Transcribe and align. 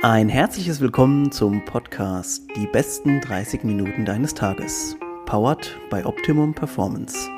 Ein 0.00 0.28
herzliches 0.28 0.80
Willkommen 0.80 1.32
zum 1.32 1.64
Podcast 1.64 2.46
Die 2.54 2.68
besten 2.68 3.20
30 3.20 3.64
Minuten 3.64 4.04
deines 4.04 4.32
Tages. 4.32 4.96
Powered 5.26 5.76
by 5.90 6.04
Optimum 6.04 6.54
Performance. 6.54 7.28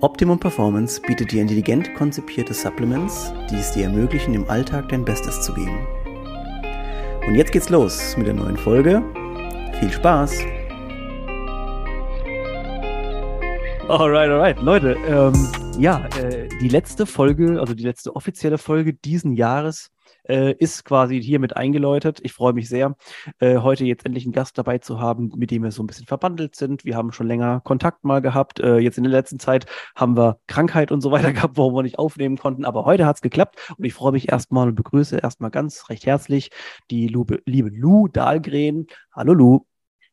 Optimum 0.00 0.38
Performance 0.38 1.00
bietet 1.00 1.32
dir 1.32 1.42
intelligent 1.42 1.92
konzipierte 1.96 2.54
Supplements, 2.54 3.32
die 3.50 3.56
es 3.56 3.72
dir 3.72 3.86
ermöglichen, 3.86 4.34
im 4.34 4.48
Alltag 4.48 4.88
dein 4.90 5.04
Bestes 5.04 5.42
zu 5.42 5.52
geben. 5.52 5.84
Und 7.26 7.34
jetzt 7.34 7.50
geht's 7.50 7.70
los 7.70 8.16
mit 8.16 8.28
der 8.28 8.34
neuen 8.34 8.56
Folge. 8.56 9.02
Viel 9.80 9.90
Spaß! 9.90 10.32
Alright, 13.88 14.30
alright, 14.30 14.62
Leute. 14.62 14.96
Ähm, 15.08 15.48
ja, 15.76 16.06
äh, 16.20 16.48
die 16.60 16.68
letzte 16.68 17.04
Folge, 17.04 17.58
also 17.58 17.74
die 17.74 17.82
letzte 17.82 18.14
offizielle 18.14 18.58
Folge 18.58 18.94
diesen 18.94 19.32
Jahres 19.32 19.90
äh, 20.28 20.52
ist 20.52 20.84
quasi 20.84 21.22
hiermit 21.22 21.56
eingeläutet. 21.56 22.20
Ich 22.22 22.32
freue 22.32 22.52
mich 22.52 22.68
sehr, 22.68 22.96
äh, 23.38 23.58
heute 23.58 23.84
jetzt 23.84 24.04
endlich 24.06 24.24
einen 24.24 24.32
Gast 24.32 24.58
dabei 24.58 24.78
zu 24.78 25.00
haben, 25.00 25.30
mit 25.36 25.50
dem 25.50 25.62
wir 25.62 25.70
so 25.70 25.82
ein 25.82 25.86
bisschen 25.86 26.06
verbandelt 26.06 26.56
sind. 26.56 26.84
Wir 26.84 26.96
haben 26.96 27.12
schon 27.12 27.26
länger 27.26 27.60
Kontakt 27.60 28.04
mal 28.04 28.20
gehabt. 28.20 28.60
Äh, 28.60 28.78
jetzt 28.78 28.98
in 28.98 29.04
der 29.04 29.12
letzten 29.12 29.38
Zeit 29.38 29.66
haben 29.94 30.16
wir 30.16 30.38
Krankheit 30.46 30.92
und 30.92 31.00
so 31.00 31.10
weiter 31.10 31.32
gehabt, 31.34 31.56
warum 31.56 31.74
wir 31.74 31.82
nicht 31.82 31.98
aufnehmen 31.98 32.36
konnten. 32.36 32.64
Aber 32.64 32.84
heute 32.84 33.06
hat 33.06 33.16
es 33.16 33.22
geklappt 33.22 33.56
und 33.76 33.84
ich 33.84 33.94
freue 33.94 34.12
mich 34.12 34.30
erstmal 34.30 34.68
und 34.68 34.74
begrüße 34.74 35.18
erstmal 35.18 35.50
ganz 35.50 35.88
recht 35.88 36.06
herzlich 36.06 36.50
die 36.90 37.08
Lube, 37.08 37.42
liebe 37.46 37.70
Lou 37.70 38.08
Dahlgren. 38.08 38.86
Hallo 39.12 39.34
Lou. 39.34 39.66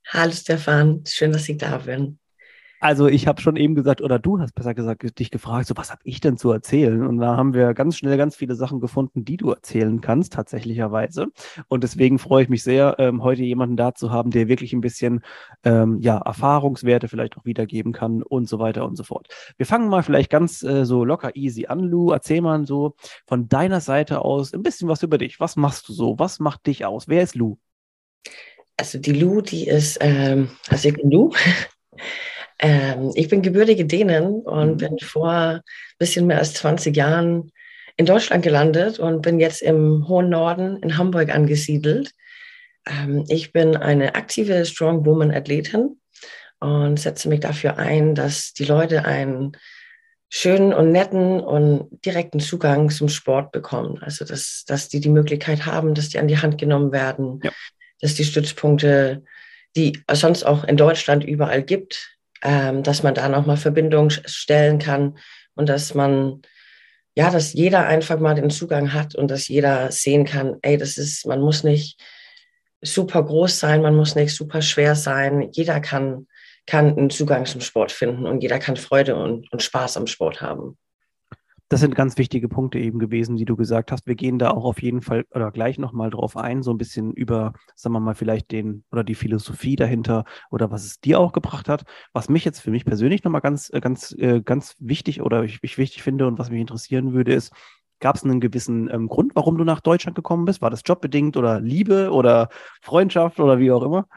Hallo 0.08 0.32
Stefan, 0.32 1.04
schön, 1.06 1.32
dass 1.32 1.48
ich 1.48 1.58
da 1.58 1.78
bin. 1.78 2.21
Also 2.82 3.08
ich 3.08 3.28
habe 3.28 3.40
schon 3.40 3.58
eben 3.58 3.76
gesagt, 3.76 4.02
oder 4.02 4.18
du 4.18 4.40
hast 4.40 4.56
besser 4.56 4.74
gesagt, 4.74 5.20
dich 5.20 5.30
gefragt, 5.30 5.68
so 5.68 5.78
was 5.78 5.92
habe 5.92 6.02
ich 6.04 6.20
denn 6.20 6.36
zu 6.36 6.52
erzählen? 6.52 7.06
Und 7.06 7.20
da 7.20 7.38
haben 7.38 7.54
wir 7.54 7.76
ganz 7.76 7.96
schnell 7.96 8.18
ganz 8.18 8.36
viele 8.36 8.56
Sachen 8.56 8.80
gefunden, 8.80 9.24
die 9.24 9.38
du 9.38 9.52
erzählen 9.52 10.02
kannst, 10.02 10.34
tatsächlicherweise. 10.34 11.28
Und 11.68 11.84
deswegen 11.84 12.18
freue 12.18 12.42
ich 12.42 12.50
mich 12.50 12.64
sehr, 12.64 12.96
ähm, 12.98 13.22
heute 13.22 13.44
jemanden 13.44 13.78
da 13.78 13.94
zu 13.94 14.10
haben, 14.10 14.32
der 14.32 14.48
wirklich 14.48 14.74
ein 14.74 14.82
bisschen 14.82 15.22
ähm, 15.64 16.00
ja, 16.02 16.18
Erfahrungswerte 16.18 17.08
vielleicht 17.08 17.38
auch 17.38 17.46
wiedergeben 17.46 17.94
kann 17.94 18.24
und 18.24 18.50
so 18.50 18.58
weiter 18.58 18.84
und 18.86 18.96
so 18.96 19.04
fort. 19.04 19.28
Wir 19.58 19.68
fangen 19.68 19.88
mal 19.88 20.02
vielleicht 20.02 20.32
ganz 20.32 20.64
äh, 20.64 20.84
so 20.84 21.06
locker 21.06 21.36
easy 21.36 21.68
an, 21.68 21.82
Lou. 21.82 22.10
Erzähl 22.10 22.42
mal 22.42 22.66
so 22.66 22.96
von 23.28 23.48
deiner 23.48 23.80
Seite 23.80 24.26
aus 24.26 24.56
ein 24.56 24.64
bisschen 24.64 24.90
was 24.90 25.04
über 25.04 25.20
dich. 25.20 25.40
Was 25.40 25.56
machst 25.56 25.88
du 25.88 25.94
so? 25.94 26.18
Was 26.18 26.40
macht 26.40 26.66
dich 26.66 26.84
aus? 26.84 27.08
Wer 27.08 27.22
ist 27.22 27.36
Lou? 27.36 27.60
Also 28.76 28.98
die 28.98 29.14
Lou, 29.14 29.42
die 29.42 29.68
ist, 29.68 30.00
ähm, 30.02 30.50
also 30.68 30.90
ich 30.90 30.96
bin 30.96 31.12
Lou. 31.12 31.32
Ähm, 32.62 33.12
ich 33.16 33.28
bin 33.28 33.42
gebürtige 33.42 33.86
Dänen 33.86 34.42
und 34.42 34.74
mhm. 34.74 34.78
bin 34.78 35.00
vor 35.00 35.32
ein 35.32 35.62
bisschen 35.98 36.28
mehr 36.28 36.38
als 36.38 36.54
20 36.54 36.96
Jahren 36.96 37.52
in 37.98 38.06
Deutschland 38.06 38.44
gelandet 38.44 39.00
und 39.00 39.22
bin 39.22 39.40
jetzt 39.40 39.62
im 39.62 40.08
hohen 40.08 40.30
Norden 40.30 40.78
in 40.78 40.98
Hamburg 40.98 41.34
angesiedelt. 41.34 42.12
Ähm, 42.88 43.26
ich 43.28 43.52
bin 43.52 43.76
eine 43.76 44.16
aktive 44.16 44.64
Strong 44.66 45.06
Woman 45.06 45.32
Athletin 45.32 46.00
und 46.60 47.00
setze 47.00 47.30
mich 47.30 47.40
dafür 47.40 47.78
ein, 47.78 48.14
dass 48.14 48.54
die 48.54 48.66
Leute 48.66 49.06
einen 49.06 49.58
schönen 50.30 50.72
und 50.74 50.92
netten 50.92 51.42
und 51.42 51.90
direkten 52.06 52.40
Zugang 52.40 52.90
zum 52.92 53.10
Sport 53.10 53.52
bekommen. 53.52 53.98
Also, 54.02 54.24
dass, 54.24 54.64
dass 54.66 54.88
die 54.88 55.00
die 55.00 55.10
Möglichkeit 55.10 55.66
haben, 55.66 55.96
dass 55.96 56.10
die 56.10 56.20
an 56.20 56.28
die 56.28 56.38
Hand 56.38 56.60
genommen 56.60 56.92
werden, 56.92 57.40
ja. 57.44 57.52
dass 58.00 58.14
die 58.14 58.24
Stützpunkte, 58.24 59.24
die 59.76 60.02
es 60.08 60.20
sonst 60.20 60.44
auch 60.44 60.64
in 60.64 60.78
Deutschland 60.78 61.24
überall 61.24 61.64
gibt, 61.64 62.18
ähm, 62.44 62.84
dass 62.84 63.04
man 63.04 63.14
da 63.14 63.30
nochmal 63.30 63.58
Verbindung 63.58 64.10
stellen 64.10 64.80
kann 64.80 65.18
und 65.56 65.70
dass 65.70 65.94
man, 65.94 66.42
ja, 67.16 67.30
dass 67.30 67.54
jeder 67.54 67.86
einfach 67.86 68.20
mal 68.20 68.36
den 68.36 68.50
Zugang 68.50 68.94
hat 68.94 69.16
und 69.16 69.30
dass 69.30 69.48
jeder 69.48 69.92
sehen 69.92 70.26
kann, 70.26 70.58
ey, 70.62 70.78
das 70.78 70.98
ist, 70.98 71.26
man 71.26 71.42
muss 71.42 71.64
nicht 71.64 72.02
super 72.82 73.24
groß 73.24 73.60
sein, 73.60 73.82
man 73.82 73.96
muss 73.96 74.16
nicht 74.16 74.34
super 74.34 74.62
schwer 74.62 74.96
sein. 74.96 75.50
Jeder 75.52 75.80
kann, 75.82 76.28
kann 76.66 76.98
einen 76.98 77.10
Zugang 77.10 77.46
zum 77.46 77.62
Sport 77.62 77.92
finden 77.92 78.26
und 78.26 78.42
jeder 78.42 78.60
kann 78.60 78.78
Freude 78.78 79.16
und, 79.16 79.52
und 79.52 79.62
Spaß 79.62 79.98
am 79.98 80.08
Sport 80.08 80.42
haben 80.42 80.78
das 81.72 81.80
sind 81.80 81.96
ganz 81.96 82.18
wichtige 82.18 82.50
Punkte 82.50 82.80
eben 82.80 83.00
gewesen, 83.00 83.38
die 83.38 83.46
du 83.46 83.56
gesagt 83.56 83.94
hast. 83.94 84.06
Wir 84.06 84.16
gehen 84.16 84.38
da 84.38 84.52
auch 84.52 84.66
auf 84.66 84.82
jeden 84.82 85.02
Fall 85.02 85.24
oder 85.32 85.52
gleich 85.52 85.80
nochmal 85.80 86.10
drauf 86.10 86.36
ein, 86.36 86.64
so 86.64 86.72
ein 86.72 86.78
bisschen 86.78 87.14
über, 87.14 87.54
sagen 87.76 87.94
wir 87.94 88.02
mal, 88.02 88.14
vielleicht 88.14 88.52
den 88.52 88.84
oder 88.92 89.06
die 89.06 89.16
Philosophie 89.16 89.78
dahinter 89.78 90.26
oder 90.50 90.70
was 90.70 90.84
es 90.84 91.00
dir 91.00 91.18
auch 91.18 91.32
gebracht 91.32 91.70
hat. 91.70 91.86
Was 92.12 92.28
mich 92.28 92.44
jetzt 92.44 92.60
für 92.60 92.72
mich 92.72 92.84
persönlich 92.84 93.24
nochmal 93.24 93.40
ganz, 93.40 93.70
äh, 93.72 93.80
ganz, 93.80 94.14
äh, 94.18 94.42
ganz 94.42 94.76
wichtig 94.80 95.22
oder 95.22 95.46
ich, 95.46 95.60
ich 95.62 95.78
wichtig 95.78 96.04
finde 96.04 96.28
und 96.28 96.38
was 96.38 96.50
mich 96.50 96.60
interessieren 96.60 97.14
würde, 97.14 97.34
ist, 97.34 97.54
Gab 98.02 98.16
es 98.16 98.24
einen 98.24 98.40
gewissen 98.40 98.90
ähm, 98.92 99.08
Grund, 99.08 99.36
warum 99.36 99.60
du 99.60 99.64
nach 99.64 99.80
Deutschland 99.80 100.16
gekommen 100.16 100.46
bist? 100.46 100.60
War 100.64 100.72
das 100.72 100.82
jobbedingt 100.84 101.38
oder 101.38 101.62
Liebe 101.62 102.10
oder 102.10 102.50
Freundschaft 102.82 103.40
oder 103.40 103.60
wie 103.60 103.72
auch 103.72 103.84
immer? 103.84 104.08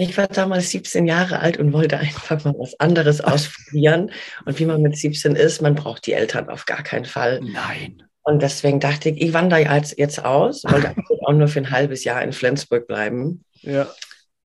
Ich 0.00 0.16
war 0.16 0.28
damals 0.28 0.70
17 0.70 1.06
Jahre 1.06 1.40
alt 1.40 1.58
und 1.58 1.74
wollte 1.74 1.98
einfach 1.98 2.42
mal 2.44 2.54
was 2.56 2.78
anderes 2.80 3.20
ausprobieren. 3.20 4.10
Und 4.46 4.58
wie 4.58 4.64
man 4.64 4.80
mit 4.80 4.96
17 4.96 5.36
ist, 5.36 5.60
man 5.60 5.74
braucht 5.74 6.06
die 6.06 6.14
Eltern 6.14 6.48
auf 6.48 6.64
gar 6.64 6.82
keinen 6.82 7.04
Fall. 7.04 7.40
Nein. 7.42 8.02
Und 8.22 8.40
deswegen 8.40 8.80
dachte 8.80 9.10
ich, 9.10 9.20
ich 9.20 9.32
wandere 9.34 9.60
jetzt 9.96 10.24
aus, 10.24 10.64
wollte 10.64 10.94
auch 11.26 11.32
nur 11.32 11.48
für 11.48 11.60
ein 11.60 11.70
halbes 11.70 12.04
Jahr 12.04 12.22
in 12.22 12.32
Flensburg 12.32 12.86
bleiben. 12.86 13.44
Ja. 13.60 13.84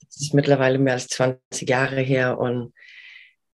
Das 0.06 0.22
ist 0.22 0.32
mittlerweile 0.32 0.78
mehr 0.78 0.94
als 0.94 1.08
20 1.08 1.68
Jahre 1.68 2.00
her 2.00 2.38
und 2.38 2.72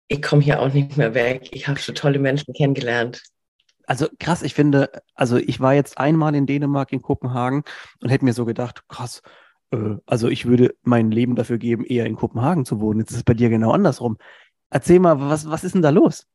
ich 0.10 0.22
komme 0.22 0.42
hier 0.42 0.62
auch 0.62 0.74
nicht 0.74 0.98
mehr 0.98 1.14
weg. 1.14 1.50
Ich 1.52 1.70
habe 1.70 1.80
so 1.80 1.94
tolle 1.94 2.20
Menschen 2.20 2.54
kennengelernt. 2.54 3.24
Also 3.88 4.08
krass, 4.20 4.42
ich 4.42 4.54
finde, 4.54 4.90
also 5.14 5.38
ich 5.38 5.62
war 5.62 5.74
jetzt 5.74 5.98
einmal 5.98 6.36
in 6.36 6.46
Dänemark, 6.46 6.92
in 6.92 7.02
Kopenhagen 7.02 7.64
und 8.02 8.10
hätte 8.10 8.26
mir 8.26 8.34
so 8.34 8.44
gedacht, 8.44 8.84
krass, 8.90 9.22
äh, 9.76 9.98
also 10.06 10.28
ich 10.28 10.46
würde 10.46 10.76
mein 10.84 11.12
Leben 11.12 11.36
dafür 11.36 11.58
geben, 11.58 11.86
eher 11.86 12.06
in 12.06 12.16
Kopenhagen 12.16 12.66
zu 12.66 12.80
wohnen. 12.80 13.00
Jetzt 13.00 13.12
ist 13.12 13.18
es 13.18 13.24
bei 13.24 13.34
dir 13.34 13.50
genau 13.50 13.72
andersrum. 13.72 14.18
Erzähl 14.70 15.00
mal, 15.00 15.20
was, 15.20 15.50
was 15.50 15.64
ist 15.64 15.76
denn 15.76 15.82
da 15.82 15.90
los? 15.90 16.28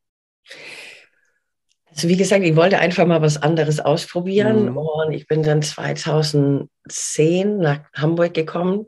Also 1.90 2.08
wie 2.08 2.16
gesagt, 2.16 2.44
ich 2.44 2.56
wollte 2.56 2.78
einfach 2.78 3.06
mal 3.06 3.20
was 3.20 3.42
anderes 3.42 3.80
ausprobieren 3.80 4.70
mhm. 4.70 4.76
und 4.76 5.12
ich 5.12 5.26
bin 5.26 5.42
dann 5.42 5.62
2010 5.62 7.58
nach 7.58 7.80
Hamburg 7.94 8.32
gekommen 8.32 8.86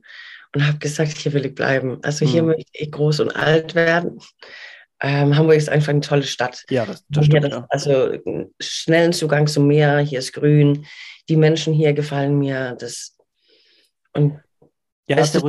und 0.55 0.67
habe 0.67 0.79
gesagt, 0.79 1.19
hier 1.19 1.33
will 1.33 1.47
ich 1.47 1.55
bleiben. 1.55 1.99
Also 2.03 2.25
hier 2.25 2.43
mhm. 2.43 2.51
möchte 2.51 2.71
ich 2.73 2.93
groß 2.93 3.21
und 3.21 3.35
alt 3.35 3.75
werden. 3.75 4.21
Ähm, 5.01 5.37
Hamburg 5.37 5.57
ist 5.57 5.69
einfach 5.69 5.91
eine 5.91 6.01
tolle 6.01 6.23
Stadt. 6.23 6.65
Ja, 6.71 6.87
das, 6.87 7.05
das 7.09 7.27
stimmt. 7.27 7.45
Das, 7.45 7.53
ja. 7.53 7.67
Also 7.71 8.13
schnellen 8.61 9.13
Zugang 9.13 9.49
zum 9.49 9.67
Meer, 9.67 9.99
hier 9.99 10.21
ist 10.21 10.33
grün. 10.33 10.87
Die 11.29 11.37
Menschen 11.37 11.75
hier 11.75 11.93
gefallen 11.93 12.39
mir. 12.39 12.77
Das, 12.79 13.17
und 14.15 14.41
ja, 15.07 15.17
das 15.17 15.35
ist 15.35 15.43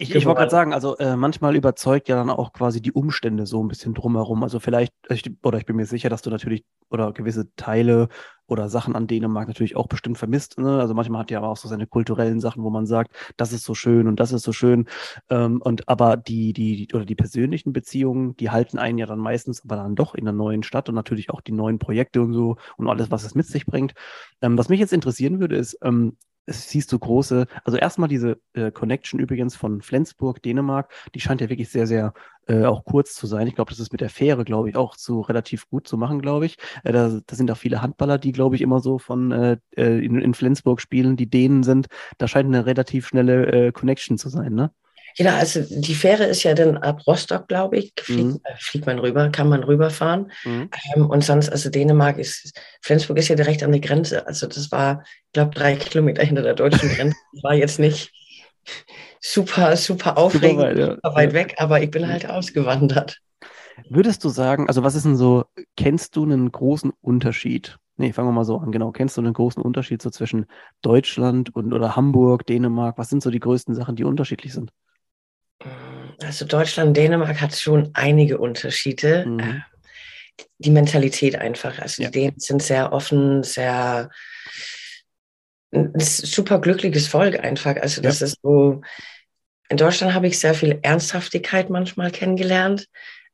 ich, 0.00 0.14
ich 0.14 0.26
wollte 0.26 0.38
gerade 0.38 0.50
sagen, 0.50 0.72
also 0.72 0.96
äh, 0.96 1.16
manchmal 1.16 1.54
überzeugt 1.56 2.08
ja 2.08 2.16
dann 2.16 2.30
auch 2.30 2.52
quasi 2.52 2.80
die 2.80 2.92
Umstände 2.92 3.46
so 3.46 3.62
ein 3.62 3.68
bisschen 3.68 3.94
drumherum. 3.94 4.42
Also 4.42 4.58
vielleicht, 4.58 4.94
ich, 5.10 5.30
oder 5.42 5.58
ich 5.58 5.66
bin 5.66 5.76
mir 5.76 5.86
sicher, 5.86 6.08
dass 6.08 6.22
du 6.22 6.30
natürlich 6.30 6.64
oder 6.88 7.12
gewisse 7.12 7.54
Teile 7.54 8.08
oder 8.46 8.68
Sachen 8.68 8.96
an 8.96 9.06
Dänemark 9.06 9.46
natürlich 9.46 9.76
auch 9.76 9.86
bestimmt 9.86 10.18
vermisst. 10.18 10.58
Ne? 10.58 10.80
Also 10.80 10.94
manchmal 10.94 11.20
hat 11.20 11.30
ja 11.30 11.38
aber 11.38 11.50
auch 11.50 11.56
so 11.56 11.68
seine 11.68 11.86
kulturellen 11.86 12.40
Sachen, 12.40 12.64
wo 12.64 12.70
man 12.70 12.86
sagt, 12.86 13.14
das 13.36 13.52
ist 13.52 13.64
so 13.64 13.74
schön 13.74 14.08
und 14.08 14.18
das 14.18 14.32
ist 14.32 14.42
so 14.42 14.52
schön. 14.52 14.86
Ähm, 15.28 15.60
und 15.62 15.88
aber 15.88 16.16
die, 16.16 16.52
die, 16.52 16.88
oder 16.92 17.04
die 17.04 17.14
persönlichen 17.14 17.72
Beziehungen, 17.72 18.36
die 18.36 18.50
halten 18.50 18.78
einen 18.78 18.98
ja 18.98 19.06
dann 19.06 19.20
meistens 19.20 19.62
aber 19.64 19.76
dann 19.76 19.94
doch 19.94 20.14
in 20.14 20.24
der 20.24 20.34
neuen 20.34 20.62
Stadt 20.62 20.88
und 20.88 20.94
natürlich 20.94 21.30
auch 21.30 21.42
die 21.42 21.52
neuen 21.52 21.78
Projekte 21.78 22.22
und 22.22 22.32
so 22.32 22.56
und 22.76 22.88
alles, 22.88 23.10
was 23.10 23.24
es 23.24 23.34
mit 23.34 23.46
sich 23.46 23.66
bringt. 23.66 23.94
Ähm, 24.40 24.58
was 24.58 24.68
mich 24.68 24.80
jetzt 24.80 24.92
interessieren 24.92 25.40
würde, 25.40 25.56
ist, 25.56 25.78
ähm, 25.82 26.16
siehst 26.46 26.92
du 26.92 26.98
große, 26.98 27.46
also 27.64 27.78
erstmal 27.78 28.08
diese 28.08 28.40
äh, 28.54 28.70
Connection 28.70 29.20
übrigens 29.20 29.56
von 29.56 29.82
Flensburg, 29.90 30.40
Dänemark, 30.42 30.92
die 31.14 31.20
scheint 31.20 31.40
ja 31.40 31.48
wirklich 31.48 31.68
sehr, 31.68 31.88
sehr 31.88 32.14
äh, 32.46 32.64
auch 32.64 32.84
kurz 32.84 33.14
zu 33.14 33.26
sein. 33.26 33.48
Ich 33.48 33.56
glaube, 33.56 33.70
das 33.70 33.80
ist 33.80 33.90
mit 33.90 34.00
der 34.00 34.08
Fähre, 34.08 34.44
glaube 34.44 34.70
ich, 34.70 34.76
auch 34.76 34.94
so 34.96 35.20
relativ 35.20 35.68
gut 35.68 35.88
zu 35.88 35.96
machen, 35.96 36.22
glaube 36.22 36.46
ich. 36.46 36.58
Äh, 36.84 36.92
da, 36.92 37.20
da, 37.26 37.36
sind 37.36 37.50
auch 37.50 37.56
viele 37.56 37.82
Handballer, 37.82 38.18
die, 38.18 38.30
glaube 38.30 38.54
ich, 38.54 38.62
immer 38.62 38.78
so 38.78 38.98
von 38.98 39.32
äh, 39.32 39.56
äh, 39.76 40.04
in, 40.04 40.20
in, 40.20 40.32
Flensburg 40.34 40.80
spielen, 40.80 41.16
die 41.16 41.28
Dänen 41.28 41.64
sind. 41.64 41.88
Da 42.18 42.28
scheint 42.28 42.46
eine 42.46 42.66
relativ 42.66 43.08
schnelle 43.08 43.46
äh, 43.46 43.72
Connection 43.72 44.16
zu 44.16 44.28
sein, 44.28 44.54
ne? 44.54 44.70
Genau, 45.16 45.34
also 45.34 45.60
die 45.68 45.94
Fähre 45.94 46.24
ist 46.24 46.44
ja 46.44 46.54
dann 46.54 46.76
ab 46.76 47.04
Rostock, 47.04 47.48
glaube 47.48 47.78
ich, 47.78 47.92
fliegt, 47.98 48.24
mhm. 48.24 48.40
Äh, 48.44 48.54
fliegt, 48.58 48.86
man 48.86 49.00
rüber, 49.00 49.28
kann 49.30 49.48
man 49.48 49.64
rüberfahren. 49.64 50.30
Mhm. 50.44 50.70
Ähm, 50.94 51.10
und 51.10 51.24
sonst, 51.24 51.48
also 51.50 51.68
Dänemark 51.68 52.18
ist, 52.18 52.52
Flensburg 52.80 53.18
ist 53.18 53.26
ja 53.26 53.34
direkt 53.34 53.64
an 53.64 53.72
der 53.72 53.80
Grenze. 53.80 54.24
Also 54.26 54.46
das 54.46 54.70
war, 54.70 55.02
ich 55.26 55.32
glaube, 55.32 55.52
drei 55.52 55.74
Kilometer 55.74 56.22
hinter 56.22 56.42
der 56.42 56.54
deutschen 56.54 56.88
Grenze. 56.90 57.16
Das 57.32 57.42
war 57.42 57.54
jetzt 57.54 57.80
nicht 57.80 58.12
super, 59.20 59.76
super 59.76 60.18
aufregend, 60.18 60.50
super 60.50 60.62
weit, 60.62 60.78
ja. 60.78 60.94
super 60.94 61.14
weit 61.14 61.32
weg, 61.32 61.54
aber 61.58 61.82
ich 61.82 61.90
bin 61.90 62.08
halt 62.08 62.28
ausgewandert. 62.28 63.20
Würdest 63.88 64.24
du 64.24 64.28
sagen, 64.28 64.68
also 64.68 64.82
was 64.82 64.94
ist 64.94 65.04
denn 65.04 65.16
so, 65.16 65.44
kennst 65.76 66.16
du 66.16 66.24
einen 66.24 66.50
großen 66.50 66.92
Unterschied? 67.00 67.78
Nee, 67.96 68.12
fangen 68.12 68.28
wir 68.28 68.32
mal 68.32 68.44
so 68.44 68.58
an. 68.58 68.72
Genau, 68.72 68.92
kennst 68.92 69.16
du 69.16 69.20
einen 69.20 69.32
großen 69.32 69.62
Unterschied 69.62 70.00
so 70.00 70.10
zwischen 70.10 70.46
Deutschland 70.80 71.54
und 71.54 71.72
oder 71.72 71.96
Hamburg, 71.96 72.46
Dänemark? 72.46 72.98
Was 72.98 73.10
sind 73.10 73.22
so 73.22 73.30
die 73.30 73.40
größten 73.40 73.74
Sachen, 73.74 73.96
die 73.96 74.04
unterschiedlich 74.04 74.52
sind? 74.52 74.72
Also 76.22 76.46
Deutschland, 76.46 76.96
Dänemark 76.96 77.40
hat 77.40 77.54
schon 77.54 77.90
einige 77.92 78.38
Unterschiede. 78.38 79.26
Mhm. 79.26 79.40
Äh, 79.40 79.60
die 80.58 80.70
Mentalität 80.70 81.36
einfach. 81.36 81.78
Also 81.78 82.02
ja. 82.02 82.08
die 82.08 82.20
Dänen 82.20 82.38
sind 82.38 82.62
sehr 82.62 82.92
offen, 82.92 83.42
sehr 83.42 84.10
ein 85.72 85.92
super 86.00 86.60
glückliches 86.60 87.06
Volk 87.06 87.40
einfach. 87.40 87.76
Also 87.76 88.02
das 88.02 88.20
ja. 88.20 88.26
ist 88.26 88.38
so, 88.42 88.82
in 89.68 89.76
Deutschland 89.76 90.14
habe 90.14 90.26
ich 90.26 90.38
sehr 90.38 90.54
viel 90.54 90.78
Ernsthaftigkeit 90.82 91.70
manchmal 91.70 92.10
kennengelernt, 92.10 92.88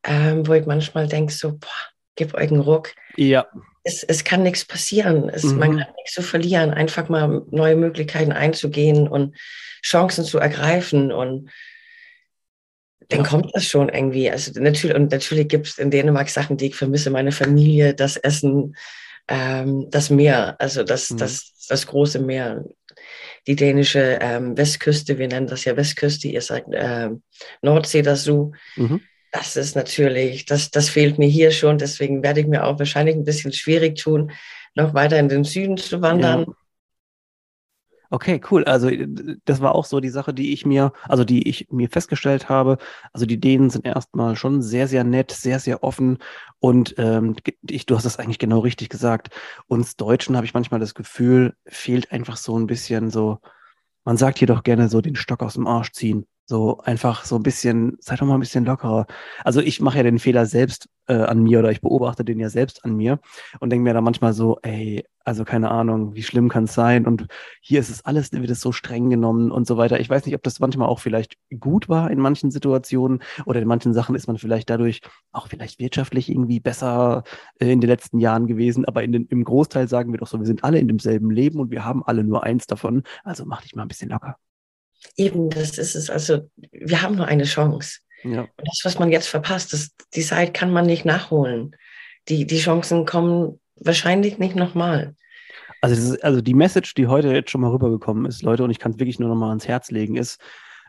ähm, 0.04 0.46
wo 0.46 0.52
ich 0.52 0.66
manchmal 0.66 1.08
denke 1.08 1.32
so, 1.32 1.52
boah, 1.52 1.68
gib 2.14 2.34
euch 2.34 2.50
einen 2.50 2.60
Ruck. 2.60 2.94
Ja. 3.16 3.46
Es, 3.84 4.02
es 4.02 4.24
kann 4.24 4.42
nichts 4.42 4.64
passieren. 4.64 5.28
Es, 5.28 5.44
mhm. 5.44 5.58
Man 5.58 5.78
kann 5.78 5.94
nichts 5.96 6.14
so 6.14 6.22
verlieren. 6.22 6.72
Einfach 6.72 7.08
mal 7.08 7.42
neue 7.50 7.76
Möglichkeiten 7.76 8.32
einzugehen 8.32 9.08
und 9.08 9.36
Chancen 9.82 10.24
zu 10.24 10.38
ergreifen 10.38 11.12
und 11.12 11.50
dann 13.08 13.20
ja. 13.20 13.26
kommt 13.26 13.54
das 13.54 13.64
schon 13.64 13.88
irgendwie. 13.88 14.30
Also 14.30 14.60
natürlich, 14.60 14.96
und 14.96 15.12
natürlich 15.12 15.48
gibt 15.48 15.68
es 15.68 15.78
in 15.78 15.90
Dänemark 15.90 16.28
Sachen, 16.28 16.56
die 16.56 16.66
ich 16.66 16.74
vermisse, 16.74 17.10
meine 17.10 17.32
Familie, 17.32 17.94
das 17.94 18.16
Essen, 18.16 18.74
ähm, 19.28 19.88
das 19.90 20.10
Meer, 20.10 20.56
also 20.58 20.82
das, 20.82 21.10
mhm. 21.10 21.18
das, 21.18 21.66
das 21.68 21.86
große 21.86 22.18
Meer, 22.18 22.64
die 23.46 23.56
dänische 23.56 24.18
ähm, 24.20 24.56
Westküste, 24.56 25.18
wir 25.18 25.28
nennen 25.28 25.46
das 25.46 25.64
ja 25.64 25.76
Westküste, 25.76 26.28
ihr 26.28 26.42
sagt 26.42 26.72
äh, 26.72 27.10
Nordsee 27.62 28.02
dazu. 28.02 28.52
Mhm. 28.76 29.00
Das 29.32 29.56
ist 29.56 29.76
natürlich, 29.76 30.46
das, 30.46 30.70
das 30.70 30.88
fehlt 30.88 31.18
mir 31.18 31.28
hier 31.28 31.50
schon, 31.50 31.78
deswegen 31.78 32.22
werde 32.22 32.40
ich 32.40 32.46
mir 32.46 32.64
auch 32.64 32.78
wahrscheinlich 32.78 33.16
ein 33.16 33.24
bisschen 33.24 33.52
schwierig 33.52 33.98
tun, 33.98 34.32
noch 34.74 34.94
weiter 34.94 35.18
in 35.18 35.28
den 35.28 35.44
Süden 35.44 35.76
zu 35.76 36.00
wandern. 36.00 36.46
Ja. 36.46 36.54
Okay, 38.10 38.40
cool. 38.50 38.64
Also 38.64 38.90
das 39.44 39.60
war 39.60 39.74
auch 39.74 39.84
so 39.84 40.00
die 40.00 40.08
Sache, 40.08 40.32
die 40.32 40.52
ich 40.52 40.64
mir, 40.64 40.92
also 41.08 41.24
die 41.24 41.48
ich 41.48 41.68
mir 41.70 41.88
festgestellt 41.88 42.48
habe. 42.48 42.78
Also 43.12 43.26
die 43.26 43.40
Dänen 43.40 43.70
sind 43.70 43.84
erstmal 43.86 44.36
schon 44.36 44.62
sehr, 44.62 44.88
sehr 44.88 45.04
nett, 45.04 45.32
sehr, 45.32 45.58
sehr 45.58 45.82
offen. 45.82 46.18
Und 46.60 46.94
ähm, 46.98 47.36
ich, 47.68 47.86
du 47.86 47.96
hast 47.96 48.04
das 48.04 48.18
eigentlich 48.18 48.38
genau 48.38 48.60
richtig 48.60 48.88
gesagt. 48.88 49.30
Uns 49.66 49.96
Deutschen 49.96 50.36
habe 50.36 50.46
ich 50.46 50.54
manchmal 50.54 50.80
das 50.80 50.94
Gefühl, 50.94 51.54
fehlt 51.66 52.12
einfach 52.12 52.36
so 52.36 52.58
ein 52.58 52.66
bisschen 52.66 53.10
so, 53.10 53.38
man 54.04 54.16
sagt 54.16 54.38
hier 54.38 54.48
doch 54.48 54.62
gerne 54.62 54.88
so 54.88 55.00
den 55.00 55.16
Stock 55.16 55.42
aus 55.42 55.54
dem 55.54 55.66
Arsch 55.66 55.92
ziehen. 55.92 56.26
So 56.48 56.78
einfach 56.78 57.24
so 57.24 57.36
ein 57.36 57.42
bisschen, 57.42 57.96
seid 58.00 58.20
doch 58.20 58.26
mal 58.26 58.34
ein 58.34 58.40
bisschen 58.40 58.64
lockerer. 58.64 59.06
Also 59.44 59.60
ich 59.60 59.80
mache 59.80 59.96
ja 59.98 60.04
den 60.04 60.20
Fehler 60.20 60.46
selbst 60.46 60.88
äh, 61.08 61.14
an 61.14 61.42
mir 61.42 61.58
oder 61.58 61.72
ich 61.72 61.80
beobachte 61.80 62.24
den 62.24 62.38
ja 62.38 62.48
selbst 62.50 62.84
an 62.84 62.94
mir 62.96 63.18
und 63.58 63.70
denke 63.70 63.82
mir 63.82 63.94
da 63.94 64.00
manchmal 64.00 64.32
so, 64.32 64.58
ey, 64.62 65.04
also 65.26 65.44
keine 65.44 65.72
Ahnung, 65.72 66.14
wie 66.14 66.22
schlimm 66.22 66.48
kann 66.48 66.64
es 66.64 66.74
sein? 66.74 67.04
Und 67.04 67.26
hier 67.60 67.80
ist 67.80 67.90
es 67.90 68.04
alles, 68.04 68.30
wird 68.30 68.48
es 68.48 68.60
so 68.60 68.70
streng 68.70 69.10
genommen 69.10 69.50
und 69.50 69.66
so 69.66 69.76
weiter. 69.76 69.98
Ich 69.98 70.08
weiß 70.08 70.24
nicht, 70.24 70.36
ob 70.36 70.42
das 70.44 70.60
manchmal 70.60 70.88
auch 70.88 71.00
vielleicht 71.00 71.36
gut 71.58 71.88
war 71.88 72.12
in 72.12 72.20
manchen 72.20 72.52
Situationen 72.52 73.20
oder 73.44 73.60
in 73.60 73.66
manchen 73.66 73.92
Sachen 73.92 74.14
ist 74.14 74.28
man 74.28 74.38
vielleicht 74.38 74.70
dadurch 74.70 75.00
auch 75.32 75.48
vielleicht 75.48 75.80
wirtschaftlich 75.80 76.30
irgendwie 76.30 76.60
besser 76.60 77.24
äh, 77.58 77.72
in 77.72 77.80
den 77.80 77.90
letzten 77.90 78.20
Jahren 78.20 78.46
gewesen. 78.46 78.84
Aber 78.84 79.02
in 79.02 79.10
den, 79.10 79.26
im 79.26 79.42
Großteil 79.42 79.88
sagen 79.88 80.12
wir 80.12 80.20
doch 80.20 80.28
so, 80.28 80.38
wir 80.38 80.46
sind 80.46 80.62
alle 80.62 80.78
in 80.78 80.86
demselben 80.86 81.32
Leben 81.32 81.58
und 81.58 81.72
wir 81.72 81.84
haben 81.84 82.04
alle 82.06 82.22
nur 82.22 82.44
eins 82.44 82.68
davon. 82.68 83.02
Also 83.24 83.44
mach 83.44 83.62
dich 83.62 83.74
mal 83.74 83.82
ein 83.82 83.88
bisschen 83.88 84.10
locker. 84.10 84.36
Eben, 85.16 85.50
das 85.50 85.76
ist 85.76 85.96
es. 85.96 86.08
Also 86.08 86.48
wir 86.70 87.02
haben 87.02 87.16
nur 87.16 87.26
eine 87.26 87.44
Chance. 87.44 87.98
Ja. 88.22 88.42
Und 88.42 88.68
das, 88.68 88.82
was 88.84 89.00
man 89.00 89.10
jetzt 89.10 89.26
verpasst, 89.26 89.72
das, 89.72 89.90
die 90.14 90.22
Zeit 90.22 90.54
kann 90.54 90.70
man 90.70 90.86
nicht 90.86 91.04
nachholen. 91.04 91.74
Die, 92.28 92.46
die 92.46 92.58
Chancen 92.58 93.06
kommen 93.06 93.58
wahrscheinlich 93.76 94.38
nicht 94.38 94.56
nochmal. 94.56 95.14
Also, 95.80 96.14
ist, 96.14 96.24
also 96.24 96.40
die 96.40 96.54
Message, 96.54 96.94
die 96.94 97.06
heute 97.06 97.32
jetzt 97.32 97.50
schon 97.50 97.60
mal 97.60 97.70
rübergekommen 97.70 98.26
ist, 98.26 98.42
Leute, 98.42 98.64
und 98.64 98.70
ich 98.70 98.78
kann 98.78 98.92
es 98.92 98.98
wirklich 98.98 99.18
nur 99.18 99.28
nochmal 99.28 99.50
ans 99.50 99.68
Herz 99.68 99.90
legen, 99.90 100.16
ist, 100.16 100.40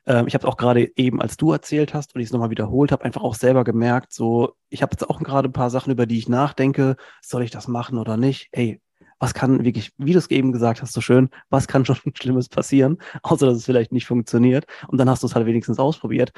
äh, 0.06 0.24
ich 0.26 0.34
habe 0.34 0.44
es 0.44 0.46
auch 0.46 0.58
gerade 0.58 0.92
eben, 0.96 1.22
als 1.22 1.38
du 1.38 1.52
erzählt 1.52 1.94
hast 1.94 2.16
und 2.16 2.22
ich 2.22 2.28
es 2.28 2.34
nochmal 2.34 2.50
wiederholt 2.50 2.92
habe, 2.92 3.04
einfach 3.04 3.22
auch 3.22 3.36
selber 3.36 3.64
gemerkt, 3.64 4.14
so, 4.14 4.54
ich 4.70 4.82
habe 4.82 4.94
jetzt 4.94 5.10
auch 5.10 5.20
gerade 5.20 5.50
ein 5.50 5.54
paar 5.54 5.70
Sachen, 5.70 5.92
über 5.92 6.06
die 6.06 6.18
ich 6.18 6.30
nachdenke, 6.30 6.96
soll 7.22 7.44
ich 7.44 7.52
das 7.52 7.68
machen 7.68 7.98
oder 7.98 8.18
nicht? 8.18 8.50
Ey, 8.52 8.82
was 9.20 9.34
kann 9.34 9.66
wirklich, 9.66 9.92
wie 9.98 10.14
du 10.14 10.20
es 10.20 10.30
eben 10.30 10.52
gesagt 10.52 10.82
hast, 10.82 10.94
so 10.94 11.02
schön, 11.02 11.30
was 11.50 11.68
kann 11.68 11.86
schon 11.86 11.98
Schlimmes 12.16 12.50
passieren, 12.50 12.98
außer 13.24 13.46
dass 13.46 13.58
es 13.58 13.66
vielleicht 13.66 13.92
nicht 13.92 14.08
funktioniert 14.08 14.66
und 14.88 14.98
dann 14.98 15.10
hast 15.10 15.24
du 15.24 15.28
es 15.28 15.36
halt 15.36 15.46
wenigstens 15.46 15.80
ausprobiert. 15.80 16.32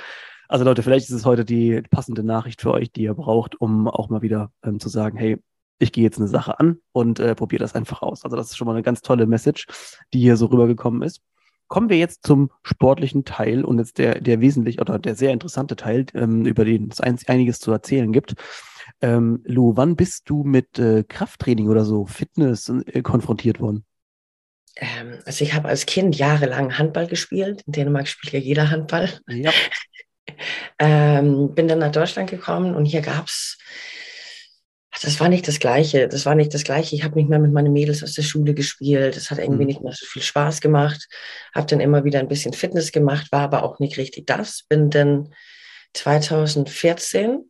Also 0.47 0.65
Leute, 0.65 0.81
vielleicht 0.81 1.09
ist 1.09 1.15
es 1.15 1.25
heute 1.25 1.45
die 1.45 1.83
passende 1.91 2.23
Nachricht 2.23 2.61
für 2.61 2.71
euch, 2.71 2.91
die 2.91 3.03
ihr 3.03 3.13
braucht, 3.13 3.61
um 3.61 3.87
auch 3.87 4.09
mal 4.09 4.23
wieder 4.23 4.51
ähm, 4.63 4.79
zu 4.79 4.89
sagen, 4.89 5.17
hey, 5.17 5.37
ich 5.79 5.91
gehe 5.91 6.03
jetzt 6.03 6.19
eine 6.19 6.27
Sache 6.27 6.59
an 6.59 6.79
und 6.91 7.19
äh, 7.19 7.33
probiere 7.35 7.61
das 7.61 7.73
einfach 7.73 8.01
aus. 8.01 8.23
Also 8.23 8.35
das 8.37 8.49
ist 8.49 8.57
schon 8.57 8.67
mal 8.67 8.73
eine 8.73 8.83
ganz 8.83 9.01
tolle 9.01 9.25
Message, 9.25 9.65
die 10.13 10.19
hier 10.19 10.37
so 10.37 10.47
rübergekommen 10.47 11.01
ist. 11.01 11.21
Kommen 11.67 11.89
wir 11.89 11.97
jetzt 11.97 12.25
zum 12.25 12.51
sportlichen 12.63 13.25
Teil 13.25 13.63
und 13.63 13.77
jetzt 13.77 13.97
der, 13.97 14.19
der 14.19 14.41
wesentlich 14.41 14.81
oder 14.81 14.99
der 14.99 15.15
sehr 15.15 15.31
interessante 15.31 15.75
Teil, 15.75 16.05
ähm, 16.13 16.45
über 16.45 16.65
den 16.65 16.89
es 16.89 16.99
einiges 16.99 17.59
zu 17.59 17.71
erzählen 17.71 18.11
gibt. 18.11 18.35
Ähm, 19.01 19.41
Lou, 19.45 19.77
wann 19.77 19.95
bist 19.95 20.29
du 20.29 20.43
mit 20.43 20.79
äh, 20.79 21.03
Krafttraining 21.03 21.69
oder 21.69 21.85
so, 21.85 22.05
Fitness 22.05 22.69
äh, 22.69 23.01
konfrontiert 23.01 23.61
worden? 23.61 23.85
Ähm, 24.75 25.19
also 25.25 25.43
ich 25.43 25.53
habe 25.53 25.67
als 25.67 25.85
Kind 25.85 26.17
jahrelang 26.17 26.77
Handball 26.77 27.07
gespielt. 27.07 27.63
In 27.67 27.73
Dänemark 27.73 28.07
spielt 28.07 28.33
ja 28.33 28.39
jeder 28.39 28.71
Handball. 28.71 29.09
Ja. 29.27 29.51
ähm, 30.79 31.53
bin 31.53 31.67
dann 31.67 31.79
nach 31.79 31.91
Deutschland 31.91 32.29
gekommen 32.29 32.75
und 32.75 32.85
hier 32.85 33.01
gab 33.01 33.27
es, 33.27 33.57
das 35.01 35.19
war 35.19 35.29
nicht 35.29 35.47
das 35.47 35.59
Gleiche. 35.59 36.07
Das 36.07 36.25
war 36.25 36.35
nicht 36.35 36.53
das 36.53 36.63
Gleiche. 36.63 36.95
Ich 36.95 37.03
habe 37.03 37.15
nicht 37.15 37.29
mehr 37.29 37.39
mit 37.39 37.53
meinen 37.53 37.71
Mädels 37.71 38.03
aus 38.03 38.13
der 38.13 38.23
Schule 38.23 38.53
gespielt. 38.53 39.15
Das 39.15 39.29
hat 39.29 39.37
irgendwie 39.37 39.63
mhm. 39.63 39.67
nicht 39.67 39.81
mehr 39.81 39.93
so 39.93 40.05
viel 40.05 40.21
Spaß 40.21 40.61
gemacht. 40.61 41.07
Habe 41.53 41.67
dann 41.67 41.79
immer 41.79 42.03
wieder 42.03 42.19
ein 42.19 42.27
bisschen 42.27 42.53
Fitness 42.53 42.91
gemacht, 42.91 43.31
war 43.31 43.41
aber 43.41 43.63
auch 43.63 43.79
nicht 43.79 43.97
richtig 43.97 44.25
das. 44.25 44.63
Bin 44.67 44.89
dann 44.89 45.33
2014 45.93 47.49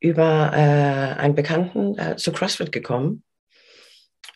über 0.00 0.52
äh, 0.52 1.18
einen 1.20 1.34
Bekannten 1.34 1.98
äh, 1.98 2.16
zu 2.16 2.32
CrossFit 2.32 2.72
gekommen. 2.72 3.22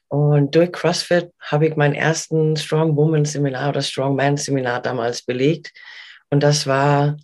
Und 0.08 0.56
durch 0.56 0.72
CrossFit 0.72 1.30
habe 1.40 1.68
ich 1.68 1.76
meinen 1.76 1.94
ersten 1.94 2.56
Strong 2.56 2.96
Woman 2.96 3.24
Seminar 3.24 3.68
oder 3.68 3.82
Strong 3.82 4.16
Man 4.16 4.36
Seminar 4.36 4.82
damals 4.82 5.22
belegt. 5.22 5.72
Und 6.30 6.42
das 6.42 6.66
war, 6.66 7.16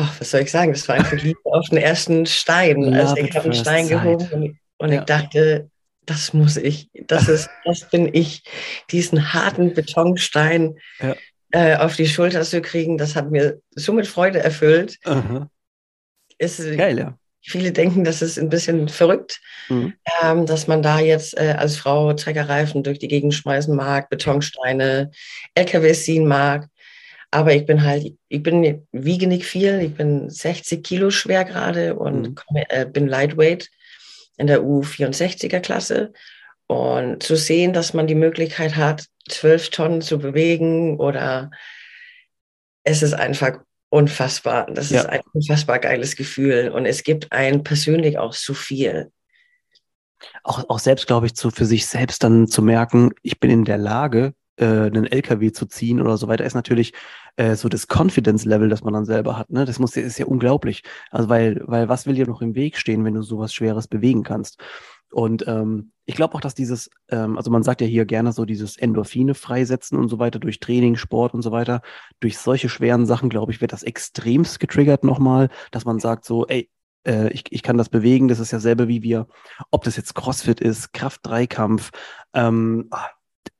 oh, 0.00 0.08
was 0.18 0.30
soll 0.30 0.40
ich 0.40 0.50
sagen, 0.50 0.72
das 0.72 0.88
war 0.88 0.96
einfach 0.96 1.20
Liebe 1.22 1.38
auf 1.44 1.68
den 1.68 1.78
ersten 1.78 2.26
Stein. 2.26 2.82
Love 2.82 2.96
also 2.96 3.16
ich 3.16 3.34
habe 3.34 3.44
einen 3.44 3.54
Stein 3.54 3.88
gehoben 3.88 4.28
und, 4.32 4.58
und 4.78 4.92
ja. 4.92 5.00
ich 5.00 5.04
dachte, 5.04 5.70
das 6.06 6.32
muss 6.32 6.56
ich, 6.56 6.88
das 7.06 7.28
ist, 7.28 7.48
das 7.64 7.88
bin 7.90 8.12
ich, 8.12 8.42
diesen 8.90 9.32
harten 9.32 9.74
Betonstein 9.74 10.76
ja. 11.00 11.14
äh, 11.52 11.76
auf 11.76 11.96
die 11.96 12.08
Schulter 12.08 12.42
zu 12.42 12.60
kriegen, 12.62 12.98
das 12.98 13.14
hat 13.14 13.30
mir 13.30 13.60
so 13.70 13.92
mit 13.92 14.06
Freude 14.06 14.40
erfüllt. 14.40 14.98
Uh 15.06 15.46
ist, 16.40 16.58
Geil, 16.76 16.98
ja. 16.98 17.18
Viele 17.42 17.72
denken, 17.72 18.04
das 18.04 18.20
ist 18.20 18.38
ein 18.38 18.50
bisschen 18.50 18.88
verrückt, 18.88 19.40
mhm. 19.68 19.94
ähm, 20.22 20.46
dass 20.46 20.66
man 20.66 20.82
da 20.82 21.00
jetzt 21.00 21.36
äh, 21.38 21.54
als 21.56 21.76
Frau 21.76 22.12
Treckerreifen 22.12 22.82
durch 22.82 22.98
die 22.98 23.08
Gegend 23.08 23.34
schmeißen 23.34 23.74
mag, 23.74 24.10
Betonsteine, 24.10 25.10
LKWs 25.54 26.04
ziehen 26.04 26.26
mag. 26.26 26.68
Aber 27.30 27.54
ich 27.54 27.64
bin 27.64 27.84
halt, 27.84 28.12
ich 28.28 28.42
bin, 28.42 28.86
wiege 28.90 29.26
nicht 29.26 29.44
viel, 29.44 29.80
ich 29.80 29.94
bin 29.94 30.28
60 30.28 30.82
Kilo 30.82 31.10
schwer 31.10 31.44
gerade 31.44 31.94
und 31.94 32.22
mhm. 32.22 32.34
komme, 32.34 32.70
äh, 32.70 32.86
bin 32.86 33.06
Lightweight 33.06 33.70
in 34.36 34.46
der 34.46 34.62
U64er 34.62 35.60
Klasse. 35.60 36.12
Und 36.66 37.22
zu 37.22 37.36
sehen, 37.36 37.72
dass 37.72 37.94
man 37.94 38.06
die 38.06 38.14
Möglichkeit 38.14 38.76
hat, 38.76 39.06
12 39.28 39.70
Tonnen 39.70 40.02
zu 40.02 40.18
bewegen 40.18 40.98
oder 40.98 41.50
es 42.84 43.02
ist 43.02 43.14
einfach 43.14 43.58
unfassbar. 43.90 44.66
Das 44.70 44.90
ja. 44.90 45.00
ist 45.00 45.06
ein 45.06 45.20
unfassbar 45.32 45.78
geiles 45.78 46.16
Gefühl 46.16 46.70
und 46.70 46.86
es 46.86 47.02
gibt 47.02 47.32
einen 47.32 47.64
persönlich 47.64 48.18
auch 48.18 48.34
zu 48.34 48.54
viel. 48.54 49.10
Auch, 50.42 50.68
auch 50.68 50.78
selbst, 50.78 51.06
glaube 51.06 51.26
ich, 51.26 51.34
zu, 51.34 51.50
für 51.50 51.64
sich 51.66 51.86
selbst 51.86 52.22
dann 52.22 52.46
zu 52.46 52.62
merken, 52.62 53.10
ich 53.22 53.40
bin 53.40 53.50
in 53.50 53.64
der 53.64 53.78
Lage, 53.78 54.32
äh, 54.60 54.64
einen 54.64 55.06
LKW 55.06 55.52
zu 55.52 55.66
ziehen 55.66 56.00
oder 56.00 56.16
so 56.16 56.28
weiter, 56.28 56.44
ist 56.44 56.54
natürlich 56.54 56.92
äh, 57.36 57.54
so 57.56 57.68
das 57.68 57.86
Confidence-Level, 57.88 58.68
das 58.68 58.84
man 58.84 58.94
dann 58.94 59.04
selber 59.04 59.38
hat. 59.38 59.50
Ne? 59.50 59.64
Das 59.64 59.78
muss, 59.78 59.96
ist 59.96 60.18
ja 60.18 60.26
unglaublich. 60.26 60.82
Also, 61.10 61.28
weil, 61.28 61.62
weil 61.64 61.88
was 61.88 62.06
will 62.06 62.14
dir 62.14 62.26
noch 62.26 62.42
im 62.42 62.54
Weg 62.54 62.76
stehen, 62.76 63.04
wenn 63.04 63.14
du 63.14 63.22
sowas 63.22 63.54
Schweres 63.54 63.88
bewegen 63.88 64.22
kannst? 64.22 64.60
Und 65.12 65.44
ähm, 65.48 65.92
ich 66.04 66.14
glaube 66.14 66.34
auch, 66.34 66.40
dass 66.40 66.54
dieses, 66.54 66.90
ähm, 67.08 67.36
also 67.36 67.50
man 67.50 67.62
sagt 67.62 67.80
ja 67.80 67.86
hier 67.86 68.04
gerne 68.04 68.32
so 68.32 68.44
dieses 68.44 68.76
Endorphine 68.76 69.34
freisetzen 69.34 69.98
und 69.98 70.08
so 70.08 70.18
weiter 70.18 70.38
durch 70.38 70.60
Training, 70.60 70.96
Sport 70.96 71.34
und 71.34 71.42
so 71.42 71.50
weiter. 71.50 71.82
Durch 72.20 72.38
solche 72.38 72.68
schweren 72.68 73.06
Sachen, 73.06 73.28
glaube 73.28 73.52
ich, 73.52 73.60
wird 73.60 73.72
das 73.72 73.82
extremst 73.82 74.60
getriggert 74.60 75.02
nochmal, 75.02 75.48
dass 75.72 75.84
man 75.84 75.98
sagt 75.98 76.24
so, 76.24 76.46
ey, 76.46 76.70
äh, 77.06 77.30
ich, 77.32 77.44
ich 77.50 77.62
kann 77.62 77.78
das 77.78 77.88
bewegen, 77.88 78.28
das 78.28 78.38
ist 78.38 78.50
ja 78.52 78.60
selber 78.60 78.86
wie 78.86 79.02
wir, 79.02 79.26
ob 79.70 79.84
das 79.84 79.96
jetzt 79.96 80.14
Crossfit 80.14 80.60
ist, 80.60 80.92
Kraft-Dreikampf, 80.92 81.90
ähm, 82.34 82.86
ah, 82.90 83.08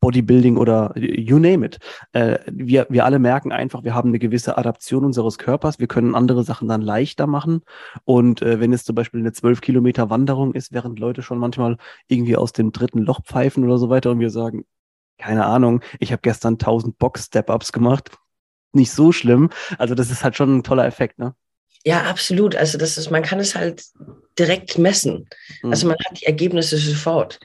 Bodybuilding 0.00 0.56
oder 0.56 0.92
you 0.96 1.38
name 1.38 1.64
it. 1.64 1.78
Äh, 2.12 2.38
wir, 2.50 2.86
wir 2.88 3.04
alle 3.04 3.18
merken 3.18 3.52
einfach, 3.52 3.84
wir 3.84 3.94
haben 3.94 4.08
eine 4.08 4.18
gewisse 4.18 4.56
Adaption 4.56 5.04
unseres 5.04 5.38
Körpers. 5.38 5.78
Wir 5.78 5.88
können 5.88 6.14
andere 6.14 6.42
Sachen 6.42 6.68
dann 6.68 6.80
leichter 6.80 7.26
machen. 7.26 7.62
Und 8.04 8.42
äh, 8.42 8.60
wenn 8.60 8.72
es 8.72 8.84
zum 8.84 8.94
Beispiel 8.94 9.20
eine 9.20 9.32
12 9.32 9.60
Kilometer 9.60 10.10
Wanderung 10.10 10.54
ist, 10.54 10.72
während 10.72 10.98
Leute 10.98 11.22
schon 11.22 11.38
manchmal 11.38 11.76
irgendwie 12.08 12.36
aus 12.36 12.52
dem 12.52 12.72
dritten 12.72 13.00
Loch 13.00 13.20
pfeifen 13.22 13.64
oder 13.64 13.78
so 13.78 13.90
weiter 13.90 14.10
und 14.10 14.20
wir 14.20 14.30
sagen, 14.30 14.64
keine 15.18 15.44
Ahnung, 15.44 15.82
ich 15.98 16.12
habe 16.12 16.22
gestern 16.22 16.54
1000 16.54 16.98
Box-Step-Ups 16.98 17.72
gemacht. 17.72 18.10
Nicht 18.72 18.92
so 18.92 19.12
schlimm. 19.12 19.50
Also 19.78 19.94
das 19.94 20.10
ist 20.10 20.24
halt 20.24 20.36
schon 20.36 20.58
ein 20.58 20.62
toller 20.62 20.86
Effekt, 20.86 21.18
ne? 21.18 21.34
Ja, 21.84 22.02
absolut. 22.02 22.56
Also 22.56 22.78
das 22.78 22.98
ist, 22.98 23.10
man 23.10 23.22
kann 23.22 23.40
es 23.40 23.54
halt 23.54 23.84
direkt 24.38 24.78
messen. 24.78 25.28
Mhm. 25.62 25.70
Also 25.70 25.86
man 25.86 25.96
hat 26.04 26.20
die 26.20 26.26
Ergebnisse 26.26 26.76
sofort. 26.76 27.40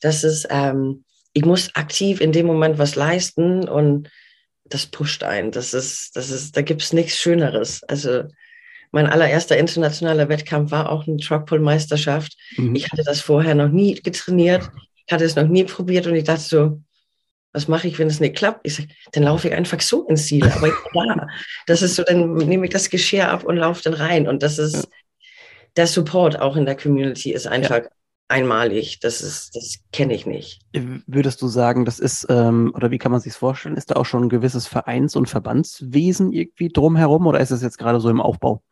Das 0.00 0.24
ist, 0.24 0.46
ähm, 0.50 1.04
ich 1.34 1.44
muss 1.44 1.74
aktiv 1.74 2.20
in 2.20 2.32
dem 2.32 2.46
Moment 2.46 2.78
was 2.78 2.94
leisten 2.94 3.68
und 3.68 4.08
das 4.64 4.86
pusht 4.86 5.22
ein. 5.22 5.50
Das 5.50 5.74
ist, 5.74 6.16
das 6.16 6.30
ist, 6.30 6.56
da 6.56 6.62
gibt 6.62 6.80
es 6.80 6.92
nichts 6.92 7.18
Schöneres. 7.18 7.82
Also 7.84 8.24
mein 8.92 9.06
allererster 9.06 9.56
internationaler 9.56 10.28
Wettkampf 10.28 10.70
war 10.70 10.90
auch 10.90 11.06
eine 11.06 11.18
Truckpull-Meisterschaft. 11.18 12.36
Mhm. 12.56 12.74
Ich 12.76 12.90
hatte 12.90 13.02
das 13.04 13.20
vorher 13.20 13.54
noch 13.54 13.68
nie 13.68 13.94
getrainiert, 13.94 14.70
ich 15.06 15.12
hatte 15.12 15.24
es 15.24 15.36
noch 15.36 15.48
nie 15.48 15.64
probiert 15.64 16.06
und 16.06 16.14
ich 16.14 16.24
dachte 16.24 16.40
so, 16.40 16.80
was 17.52 17.68
mache 17.68 17.86
ich, 17.88 17.98
wenn 17.98 18.08
es 18.08 18.20
nicht 18.20 18.36
klappt? 18.36 18.60
Ich 18.66 18.76
sage, 18.76 18.88
dann 19.12 19.24
laufe 19.24 19.48
ich 19.48 19.54
einfach 19.54 19.80
so 19.80 20.06
ins 20.08 20.26
Ziel. 20.26 20.44
Aber 20.44 20.68
ja, 20.94 21.28
das 21.66 21.82
ist 21.82 21.96
so, 21.96 22.02
dann 22.02 22.34
nehme 22.34 22.66
ich 22.66 22.72
das 22.72 22.90
Geschirr 22.90 23.28
ab 23.28 23.44
und 23.44 23.56
laufe 23.56 23.82
dann 23.82 23.94
rein. 23.94 24.26
Und 24.26 24.42
das 24.42 24.58
ist, 24.58 24.74
ja. 24.74 24.82
der 25.76 25.86
Support 25.86 26.40
auch 26.40 26.56
in 26.56 26.64
der 26.64 26.76
Community 26.76 27.32
ist 27.32 27.46
einfach 27.46 27.82
ja. 27.82 27.88
Einmalig. 28.28 29.00
Das 29.00 29.20
ist, 29.20 29.54
das 29.54 29.78
kenne 29.92 30.14
ich 30.14 30.26
nicht. 30.26 30.60
Würdest 31.06 31.42
du 31.42 31.48
sagen, 31.48 31.84
das 31.84 31.98
ist, 31.98 32.26
ähm, 32.28 32.72
oder 32.74 32.90
wie 32.90 32.98
kann 32.98 33.12
man 33.12 33.20
sich 33.20 33.32
vorstellen? 33.34 33.76
Ist 33.76 33.90
da 33.90 33.96
auch 33.96 34.06
schon 34.06 34.24
ein 34.24 34.28
gewisses 34.28 34.66
Vereins- 34.66 35.16
und 35.16 35.28
Verbandswesen 35.28 36.32
irgendwie 36.32 36.68
drumherum 36.68 37.26
oder 37.26 37.40
ist 37.40 37.50
es 37.50 37.62
jetzt 37.62 37.78
gerade 37.78 38.00
so 38.00 38.08
im 38.08 38.20
Aufbau? 38.20 38.62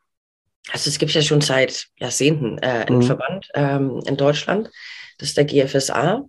Also 0.70 0.88
es 0.88 0.98
gibt 0.98 1.12
ja 1.12 1.22
schon 1.22 1.40
seit 1.40 1.88
Jahrzehnten 1.98 2.58
äh, 2.58 2.86
einen 2.86 2.98
mhm. 2.98 3.02
Verband 3.02 3.48
ähm, 3.54 4.00
in 4.06 4.16
Deutschland, 4.16 4.70
das 5.18 5.30
ist 5.30 5.36
der 5.36 5.44
GFSA. 5.44 6.24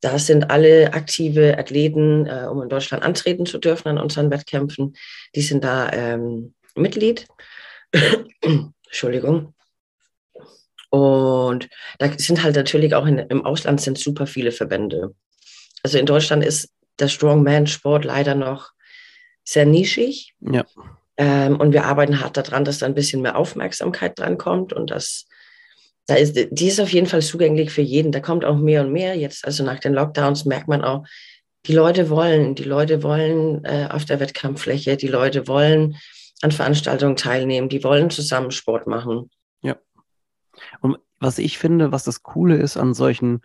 Da 0.00 0.18
sind 0.18 0.50
alle 0.50 0.92
aktive 0.92 1.56
Athleten, 1.56 2.26
äh, 2.26 2.46
um 2.50 2.60
in 2.60 2.68
Deutschland 2.68 3.02
antreten 3.02 3.46
zu 3.46 3.56
dürfen 3.58 3.88
an 3.88 3.98
unseren 3.98 4.30
Wettkämpfen, 4.30 4.96
die 5.34 5.40
sind 5.40 5.64
da 5.64 5.90
ähm, 5.92 6.54
Mitglied. 6.74 7.26
Entschuldigung. 8.86 9.54
Und 10.94 11.68
da 11.98 12.08
sind 12.16 12.44
halt 12.44 12.54
natürlich 12.54 12.94
auch 12.94 13.04
in, 13.04 13.18
im 13.18 13.44
Ausland 13.44 13.80
sind 13.80 13.98
super 13.98 14.28
viele 14.28 14.52
Verbände. 14.52 15.12
Also 15.82 15.98
in 15.98 16.06
Deutschland 16.06 16.44
ist 16.44 16.70
der 17.00 17.08
Strongman-Sport 17.08 18.04
leider 18.04 18.36
noch 18.36 18.70
sehr 19.42 19.66
nischig. 19.66 20.34
Ja. 20.40 20.64
Ähm, 21.16 21.58
und 21.58 21.72
wir 21.72 21.86
arbeiten 21.86 22.20
hart 22.20 22.36
daran, 22.36 22.64
dass 22.64 22.78
da 22.78 22.86
ein 22.86 22.94
bisschen 22.94 23.22
mehr 23.22 23.36
Aufmerksamkeit 23.36 24.16
dran 24.16 24.38
kommt 24.38 24.72
und 24.72 24.92
dass 24.92 25.26
da 26.06 26.14
ist, 26.14 26.36
die 26.36 26.68
ist 26.68 26.80
auf 26.80 26.92
jeden 26.92 27.08
Fall 27.08 27.22
zugänglich 27.22 27.72
für 27.72 27.82
jeden. 27.82 28.12
Da 28.12 28.20
kommt 28.20 28.44
auch 28.44 28.56
mehr 28.56 28.82
und 28.82 28.92
mehr 28.92 29.16
jetzt. 29.16 29.44
Also 29.44 29.64
nach 29.64 29.80
den 29.80 29.94
Lockdowns 29.94 30.44
merkt 30.44 30.68
man 30.68 30.84
auch, 30.84 31.04
die 31.66 31.74
Leute 31.74 32.08
wollen, 32.08 32.54
die 32.54 32.62
Leute 32.62 33.02
wollen 33.02 33.64
äh, 33.64 33.88
auf 33.90 34.04
der 34.04 34.20
Wettkampffläche, 34.20 34.96
die 34.96 35.08
Leute 35.08 35.48
wollen 35.48 35.96
an 36.40 36.52
Veranstaltungen 36.52 37.16
teilnehmen, 37.16 37.68
die 37.68 37.82
wollen 37.82 38.10
zusammen 38.10 38.52
Sport 38.52 38.86
machen. 38.86 39.28
Und 40.80 40.98
was 41.20 41.38
ich 41.38 41.58
finde, 41.58 41.92
was 41.92 42.04
das 42.04 42.22
Coole 42.22 42.56
ist 42.56 42.76
an 42.76 42.94
solchen 42.94 43.42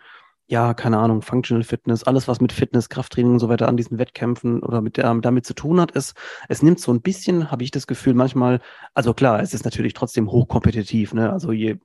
ja, 0.49 0.73
keine 0.73 0.97
Ahnung, 0.97 1.21
Functional 1.21 1.63
Fitness, 1.63 2.03
alles, 2.03 2.27
was 2.27 2.41
mit 2.41 2.51
Fitness, 2.51 2.89
Krafttraining 2.89 3.33
und 3.33 3.39
so 3.39 3.49
weiter 3.49 3.67
an 3.67 3.77
diesen 3.77 3.99
Wettkämpfen 3.99 4.63
oder 4.63 4.81
mit 4.81 4.97
der, 4.97 5.13
damit 5.15 5.45
zu 5.45 5.53
tun 5.53 5.79
hat, 5.79 5.91
ist, 5.91 6.15
es 6.47 6.63
nimmt 6.63 6.79
so 6.79 6.91
ein 6.91 7.01
bisschen, 7.01 7.51
habe 7.51 7.63
ich 7.63 7.69
das 7.69 7.85
Gefühl, 7.85 8.15
manchmal, 8.15 8.59
also 8.95 9.13
klar, 9.13 9.41
es 9.43 9.53
ist 9.53 9.63
natürlich 9.63 9.93
trotzdem 9.93 10.31
hochkompetitiv, 10.31 11.13
ne? 11.13 11.31
Also 11.31 11.51
je 11.51 11.77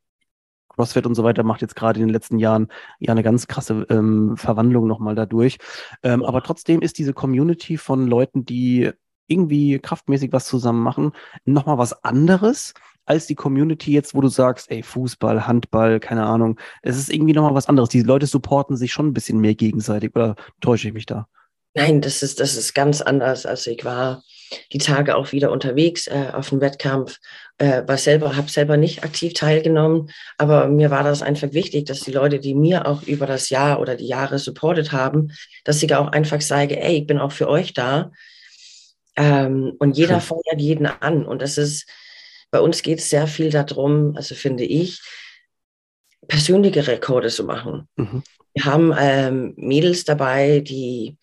CrossFit 0.71 1.07
und 1.07 1.15
so 1.15 1.25
weiter 1.25 1.43
macht 1.43 1.61
jetzt 1.61 1.77
gerade 1.77 2.01
in 2.01 2.07
den 2.07 2.13
letzten 2.13 2.39
Jahren 2.39 2.69
ja 2.99 3.13
eine 3.13 3.23
ganz 3.23 3.47
krasse 3.49 3.87
ähm, 3.91 4.37
Verwandlung 4.39 4.87
nochmal 4.87 5.15
dadurch. 5.15 5.59
Ähm, 6.03 6.25
aber 6.25 6.43
trotzdem 6.43 6.81
ist 6.81 6.99
diese 6.99 7.13
Community 7.13 7.77
von 7.77 8.07
Leuten, 8.07 8.47
die 8.47 8.91
irgendwie 9.27 9.79
kraftmäßig 9.79 10.33
was 10.33 10.47
zusammen 10.47 10.83
machen, 10.83 11.13
nochmal 11.45 11.79
was 11.79 12.05
anderes 12.05 12.73
als 13.07 13.27
die 13.27 13.35
Community 13.35 13.93
jetzt, 13.93 14.15
wo 14.15 14.21
du 14.21 14.29
sagst, 14.29 14.71
ey, 14.71 14.83
Fußball, 14.83 15.47
Handball, 15.47 16.01
keine 16.01 16.25
Ahnung. 16.25 16.59
Es 16.83 16.97
ist 16.97 17.13
irgendwie 17.13 17.33
nochmal 17.33 17.55
was 17.55 17.69
anderes. 17.69 17.89
Die 17.89 18.03
Leute 18.03 18.27
supporten 18.27 18.77
sich 18.77 18.93
schon 18.93 19.09
ein 19.09 19.15
bisschen 19.15 19.41
mehr 19.41 19.55
gegenseitig 19.55 20.15
oder 20.15 20.37
täusche 20.61 20.89
ich 20.89 20.95
mich 20.95 21.07
da? 21.07 21.29
Nein, 21.75 22.01
das 22.01 22.23
ist, 22.23 22.41
das 22.41 22.57
ist 22.57 22.75
ganz 22.75 23.01
anders. 23.01 23.47
Also 23.47 23.71
ich 23.71 23.85
war 23.85 24.23
die 24.73 24.79
Tage 24.79 25.17
auch 25.17 25.33
wieder 25.33 25.51
unterwegs 25.51 26.07
äh, 26.07 26.29
auf 26.33 26.51
dem 26.51 26.61
Wettkampf, 26.61 27.19
äh, 27.59 27.83
war 27.87 27.99
selber, 27.99 28.37
habe 28.37 28.49
selber 28.49 28.77
nicht 28.77 29.03
aktiv 29.03 29.35
teilgenommen, 29.35 30.11
aber 30.39 30.69
mir 30.69 30.91
war 30.91 31.03
das 31.03 31.23
einfach 31.23 31.53
wichtig, 31.53 31.87
dass 31.87 32.01
die 32.01 32.13
Leute, 32.13 32.39
die 32.39 32.55
mir 32.55 32.87
auch 32.87 33.03
über 33.03 33.27
das 33.27 33.51
Jahr 33.51 33.81
oder 33.81 33.97
die 33.97 34.07
Jahre 34.07 34.39
supportet 34.39 34.93
haben, 34.93 35.33
dass 35.65 35.83
ich 35.83 35.95
auch 35.95 36.09
einfach 36.09 36.41
sage, 36.41 36.81
ey, 36.81 36.99
ich 36.99 37.07
bin 37.07 37.19
auch 37.19 37.33
für 37.33 37.49
euch 37.49 37.75
da. 37.75 38.13
Ähm, 39.17 39.75
und 39.79 39.97
jeder 39.97 40.21
feuert 40.21 40.59
jeden 40.59 40.87
an. 40.87 41.25
Und 41.25 41.43
das 41.43 41.59
ist, 41.59 41.87
bei 42.55 42.61
uns 42.61 42.83
geht 42.83 43.01
es 43.01 43.11
sehr 43.11 43.27
viel 43.27 43.51
darum, 43.51 44.15
also 44.15 44.37
finde 44.37 44.63
ich, 44.63 45.03
persönliche 46.29 46.87
Rekorde 46.87 47.27
zu 47.27 47.43
machen. 47.43 47.89
Mhm. 47.97 48.23
Wir 48.55 48.65
haben 48.65 48.95
ähm, 48.97 49.55
Mädels 49.57 50.05
dabei, 50.05 50.61
die, 50.61 51.17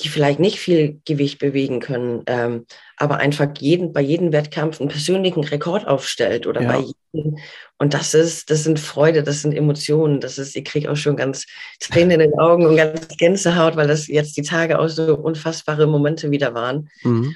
die 0.00 0.10
vielleicht 0.10 0.38
nicht 0.38 0.58
viel 0.58 1.00
Gewicht 1.06 1.38
bewegen 1.38 1.80
können, 1.80 2.24
ähm, 2.26 2.66
aber 2.98 3.16
einfach 3.16 3.48
jeden, 3.58 3.94
bei 3.94 4.02
jedem 4.02 4.32
Wettkampf 4.34 4.78
einen 4.78 4.90
persönlichen 4.90 5.42
Rekord 5.44 5.86
aufstellt 5.86 6.46
oder 6.46 6.60
ja. 6.60 6.72
bei 6.72 6.92
jedem. 7.14 7.38
Und 7.78 7.94
das 7.94 8.12
ist, 8.12 8.50
das 8.50 8.64
sind 8.64 8.78
Freude, 8.78 9.22
das 9.22 9.40
sind 9.40 9.54
Emotionen, 9.54 10.20
das 10.20 10.36
ist, 10.36 10.54
ich 10.56 10.64
kriege 10.66 10.92
auch 10.92 10.96
schon 10.96 11.16
ganz 11.16 11.46
Tränen 11.80 12.20
in 12.20 12.30
den 12.30 12.38
Augen 12.38 12.66
und 12.66 12.76
ganz 12.76 13.08
Gänsehaut, 13.16 13.76
weil 13.76 13.88
das 13.88 14.08
jetzt 14.08 14.36
die 14.36 14.42
Tage 14.42 14.78
auch 14.78 14.88
so 14.88 15.16
unfassbare 15.16 15.86
Momente 15.86 16.30
wieder 16.30 16.52
waren. 16.52 16.90
Mhm. 17.02 17.34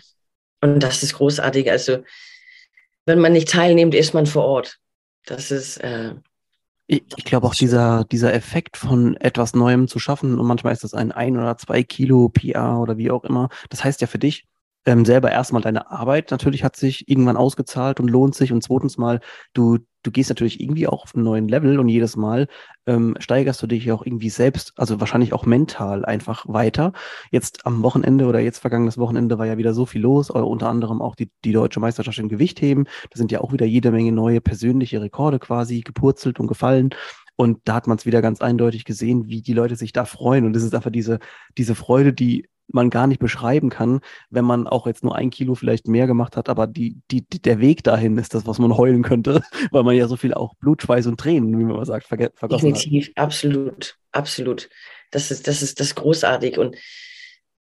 Und 0.61 0.81
das 0.81 1.03
ist 1.03 1.15
großartig. 1.15 1.71
Also 1.71 2.05
wenn 3.11 3.21
man 3.21 3.33
nicht 3.33 3.49
teilnimmt, 3.49 3.95
ist 3.95 4.14
man 4.14 4.26
vor 4.26 4.45
Ort. 4.45 4.79
Das 5.26 5.50
ist. 5.50 5.79
Äh, 5.79 6.14
ich, 6.87 7.05
ich 7.17 7.25
glaube 7.25 7.47
auch 7.47 7.55
dieser, 7.55 8.05
dieser 8.05 8.35
Effekt 8.35 8.76
von 8.76 9.17
etwas 9.17 9.55
Neuem 9.55 9.87
zu 9.87 9.99
schaffen 9.99 10.38
und 10.38 10.47
manchmal 10.47 10.73
ist 10.73 10.83
das 10.83 10.95
ein 10.95 11.12
ein 11.12 11.37
oder 11.37 11.57
zwei 11.57 11.85
Kilo 11.85 12.29
PR 12.29 12.79
oder 12.79 12.97
wie 12.99 13.11
auch 13.11 13.25
immer. 13.25 13.49
Das 13.69 13.85
heißt 13.85 14.00
ja 14.00 14.07
für 14.09 14.19
dich, 14.19 14.47
ähm, 14.87 15.05
selber 15.05 15.31
erstmal 15.31 15.63
deine 15.63 15.91
Arbeit 15.91 16.31
natürlich 16.31 16.65
hat 16.65 16.77
sich 16.77 17.09
irgendwann 17.09 17.37
ausgezahlt 17.37 18.01
und 18.01 18.09
lohnt 18.09 18.35
sich 18.35 18.53
und 18.53 18.63
zweitens 18.63 18.97
mal, 18.97 19.21
du, 19.53 19.79
du 20.03 20.11
gehst 20.11 20.31
natürlich 20.31 20.61
irgendwie 20.61 20.89
auch 20.89 21.03
auf 21.03 21.15
einen 21.15 21.25
neuen 21.25 21.49
Level 21.49 21.79
und 21.79 21.89
jedes 21.89 22.17
Mal 22.17 22.49
ähm, 22.87 23.15
steigerst 23.19 23.63
du 23.63 23.67
dich 23.67 23.93
auch 23.93 24.05
irgendwie 24.05 24.31
selbst, 24.31 24.73
also 24.77 24.99
wahrscheinlich 24.99 25.33
auch 25.35 25.45
mental 25.45 26.05
einfach 26.07 26.47
weiter. 26.49 26.93
Jetzt 27.31 27.67
am 27.67 27.83
Wochenende 27.83 28.27
oder 28.27 28.41
jetzt 28.41 28.59
vergangenes 28.59 28.97
Wochenende 28.97 29.39
war 29.39 29.47
ja 29.47 29.59
wieder 29.59 29.75
so 29.75 29.85
viel 29.85 30.01
los, 30.01 30.31
unter 30.31 30.69
anderem 30.71 31.03
auch 31.03 31.15
die, 31.15 31.31
die 31.45 31.53
deutsche 31.53 31.81
Meisterschaft 31.81 32.19
im 32.19 32.29
Gewichtheben. 32.29 32.85
Da 33.11 33.19
sind 33.19 33.31
ja 33.33 33.41
auch 33.43 33.53
wieder 33.53 33.67
jede 33.67 33.91
Menge 33.91 34.13
neue 34.13 34.41
persönliche 34.41 35.03
Rekorde 35.03 35.39
quasi 35.39 35.81
gepurzelt 35.83 36.41
und 36.41 36.47
gefallen. 36.47 36.91
Und 37.37 37.61
da 37.65 37.75
hat 37.75 37.87
man 37.87 37.97
es 37.97 38.07
wieder 38.07 38.21
ganz 38.23 38.41
eindeutig 38.41 38.85
gesehen, 38.85 39.29
wie 39.29 39.41
die 39.43 39.55
Leute 39.55 39.77
sich 39.77 39.93
da 39.93 40.05
freuen. 40.05 40.45
Und 40.45 40.57
es 40.57 40.63
ist 40.63 40.75
einfach 40.75 40.91
diese, 40.91 41.19
diese 41.57 41.75
Freude, 41.75 42.13
die 42.13 42.49
man 42.73 42.91
gar 42.91 43.07
nicht 43.07 43.21
beschreiben 43.21 43.71
kann, 43.71 44.00
wenn 44.31 44.45
man 44.45 44.67
auch 44.67 44.87
jetzt 44.87 45.05
nur 45.05 45.17
ein 45.17 45.31
Kilo 45.31 45.55
vielleicht 45.55 45.89
mehr 45.89 46.07
gemacht 46.07 46.37
hat, 46.37 46.49
aber 46.49 46.67
die, 46.67 46.97
die, 47.11 47.23
der 47.23 47.61
Weg 47.61 47.85
dahin 47.85 48.19
ist 48.19 48.35
das, 48.35 48.47
was 48.47 48.59
man 48.59 48.77
heulen 48.77 49.03
könnte, 49.03 49.43
weil 49.71 49.83
man 49.83 49.97
ja 49.97 50.09
so 50.09 50.17
viel 50.17 50.35
auch 50.35 50.55
Blut, 50.55 50.83
Schweiß 50.83 51.07
und 51.07 51.19
Tränen, 51.19 51.59
wie 51.59 51.65
man 51.65 51.77
mal 51.77 51.87
sagt, 51.87 52.07
vergessen 52.07 52.49
Definitiv, 52.49 53.09
hat. 53.09 53.19
absolut, 53.19 53.97
absolut. 54.12 54.69
Das 55.11 55.31
ist, 55.31 55.47
das 55.47 55.62
ist 55.62 55.81
das 55.81 55.95
großartig 55.95 56.59
und 56.59 56.77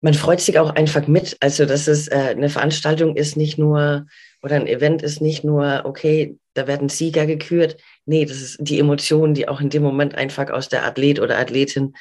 man 0.00 0.14
freut 0.14 0.40
sich 0.40 0.58
auch 0.58 0.70
einfach 0.74 1.06
mit. 1.06 1.38
Also, 1.40 1.64
das 1.64 1.88
ist 1.88 2.08
äh, 2.12 2.34
eine 2.36 2.50
Veranstaltung 2.50 3.16
ist 3.16 3.38
nicht 3.38 3.56
nur 3.56 4.06
oder 4.42 4.56
ein 4.56 4.66
Event 4.66 5.02
ist 5.02 5.22
nicht 5.22 5.42
nur, 5.42 5.82
okay, 5.86 6.36
da 6.52 6.66
werden 6.66 6.90
Sieger 6.90 7.24
gekürt. 7.24 7.78
Nee, 8.04 8.26
das 8.26 8.42
ist 8.42 8.58
die 8.60 8.78
Emotion, 8.78 9.32
die 9.32 9.48
auch 9.48 9.62
in 9.62 9.70
dem 9.70 9.82
Moment 9.82 10.14
einfach 10.14 10.50
aus 10.50 10.68
der 10.68 10.84
Athlet 10.84 11.18
oder 11.18 11.38
Athletin 11.38 11.94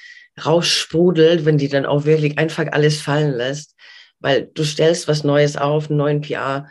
raussprudelt, 0.44 1.46
wenn 1.46 1.58
die 1.58 1.70
dann 1.70 1.86
auch 1.86 2.06
wirklich 2.06 2.38
einfach 2.38 2.68
alles 2.72 3.02
fallen 3.02 3.34
lässt, 3.34 3.76
weil 4.20 4.50
du 4.54 4.64
stellst 4.64 5.08
was 5.08 5.24
Neues 5.24 5.58
auf, 5.58 5.90
einen 5.90 5.98
neuen 5.98 6.22
PR 6.22 6.68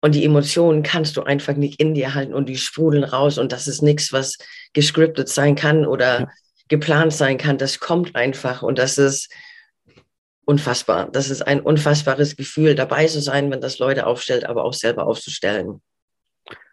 und 0.00 0.14
die 0.14 0.24
Emotionen 0.24 0.82
kannst 0.82 1.16
du 1.16 1.22
einfach 1.22 1.54
nicht 1.54 1.80
in 1.80 1.94
dir 1.94 2.14
halten 2.14 2.34
und 2.34 2.48
die 2.48 2.56
sprudeln 2.56 3.04
raus 3.04 3.38
und 3.38 3.52
das 3.52 3.68
ist 3.68 3.82
nichts, 3.82 4.12
was 4.12 4.38
gescriptet 4.72 5.28
sein 5.28 5.54
kann 5.54 5.86
oder 5.86 6.20
ja. 6.20 6.28
geplant 6.68 7.12
sein 7.12 7.36
kann. 7.38 7.58
Das 7.58 7.80
kommt 7.80 8.16
einfach 8.16 8.62
und 8.62 8.78
das 8.78 8.98
ist 8.98 9.30
unfassbar. 10.46 11.10
Das 11.12 11.30
ist 11.30 11.42
ein 11.42 11.60
unfassbares 11.60 12.34
Gefühl, 12.34 12.74
dabei 12.74 13.06
zu 13.06 13.20
sein, 13.20 13.50
wenn 13.50 13.60
das 13.60 13.78
Leute 13.78 14.06
aufstellt, 14.06 14.44
aber 14.44 14.64
auch 14.64 14.72
selber 14.72 15.06
aufzustellen. 15.06 15.82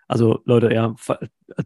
Also 0.08 0.40
Leute, 0.46 0.74
ja, 0.74 0.96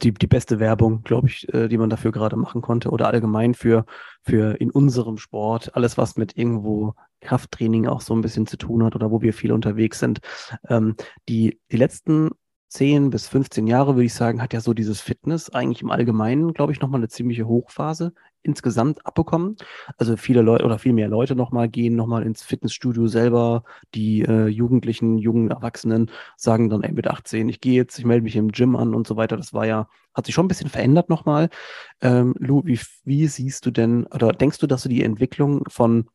die, 0.01 0.13
die 0.13 0.27
beste 0.27 0.59
Werbung, 0.59 1.03
glaube 1.03 1.27
ich, 1.27 1.51
äh, 1.53 1.67
die 1.67 1.77
man 1.77 1.89
dafür 1.89 2.11
gerade 2.11 2.35
machen 2.35 2.61
konnte 2.61 2.89
oder 2.89 3.07
allgemein 3.07 3.53
für, 3.53 3.85
für 4.23 4.59
in 4.59 4.71
unserem 4.71 5.17
Sport, 5.17 5.75
alles 5.75 5.97
was 5.97 6.17
mit 6.17 6.37
irgendwo 6.37 6.93
Krafttraining 7.21 7.87
auch 7.87 8.01
so 8.01 8.15
ein 8.15 8.21
bisschen 8.21 8.47
zu 8.47 8.57
tun 8.57 8.83
hat 8.83 8.95
oder 8.95 9.11
wo 9.11 9.21
wir 9.21 9.33
viel 9.33 9.51
unterwegs 9.51 9.99
sind. 9.99 10.19
Ähm, 10.67 10.95
die, 11.29 11.59
die 11.71 11.77
letzten 11.77 12.31
10 12.71 13.09
bis 13.09 13.27
15 13.27 13.67
Jahre, 13.67 13.95
würde 13.95 14.05
ich 14.05 14.13
sagen, 14.13 14.41
hat 14.41 14.53
ja 14.53 14.61
so 14.61 14.73
dieses 14.73 15.01
Fitness 15.01 15.49
eigentlich 15.49 15.81
im 15.81 15.91
Allgemeinen, 15.91 16.53
glaube 16.53 16.71
ich, 16.71 16.79
nochmal 16.79 17.01
eine 17.01 17.09
ziemliche 17.09 17.45
Hochphase 17.45 18.13
insgesamt 18.43 19.05
abbekommen. 19.05 19.57
Also 19.97 20.15
viele 20.15 20.41
Leute 20.41 20.63
oder 20.63 20.79
viel 20.79 20.93
mehr 20.93 21.09
Leute 21.09 21.35
nochmal 21.35 21.67
gehen 21.67 21.97
nochmal 21.97 22.23
ins 22.23 22.43
Fitnessstudio 22.43 23.07
selber. 23.07 23.65
Die 23.93 24.21
äh, 24.21 24.47
Jugendlichen, 24.47 25.17
jungen 25.17 25.51
Erwachsenen 25.51 26.09
sagen 26.37 26.69
dann, 26.69 26.81
ey, 26.83 26.93
mit 26.93 27.07
18, 27.07 27.49
ich 27.49 27.59
gehe 27.59 27.73
jetzt, 27.73 27.99
ich 27.99 28.05
melde 28.05 28.23
mich 28.23 28.37
im 28.37 28.53
Gym 28.53 28.77
an 28.77 28.95
und 28.95 29.05
so 29.05 29.17
weiter. 29.17 29.35
Das 29.35 29.53
war 29.53 29.65
ja, 29.65 29.89
hat 30.13 30.25
sich 30.25 30.33
schon 30.33 30.45
ein 30.45 30.47
bisschen 30.47 30.69
verändert 30.69 31.09
nochmal. 31.09 31.49
Ähm, 31.99 32.35
Lou, 32.39 32.63
wie, 32.65 32.79
wie 33.03 33.27
siehst 33.27 33.65
du 33.65 33.71
denn, 33.71 34.05
oder 34.07 34.31
denkst 34.31 34.59
du, 34.59 34.67
dass 34.67 34.83
du 34.83 34.89
die 34.89 35.03
Entwicklung 35.03 35.65
von 35.67 36.05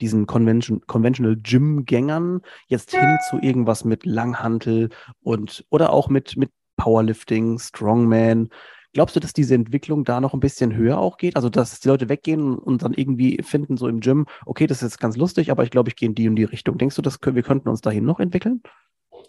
diesen 0.00 0.26
Convention, 0.26 0.80
Conventional 0.86 1.36
Gym-Gängern 1.36 2.40
jetzt 2.68 2.92
hin 2.92 3.18
zu 3.30 3.38
irgendwas 3.38 3.84
mit 3.84 4.04
Langhantel 4.04 4.90
und 5.22 5.64
oder 5.70 5.92
auch 5.92 6.08
mit, 6.08 6.36
mit 6.36 6.50
Powerlifting, 6.76 7.58
Strongman. 7.58 8.48
Glaubst 8.92 9.14
du, 9.14 9.20
dass 9.20 9.32
diese 9.32 9.54
Entwicklung 9.54 10.04
da 10.04 10.20
noch 10.20 10.32
ein 10.32 10.40
bisschen 10.40 10.74
höher 10.74 10.98
auch 10.98 11.18
geht? 11.18 11.36
Also, 11.36 11.50
dass 11.50 11.80
die 11.80 11.88
Leute 11.88 12.08
weggehen 12.08 12.56
und 12.56 12.82
dann 12.82 12.94
irgendwie 12.94 13.38
finden, 13.42 13.76
so 13.76 13.88
im 13.88 14.00
Gym, 14.00 14.26
okay, 14.46 14.66
das 14.66 14.78
ist 14.78 14.92
jetzt 14.92 15.00
ganz 15.00 15.16
lustig, 15.16 15.50
aber 15.50 15.64
ich 15.64 15.70
glaube, 15.70 15.90
ich 15.90 15.96
gehe 15.96 16.08
in 16.08 16.14
die 16.14 16.28
und 16.28 16.36
die 16.36 16.44
Richtung. 16.44 16.78
Denkst 16.78 16.96
du, 16.96 17.02
dass 17.02 17.18
wir 17.22 17.42
könnten 17.42 17.68
uns 17.68 17.82
dahin 17.82 18.04
noch 18.04 18.20
entwickeln? 18.20 18.62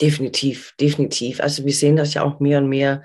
Definitiv, 0.02 0.74
definitiv. 0.80 1.42
Also 1.42 1.66
wir 1.66 1.74
sehen 1.74 1.96
das 1.96 2.14
ja 2.14 2.24
auch 2.24 2.40
mehr 2.40 2.60
und 2.60 2.70
mehr 2.70 3.04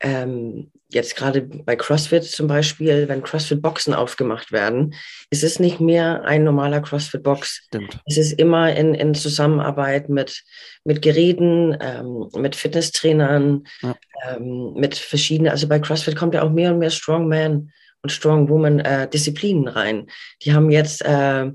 ähm, 0.00 0.70
jetzt 0.92 1.16
gerade 1.16 1.42
bei 1.42 1.76
CrossFit 1.76 2.24
zum 2.24 2.46
Beispiel, 2.48 3.08
wenn 3.08 3.22
CrossFit-Boxen 3.22 3.94
aufgemacht 3.94 4.50
werden, 4.50 4.94
ist 5.30 5.44
es 5.44 5.60
nicht 5.60 5.80
mehr 5.80 6.24
ein 6.24 6.44
normaler 6.44 6.80
CrossFit-Box. 6.80 7.68
Es 8.06 8.16
ist 8.16 8.32
immer 8.32 8.74
in, 8.74 8.94
in 8.94 9.14
Zusammenarbeit 9.14 10.08
mit, 10.08 10.42
mit 10.84 11.02
Geräten, 11.02 11.76
ähm, 11.80 12.28
mit 12.36 12.56
Fitnesstrainern, 12.56 13.64
ja. 13.82 13.94
ähm, 14.28 14.72
mit 14.74 14.96
verschiedenen, 14.96 15.52
also 15.52 15.68
bei 15.68 15.78
CrossFit 15.78 16.16
kommt 16.16 16.34
ja 16.34 16.42
auch 16.42 16.50
mehr 16.50 16.72
und 16.72 16.78
mehr 16.78 16.90
Strongman 16.90 17.72
und 18.02 18.10
Strongwoman 18.10 18.80
äh, 18.80 19.08
Disziplinen 19.08 19.68
rein. 19.68 20.06
Die 20.42 20.52
haben 20.52 20.70
jetzt 20.70 21.04
äh, 21.04 21.50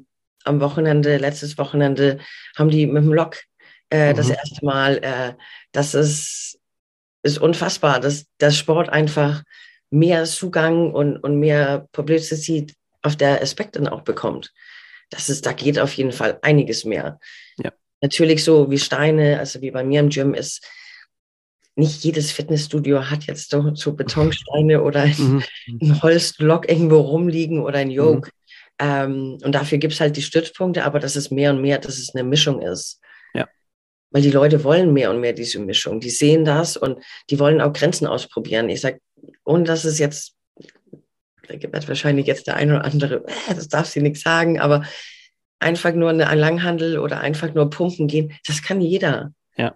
am 0.46 0.62
Wochenende, 0.62 1.18
letztes 1.18 1.58
Wochenende, 1.58 2.20
haben 2.56 2.70
die 2.70 2.86
mit 2.86 3.04
dem 3.04 3.14
Lock 3.14 3.38
äh, 3.90 4.14
mhm. 4.14 4.18
das 4.18 4.30
erste 4.30 4.64
Mal, 4.64 4.98
äh, 5.02 5.34
das 5.72 5.94
ist 5.94 6.60
ist 7.26 7.40
unfassbar, 7.40 8.00
dass 8.00 8.28
der 8.40 8.52
Sport 8.52 8.90
einfach 8.90 9.44
mehr 9.90 10.26
Zugang 10.26 10.94
und, 10.94 11.18
und 11.18 11.40
mehr 11.40 11.88
Publicity 11.92 12.68
auf 13.02 13.16
der 13.16 13.42
Aspekt 13.42 13.76
dann 13.76 13.88
auch 13.88 14.02
bekommt. 14.02 14.54
Das 15.10 15.30
ist, 15.30 15.46
da 15.46 15.54
geht 15.54 15.80
auf 15.80 15.94
jeden 15.94 16.12
Fall 16.12 16.38
einiges 16.44 16.86
mehr. 16.86 17.20
Ja. 17.58 17.72
Natürlich 18.02 18.44
so 18.44 18.70
wie 18.70 18.78
Steine, 18.78 19.40
also 19.40 19.62
wie 19.62 19.72
bei 19.72 19.84
mir 19.84 20.02
im 20.02 20.10
Gym 20.10 20.34
ist, 20.34 20.66
nicht 21.76 22.04
jedes 22.04 22.32
Fitnessstudio 22.32 23.10
hat 23.10 23.26
jetzt 23.26 23.50
so, 23.50 23.74
so 23.76 23.94
Betonsteine 23.96 24.84
oder 24.84 25.02
ein, 25.02 25.16
mhm. 25.18 25.44
ein 25.82 26.02
Holzblock 26.02 26.70
irgendwo 26.70 27.00
rumliegen 27.00 27.62
oder 27.64 27.80
ein 27.80 27.92
Yoke. 27.92 28.30
Mhm. 28.30 28.32
Ähm, 28.78 29.38
und 29.44 29.56
dafür 29.56 29.80
gibt 29.80 29.94
es 29.94 30.00
halt 30.00 30.16
die 30.16 30.22
Stützpunkte, 30.22 30.84
aber 30.84 31.00
das 31.00 31.16
ist 31.16 31.32
mehr 31.32 31.52
und 31.52 31.62
mehr, 31.62 31.80
dass 31.80 31.98
es 31.98 32.14
eine 32.14 32.24
Mischung 32.24 32.62
ist 32.62 33.00
weil 34.16 34.22
die 34.22 34.32
Leute 34.32 34.64
wollen 34.64 34.94
mehr 34.94 35.10
und 35.10 35.20
mehr 35.20 35.34
diese 35.34 35.60
Mischung. 35.60 36.00
Die 36.00 36.10
sehen 36.10 36.46
das 36.46 36.78
und 36.78 37.00
die 37.30 37.38
wollen 37.38 37.60
auch 37.60 37.74
Grenzen 37.74 38.08
ausprobieren. 38.08 38.70
Ich 38.70 38.80
sage, 38.80 39.02
ohne 39.44 39.66
dass 39.66 39.84
es 39.84 40.00
jetzt, 40.00 40.38
da 41.50 41.62
wird 41.62 41.86
wahrscheinlich 41.90 42.26
jetzt 42.26 42.48
der 42.48 42.56
eine 42.56 42.78
oder 42.78 42.86
andere, 42.86 43.26
äh, 43.50 43.54
das 43.54 43.68
darf 43.68 43.88
sie 43.88 44.00
nicht 44.00 44.22
sagen, 44.22 44.58
aber 44.58 44.86
einfach 45.60 45.94
nur 45.94 46.12
ein 46.12 46.40
Langhandel 46.40 46.98
oder 46.98 47.20
einfach 47.20 47.54
nur 47.54 47.70
pumpen 47.70 48.08
gehen, 48.08 48.32
das 48.48 48.64
kann 48.64 48.80
jeder. 48.80 49.34
Ja, 49.58 49.76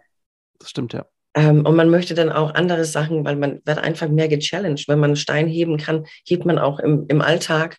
das 0.58 0.70
stimmt 0.70 0.94
ja. 0.94 1.06
Ähm, 1.34 1.66
und 1.66 1.76
man 1.76 1.90
möchte 1.90 2.14
dann 2.14 2.32
auch 2.32 2.54
andere 2.54 2.86
Sachen, 2.86 3.26
weil 3.26 3.36
man 3.36 3.60
wird 3.66 3.80
einfach 3.80 4.08
mehr 4.08 4.30
gechallenged. 4.30 4.88
Wenn 4.88 5.00
man 5.00 5.10
einen 5.10 5.16
Stein 5.18 5.48
heben 5.48 5.76
kann, 5.76 6.06
hebt 6.26 6.46
man 6.46 6.60
auch 6.60 6.80
im, 6.80 7.08
im 7.10 7.22
Alltag 7.22 7.76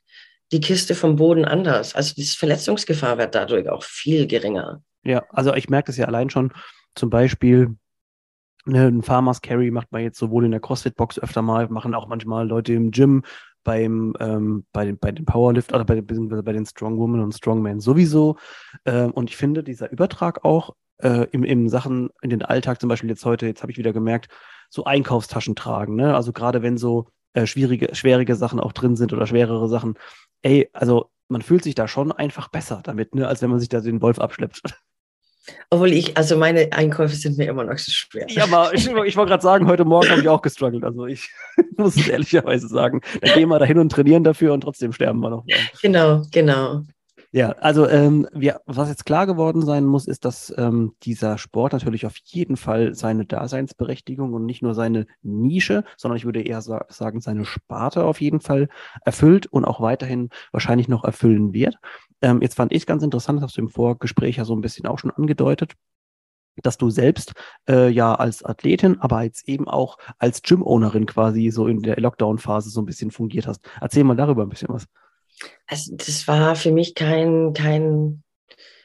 die 0.52 0.60
Kiste 0.60 0.94
vom 0.94 1.16
Boden 1.16 1.46
anders. 1.46 1.94
Also 1.94 2.14
die 2.14 2.24
Verletzungsgefahr 2.24 3.16
wird 3.16 3.34
dadurch 3.34 3.66
auch 3.70 3.82
viel 3.82 4.26
geringer. 4.26 4.82
Ja, 5.02 5.24
also 5.30 5.54
ich 5.54 5.68
merke 5.68 5.86
das 5.86 5.96
ja 5.96 6.06
allein 6.06 6.30
schon, 6.30 6.52
zum 6.94 7.10
Beispiel 7.10 7.76
ne, 8.66 8.86
ein 8.86 9.02
Farmers 9.02 9.40
Carry 9.40 9.70
macht 9.70 9.92
man 9.92 10.02
jetzt 10.02 10.18
sowohl 10.18 10.44
in 10.44 10.50
der 10.50 10.60
CrossFit-Box 10.60 11.18
öfter 11.18 11.42
mal, 11.42 11.68
machen 11.68 11.94
auch 11.94 12.08
manchmal 12.08 12.46
Leute 12.46 12.72
im 12.74 12.90
Gym, 12.90 13.22
beim, 13.62 14.14
ähm, 14.20 14.64
bei, 14.72 14.84
den, 14.84 14.98
bei 14.98 15.12
den 15.12 15.24
Powerlift 15.24 15.72
oder 15.72 15.84
bei, 15.84 16.00
bei 16.00 16.52
den 16.52 16.66
Strongwomen 16.66 17.20
und 17.20 17.32
Strongmen 17.32 17.80
sowieso. 17.80 18.36
Ähm, 18.84 19.10
und 19.12 19.30
ich 19.30 19.36
finde, 19.36 19.62
dieser 19.62 19.90
Übertrag 19.90 20.44
auch 20.44 20.74
äh, 20.98 21.26
im, 21.32 21.44
im 21.44 21.68
Sachen, 21.68 22.10
in 22.22 22.30
den 22.30 22.42
Alltag, 22.42 22.80
zum 22.80 22.88
Beispiel 22.88 23.10
jetzt 23.10 23.24
heute, 23.24 23.46
jetzt 23.46 23.62
habe 23.62 23.72
ich 23.72 23.78
wieder 23.78 23.92
gemerkt, 23.92 24.28
so 24.70 24.84
Einkaufstaschen 24.84 25.56
tragen, 25.56 25.96
ne? 25.96 26.14
Also 26.14 26.32
gerade 26.32 26.62
wenn 26.62 26.78
so 26.78 27.08
äh, 27.34 27.46
schwierige, 27.46 27.94
schwierige 27.94 28.34
Sachen 28.36 28.60
auch 28.60 28.72
drin 28.72 28.96
sind 28.96 29.12
oder 29.12 29.26
schwerere 29.26 29.68
Sachen, 29.68 29.94
ey, 30.42 30.70
also 30.72 31.10
man 31.28 31.42
fühlt 31.42 31.62
sich 31.64 31.74
da 31.74 31.86
schon 31.88 32.12
einfach 32.12 32.48
besser 32.48 32.80
damit, 32.82 33.14
ne, 33.14 33.28
als 33.28 33.42
wenn 33.42 33.50
man 33.50 33.60
sich 33.60 33.68
da 33.68 33.80
den 33.80 34.02
Wolf 34.02 34.18
abschleppt. 34.18 34.62
Obwohl 35.70 35.92
ich, 35.92 36.16
also 36.16 36.36
meine 36.36 36.72
Einkäufe 36.72 37.14
sind 37.14 37.38
mir 37.38 37.48
immer 37.48 37.64
noch 37.64 37.78
so 37.78 37.90
schwer. 37.90 38.26
Ja, 38.28 38.44
aber 38.44 38.74
ich, 38.74 38.86
ich 39.06 39.16
wollte 39.16 39.30
gerade 39.30 39.42
sagen, 39.42 39.66
heute 39.66 39.84
Morgen 39.84 40.10
habe 40.10 40.20
ich 40.20 40.28
auch 40.28 40.42
gestruggelt. 40.42 40.84
Also 40.84 41.06
ich 41.06 41.30
muss 41.76 41.96
es 41.96 42.08
ehrlicherweise 42.08 42.68
sagen. 42.68 43.00
Dann 43.20 43.34
gehen 43.34 43.48
wir 43.48 43.58
da 43.58 43.64
hin 43.64 43.78
und 43.78 43.90
trainieren 43.90 44.24
dafür 44.24 44.52
und 44.52 44.62
trotzdem 44.62 44.92
sterben 44.92 45.20
wir 45.20 45.30
noch. 45.30 45.44
Genau, 45.82 46.22
genau. 46.30 46.82
Ja, 47.32 47.50
also 47.60 47.86
ähm, 47.86 48.26
wir, 48.32 48.60
was 48.66 48.88
jetzt 48.88 49.06
klar 49.06 49.24
geworden 49.24 49.62
sein 49.62 49.84
muss, 49.84 50.08
ist, 50.08 50.24
dass 50.24 50.52
ähm, 50.58 50.94
dieser 51.04 51.38
Sport 51.38 51.72
natürlich 51.72 52.04
auf 52.04 52.16
jeden 52.24 52.56
Fall 52.56 52.92
seine 52.94 53.24
Daseinsberechtigung 53.24 54.32
und 54.32 54.46
nicht 54.46 54.62
nur 54.62 54.74
seine 54.74 55.06
Nische, 55.22 55.84
sondern 55.96 56.16
ich 56.16 56.24
würde 56.24 56.42
eher 56.42 56.60
sa 56.60 56.86
sagen, 56.88 57.20
seine 57.20 57.44
Sparte 57.44 58.04
auf 58.04 58.20
jeden 58.20 58.40
Fall 58.40 58.68
erfüllt 59.04 59.46
und 59.46 59.64
auch 59.64 59.80
weiterhin 59.80 60.30
wahrscheinlich 60.50 60.88
noch 60.88 61.04
erfüllen 61.04 61.52
wird. 61.52 61.76
Ähm, 62.20 62.42
jetzt 62.42 62.56
fand 62.56 62.72
ich 62.72 62.84
ganz 62.84 63.04
interessant, 63.04 63.38
das 63.38 63.44
hast 63.50 63.56
du 63.56 63.60
im 63.62 63.68
Vorgespräch 63.68 64.36
ja 64.36 64.44
so 64.44 64.56
ein 64.56 64.60
bisschen 64.60 64.86
auch 64.88 64.98
schon 64.98 65.12
angedeutet, 65.12 65.74
dass 66.62 66.78
du 66.78 66.90
selbst 66.90 67.34
äh, 67.68 67.88
ja 67.90 68.14
als 68.14 68.44
Athletin, 68.44 68.98
aber 69.00 69.22
jetzt 69.22 69.48
eben 69.48 69.68
auch 69.68 69.98
als 70.18 70.42
Gym-Ownerin 70.42 71.06
quasi 71.06 71.50
so 71.50 71.68
in 71.68 71.82
der 71.82 72.00
Lockdown-Phase 72.00 72.70
so 72.70 72.82
ein 72.82 72.86
bisschen 72.86 73.12
fungiert 73.12 73.46
hast. 73.46 73.60
Erzähl 73.80 74.04
mal 74.04 74.16
darüber 74.16 74.42
ein 74.42 74.48
bisschen 74.48 74.68
was. 74.70 74.86
Also 75.66 75.94
das 75.96 76.26
war 76.26 76.56
für 76.56 76.72
mich 76.72 76.94
kein, 76.94 77.52
kein, 77.52 78.22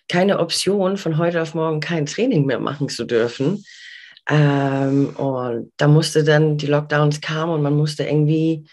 keine 0.08 0.39
Option, 0.39 0.98
von 0.98 1.18
heute 1.18 1.41
auf 1.41 1.56
morgen 1.56 1.80
kein 1.80 2.06
Training 2.06 2.46
mehr 2.46 2.60
machen 2.60 2.89
zu 2.89 3.06
dürfen. 3.06 3.63
Ähm, 4.30 5.15
und 5.18 5.72
da 5.78 5.88
musste 5.88 6.24
dann 6.24 6.58
die 6.58 6.68
Lockdowns 6.68 7.22
kamen 7.22 7.54
und 7.54 7.62
man 7.62 7.76
musste 7.76 8.04
irgendwie 8.04 8.68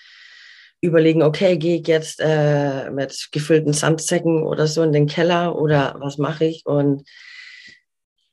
überlegen, 0.81 1.23
okay, 1.23 1.57
gehe 1.57 1.81
ich 1.81 1.87
jetzt 1.87 2.21
äh, 2.21 2.90
mit 2.90 3.29
gefüllten 3.31 3.73
Sandsäcken 3.73 4.42
oder 4.42 4.66
so 4.66 4.83
in 4.83 4.92
den 4.92 5.07
Keller 5.07 5.57
oder 5.57 5.97
was 6.01 6.18
mache 6.18 6.45
ich? 6.47 6.66
Und 6.66 7.09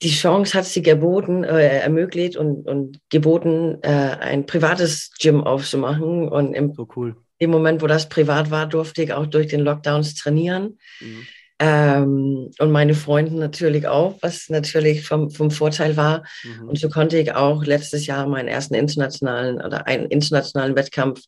die 0.02 0.10
Chance 0.10 0.58
hat 0.58 0.66
sie 0.66 0.82
geboten, 0.82 1.44
äh, 1.44 1.80
ermöglicht 1.80 2.38
und, 2.38 2.68
und 2.68 3.00
geboten, 3.10 3.80
äh, 3.82 4.18
ein 4.20 4.46
privates 4.46 5.12
Gym 5.20 5.44
aufzumachen. 5.44 6.28
Und 6.30 6.54
im, 6.54 6.74
so 6.74 6.88
cool. 6.96 7.18
Im 7.40 7.50
Moment, 7.50 7.82
wo 7.82 7.88
das 7.88 8.10
privat 8.10 8.52
war, 8.52 8.68
durfte 8.68 9.02
ich 9.02 9.14
auch 9.14 9.26
durch 9.26 9.48
den 9.48 9.62
Lockdowns 9.62 10.14
trainieren. 10.16 10.78
Mhm. 11.00 11.28
Ähm, 11.62 12.52
und 12.58 12.72
meine 12.72 12.94
Freunde 12.94 13.36
natürlich 13.36 13.88
auch, 13.88 14.18
was 14.22 14.50
natürlich 14.50 15.06
vom, 15.06 15.30
vom 15.30 15.52
Vorteil 15.52 15.98
war. 15.98 16.24
Mhm. 16.44 16.70
Und 16.70 16.80
so 16.80 16.90
konnte 16.90 17.18
ich 17.18 17.34
auch 17.34 17.66
letztes 17.66 18.06
Jahr 18.06 18.28
meinen 18.28 18.48
ersten 18.48 18.76
internationalen 18.76 19.62
oder 19.62 19.88
einen 19.88 20.06
internationalen 20.06 20.76
Wettkampf 20.76 21.22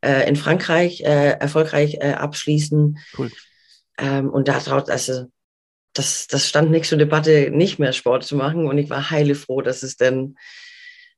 äh, 0.00 0.28
in 0.28 0.36
Frankreich 0.36 1.02
äh, 1.02 1.38
erfolgreich 1.38 1.96
äh, 2.00 2.12
abschließen. 2.12 2.98
Cool. 3.18 3.30
Ähm, 3.98 4.30
und 4.30 4.48
daraus, 4.48 4.88
also 4.88 5.26
das, 5.92 6.26
das 6.26 6.48
stand 6.48 6.70
nicht 6.70 6.86
zur 6.86 6.98
Debatte, 6.98 7.50
nicht 7.50 7.78
mehr 7.78 7.92
Sport 7.92 8.24
zu 8.24 8.36
machen. 8.36 8.66
Und 8.66 8.78
ich 8.78 8.88
war 8.88 9.10
heile 9.10 9.34
froh, 9.34 9.60
dass 9.60 9.82
es 9.82 9.96
denn 9.96 10.36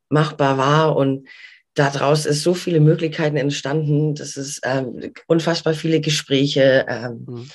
machbar 0.09 0.59
war. 0.59 0.97
Und 0.97 1.29
daraus 1.79 2.27
ist 2.27 2.43
so 2.43 2.55
viele 2.55 2.81
Möglichkeiten 2.81 3.37
entstanden. 3.37 4.15
Das 4.15 4.37
ist 4.37 4.61
ähm, 4.65 5.13
unfassbar 5.27 5.75
viele 5.75 6.01
Gespräche. 6.01 6.87
Ähm, 6.89 7.25
mhm. 7.27 7.51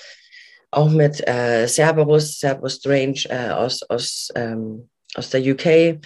Auch 0.71 0.89
mit 0.89 1.27
äh, 1.27 1.67
Cerberus, 1.67 2.39
Cerberus 2.39 2.77
Strange 2.77 3.25
äh, 3.29 3.49
aus, 3.51 3.83
aus, 3.83 4.29
ähm, 4.35 4.89
aus 5.15 5.29
der 5.29 5.41
UK, 5.41 5.99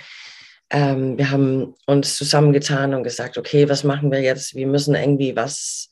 ähm, 0.70 1.18
wir 1.18 1.32
haben 1.32 1.76
uns 1.86 2.16
zusammengetan 2.16 2.94
und 2.94 3.04
gesagt, 3.04 3.38
okay, 3.38 3.70
was 3.70 3.84
machen 3.84 4.12
wir 4.12 4.22
jetzt? 4.22 4.56
Wir 4.56 4.68
müssen 4.68 4.96
irgendwie 4.96 5.36
was 5.36 5.92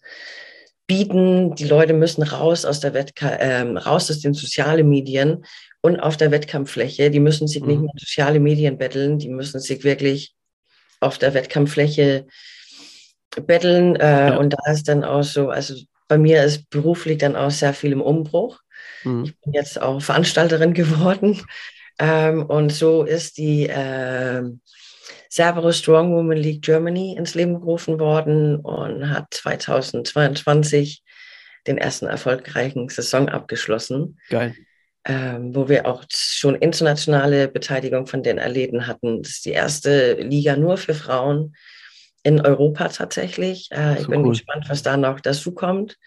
bieten. 0.87 1.55
Die 1.55 1.65
Leute 1.65 1.93
müssen 1.93 2.23
raus 2.23 2.65
aus 2.65 2.81
der 2.81 2.93
Wettka 2.93 3.37
ähm, 3.39 3.77
raus 3.77 4.09
aus 4.11 4.19
den 4.19 4.33
sozialen 4.33 4.89
Medien 4.89 5.45
und 5.81 5.99
auf 5.99 6.17
der 6.17 6.31
Wettkampffläche. 6.31 7.09
Die 7.09 7.21
müssen 7.21 7.47
sich 7.47 7.61
mhm. 7.61 7.67
nicht 7.67 7.81
mehr 7.81 7.91
soziale 7.97 8.39
Medien 8.39 8.77
betteln, 8.77 9.17
die 9.17 9.29
müssen 9.29 9.59
sich 9.59 9.83
wirklich 9.83 10.35
auf 10.99 11.17
der 11.17 11.33
Wettkampffläche 11.33 12.25
betteln. 13.45 13.95
Äh, 13.95 14.29
ja. 14.29 14.37
Und 14.37 14.53
da 14.53 14.71
ist 14.71 14.87
dann 14.87 15.03
auch 15.03 15.23
so, 15.23 15.49
also 15.49 15.75
bei 16.07 16.17
mir 16.17 16.43
ist 16.43 16.69
beruflich 16.69 17.17
dann 17.17 17.35
auch 17.35 17.51
sehr 17.51 17.73
viel 17.73 17.91
im 17.91 18.01
Umbruch. 18.01 18.59
Mhm. 19.03 19.25
Ich 19.25 19.39
bin 19.41 19.53
jetzt 19.53 19.81
auch 19.81 20.01
Veranstalterin 20.01 20.73
geworden. 20.75 21.41
Ähm, 21.97 22.45
und 22.45 22.71
so 22.71 23.03
ist 23.03 23.37
die, 23.37 23.67
äh, 23.67 24.43
Cerberus 25.35 25.79
Strong 25.79 26.13
Woman 26.13 26.37
League 26.37 26.61
Germany 26.61 27.17
ins 27.17 27.35
Leben 27.35 27.59
gerufen 27.59 27.99
worden 27.99 28.55
und 28.55 29.09
hat 29.09 29.33
2022 29.33 31.03
den 31.67 31.77
ersten 31.77 32.05
erfolgreichen 32.05 32.87
Saison 32.87 33.27
abgeschlossen. 33.27 34.17
Geil. 34.29 34.55
Ähm, 35.07 35.53
wo 35.53 35.69
wir 35.69 35.85
auch 35.85 36.03
schon 36.09 36.55
internationale 36.55 37.47
Beteiligung 37.47 38.07
von 38.07 38.23
den 38.23 38.39
Athleten 38.39 38.87
hatten. 38.87 39.21
Das 39.21 39.33
ist 39.33 39.45
die 39.45 39.51
erste 39.51 40.13
Liga 40.15 40.55
nur 40.55 40.77
für 40.77 40.95
Frauen 40.95 41.55
in 42.23 42.41
Europa 42.41 42.87
tatsächlich. 42.87 43.69
Äh, 43.71 44.01
ich 44.01 44.07
bin 44.07 44.21
cool. 44.21 44.29
gespannt, 44.29 44.65
was 44.67 44.81
da 44.81 44.97
noch 44.97 45.19
dazu 45.19 45.53
kommt. 45.53 45.97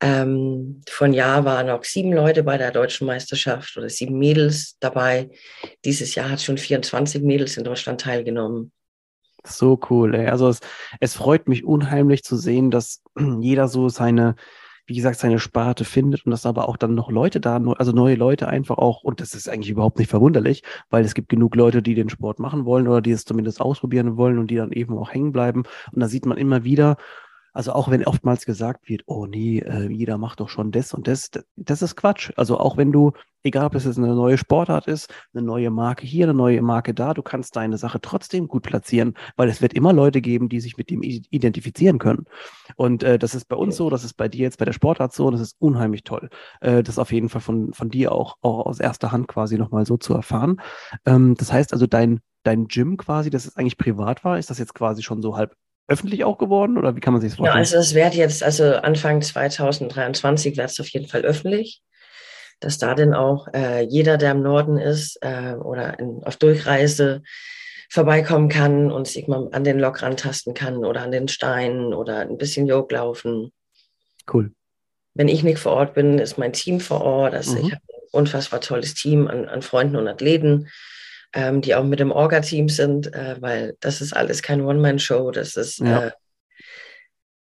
Ähm, 0.00 0.80
von 0.88 1.12
Jahr 1.12 1.44
waren 1.44 1.66
noch 1.66 1.84
sieben 1.84 2.14
Leute 2.14 2.42
bei 2.42 2.56
der 2.56 2.70
deutschen 2.70 3.06
Meisterschaft 3.06 3.76
oder 3.76 3.90
sieben 3.90 4.18
Mädels 4.18 4.78
dabei. 4.80 5.28
Dieses 5.84 6.14
Jahr 6.14 6.30
hat 6.30 6.40
schon 6.40 6.56
24 6.56 7.22
Mädels 7.22 7.58
in 7.58 7.64
Deutschland 7.64 8.00
teilgenommen. 8.00 8.72
So 9.44 9.78
cool. 9.90 10.14
Ey. 10.14 10.28
Also 10.28 10.48
es, 10.48 10.60
es 11.00 11.14
freut 11.14 11.48
mich 11.48 11.64
unheimlich 11.64 12.24
zu 12.24 12.36
sehen, 12.36 12.70
dass 12.70 13.02
jeder 13.40 13.68
so 13.68 13.90
seine, 13.90 14.36
wie 14.90 14.96
gesagt, 14.96 15.20
seine 15.20 15.38
Sparte 15.38 15.84
findet 15.84 16.26
und 16.26 16.32
dass 16.32 16.44
aber 16.44 16.68
auch 16.68 16.76
dann 16.76 16.96
noch 16.96 17.12
Leute 17.12 17.40
da, 17.40 17.62
also 17.78 17.92
neue 17.92 18.16
Leute 18.16 18.48
einfach 18.48 18.76
auch, 18.76 19.04
und 19.04 19.20
das 19.20 19.34
ist 19.34 19.48
eigentlich 19.48 19.70
überhaupt 19.70 20.00
nicht 20.00 20.10
verwunderlich, 20.10 20.64
weil 20.90 21.04
es 21.04 21.14
gibt 21.14 21.28
genug 21.28 21.54
Leute, 21.54 21.80
die 21.80 21.94
den 21.94 22.08
Sport 22.08 22.40
machen 22.40 22.64
wollen 22.64 22.88
oder 22.88 23.00
die 23.00 23.12
es 23.12 23.24
zumindest 23.24 23.60
ausprobieren 23.60 24.16
wollen 24.16 24.40
und 24.40 24.50
die 24.50 24.56
dann 24.56 24.72
eben 24.72 24.98
auch 24.98 25.12
hängen 25.12 25.30
bleiben. 25.30 25.62
Und 25.92 26.00
da 26.00 26.08
sieht 26.08 26.26
man 26.26 26.38
immer 26.38 26.64
wieder, 26.64 26.96
also 27.52 27.72
auch 27.72 27.90
wenn 27.90 28.04
oftmals 28.04 28.44
gesagt 28.44 28.88
wird, 28.88 29.02
oh 29.06 29.26
nee, 29.26 29.58
äh, 29.58 29.88
jeder 29.90 30.18
macht 30.18 30.40
doch 30.40 30.48
schon 30.48 30.70
das 30.72 30.94
und 30.94 31.06
das, 31.06 31.30
das 31.56 31.82
ist 31.82 31.96
Quatsch. 31.96 32.30
Also 32.36 32.58
auch 32.58 32.76
wenn 32.76 32.92
du, 32.92 33.12
egal 33.42 33.66
ob 33.66 33.74
es 33.74 33.84
jetzt 33.84 33.98
eine 33.98 34.14
neue 34.14 34.38
Sportart 34.38 34.86
ist, 34.86 35.12
eine 35.32 35.42
neue 35.42 35.70
Marke 35.70 36.06
hier, 36.06 36.26
eine 36.26 36.34
neue 36.34 36.62
Marke 36.62 36.94
da, 36.94 37.14
du 37.14 37.22
kannst 37.22 37.56
deine 37.56 37.78
Sache 37.78 38.00
trotzdem 38.00 38.48
gut 38.48 38.62
platzieren, 38.62 39.14
weil 39.36 39.48
es 39.48 39.62
wird 39.62 39.74
immer 39.74 39.92
Leute 39.92 40.20
geben, 40.20 40.48
die 40.48 40.60
sich 40.60 40.76
mit 40.76 40.90
dem 40.90 41.02
identifizieren 41.02 41.98
können. 41.98 42.26
Und 42.76 43.02
äh, 43.02 43.18
das 43.18 43.34
ist 43.34 43.46
bei 43.46 43.56
uns 43.56 43.76
so, 43.76 43.90
das 43.90 44.04
ist 44.04 44.14
bei 44.14 44.28
dir 44.28 44.42
jetzt 44.42 44.58
bei 44.58 44.64
der 44.64 44.72
Sportart 44.72 45.12
so, 45.12 45.30
das 45.30 45.40
ist 45.40 45.56
unheimlich 45.58 46.04
toll. 46.04 46.30
Äh, 46.60 46.82
das 46.82 46.98
auf 46.98 47.12
jeden 47.12 47.28
Fall 47.28 47.40
von, 47.40 47.72
von 47.72 47.90
dir 47.90 48.12
auch, 48.12 48.36
auch 48.42 48.66
aus 48.66 48.80
erster 48.80 49.12
Hand 49.12 49.28
quasi 49.28 49.58
nochmal 49.58 49.86
so 49.86 49.96
zu 49.96 50.14
erfahren. 50.14 50.60
Ähm, 51.06 51.34
das 51.36 51.52
heißt 51.52 51.72
also, 51.72 51.86
dein 51.86 52.20
dein 52.42 52.68
Gym 52.68 52.96
quasi, 52.96 53.30
das 53.30 53.46
ist 53.46 53.56
eigentlich 53.58 53.76
privat 53.76 54.24
war, 54.24 54.38
ist 54.38 54.50
das 54.50 54.58
jetzt 54.58 54.74
quasi 54.74 55.02
schon 55.02 55.22
so 55.22 55.36
halb 55.36 55.54
öffentlich 55.90 56.24
auch 56.24 56.38
geworden 56.38 56.78
oder 56.78 56.94
wie 56.94 57.00
kann 57.00 57.12
man 57.12 57.20
sich 57.20 57.32
das 57.32 57.38
vorstellen? 57.38 57.56
Ja, 57.56 57.58
also 57.58 57.76
das 57.76 57.94
wird 57.94 58.14
jetzt, 58.14 58.42
also 58.42 58.76
Anfang 58.76 59.20
2023 59.20 60.56
wird 60.56 60.70
es 60.70 60.80
auf 60.80 60.88
jeden 60.88 61.08
Fall 61.08 61.22
öffentlich, 61.22 61.82
dass 62.60 62.78
da 62.78 62.94
dann 62.94 63.12
auch 63.12 63.48
äh, 63.52 63.82
jeder, 63.82 64.16
der 64.16 64.30
im 64.30 64.42
Norden 64.42 64.78
ist 64.78 65.18
äh, 65.20 65.54
oder 65.54 65.98
in, 65.98 66.22
auf 66.24 66.36
Durchreise 66.36 67.22
vorbeikommen 67.90 68.48
kann 68.48 68.92
und 68.92 69.08
sich 69.08 69.26
mal 69.26 69.48
an 69.50 69.64
den 69.64 69.80
Lok 69.80 70.02
rantasten 70.02 70.54
kann 70.54 70.84
oder 70.84 71.02
an 71.02 71.10
den 71.10 71.26
Steinen 71.26 71.92
oder 71.92 72.20
ein 72.20 72.38
bisschen 72.38 72.68
Yoga 72.68 72.98
laufen. 72.98 73.52
Cool. 74.32 74.52
Wenn 75.14 75.26
ich 75.26 75.42
nicht 75.42 75.58
vor 75.58 75.72
Ort 75.72 75.94
bin, 75.94 76.20
ist 76.20 76.38
mein 76.38 76.52
Team 76.52 76.78
vor 76.78 77.00
Ort. 77.00 77.34
Also 77.34 77.56
mhm. 77.56 77.66
ich 77.66 77.72
habe 77.72 77.82
ein 77.88 78.08
unfassbar 78.12 78.60
tolles 78.60 78.94
Team 78.94 79.26
an, 79.26 79.48
an 79.48 79.62
Freunden 79.62 79.96
und 79.96 80.06
Athleten 80.06 80.68
ähm, 81.32 81.60
die 81.60 81.74
auch 81.74 81.84
mit 81.84 82.00
dem 82.00 82.12
Orga-Team 82.12 82.68
sind, 82.68 83.12
äh, 83.14 83.36
weil 83.40 83.76
das 83.80 84.00
ist 84.00 84.14
alles 84.14 84.42
kein 84.42 84.62
One-Man-Show. 84.62 85.30
Das 85.30 85.56
ist, 85.56 85.78
ja. 85.78 86.06
äh, 86.06 86.10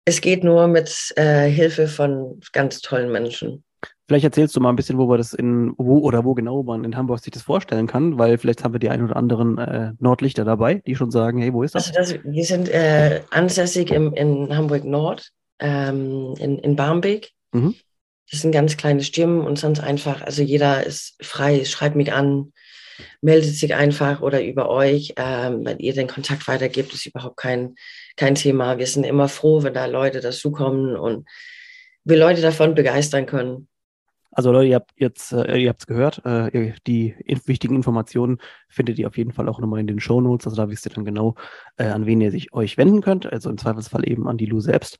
es 0.04 0.20
geht 0.20 0.44
nur 0.44 0.68
mit 0.68 1.12
äh, 1.16 1.48
Hilfe 1.48 1.88
von 1.88 2.40
ganz 2.52 2.80
tollen 2.80 3.10
Menschen. 3.10 3.64
Vielleicht 4.06 4.24
erzählst 4.24 4.56
du 4.56 4.60
mal 4.60 4.70
ein 4.70 4.76
bisschen, 4.76 4.96
wo 4.96 5.06
wir 5.06 5.18
das 5.18 5.34
in, 5.34 5.74
wo 5.76 5.98
oder 5.98 6.24
wo 6.24 6.32
genau 6.32 6.62
man 6.62 6.82
in 6.82 6.96
Hamburg 6.96 7.20
sich 7.20 7.30
das 7.30 7.42
vorstellen 7.42 7.86
kann, 7.86 8.18
weil 8.18 8.38
vielleicht 8.38 8.64
haben 8.64 8.72
wir 8.72 8.80
die 8.80 8.88
ein 8.88 9.04
oder 9.04 9.16
anderen 9.16 9.58
äh, 9.58 9.92
Nordlichter 9.98 10.46
dabei, 10.46 10.76
die 10.86 10.96
schon 10.96 11.10
sagen, 11.10 11.42
hey, 11.42 11.52
wo 11.52 11.62
ist 11.62 11.74
das? 11.74 11.94
Also 11.94 12.14
das, 12.14 12.24
wir 12.24 12.44
sind 12.44 12.70
äh, 12.70 13.20
ansässig 13.30 13.90
im, 13.90 14.14
in 14.14 14.56
Hamburg 14.56 14.84
Nord, 14.84 15.30
ähm, 15.58 16.34
in, 16.38 16.58
in 16.58 16.74
Barmbek. 16.74 17.32
Mhm. 17.52 17.74
Das 18.30 18.44
ein 18.44 18.52
ganz 18.52 18.78
kleines 18.78 19.12
Gym 19.12 19.44
und 19.44 19.58
sonst 19.58 19.80
einfach, 19.80 20.22
also 20.22 20.42
jeder 20.42 20.84
ist 20.84 21.16
frei, 21.20 21.64
schreibt 21.66 21.96
mich 21.96 22.12
an, 22.12 22.52
meldet 23.20 23.54
sich 23.54 23.74
einfach 23.74 24.20
oder 24.20 24.44
über 24.44 24.68
euch, 24.68 25.14
ähm, 25.16 25.64
wenn 25.64 25.78
ihr 25.78 25.94
den 25.94 26.08
Kontakt 26.08 26.48
weitergebt, 26.48 26.92
ist 26.92 27.06
überhaupt 27.06 27.36
kein, 27.36 27.74
kein 28.16 28.34
Thema. 28.34 28.78
Wir 28.78 28.86
sind 28.86 29.04
immer 29.04 29.28
froh, 29.28 29.62
wenn 29.62 29.74
da 29.74 29.86
Leute 29.86 30.20
dazukommen 30.20 30.96
und 30.96 31.26
wir 32.04 32.18
Leute 32.18 32.40
davon 32.40 32.74
begeistern 32.74 33.26
können. 33.26 33.68
Also 34.38 34.52
Leute, 34.52 34.68
ihr 34.68 34.74
habt 34.76 34.92
jetzt, 34.96 35.32
äh, 35.32 35.56
ihr 35.56 35.70
habt 35.70 35.80
es 35.80 35.86
gehört, 35.86 36.24
äh, 36.24 36.72
die 36.86 37.14
in 37.24 37.40
wichtigen 37.46 37.74
Informationen 37.74 38.38
findet 38.68 38.98
ihr 38.98 39.08
auf 39.08 39.16
jeden 39.16 39.32
Fall 39.32 39.48
auch 39.48 39.58
nochmal 39.58 39.80
in 39.80 39.86
den 39.86 40.00
Show 40.00 40.20
Notes. 40.20 40.46
Also 40.46 40.56
da 40.56 40.68
wisst 40.68 40.86
ihr 40.86 40.92
dann 40.92 41.04
genau, 41.04 41.34
äh, 41.76 41.86
an 41.86 42.06
wen 42.06 42.20
ihr 42.20 42.30
sich 42.30 42.52
euch 42.52 42.76
wenden 42.76 43.00
könnt. 43.00 43.26
Also 43.26 43.50
im 43.50 43.58
Zweifelsfall 43.58 44.08
eben 44.08 44.28
an 44.28 44.36
die 44.36 44.46
Lu 44.46 44.60
selbst. 44.60 44.98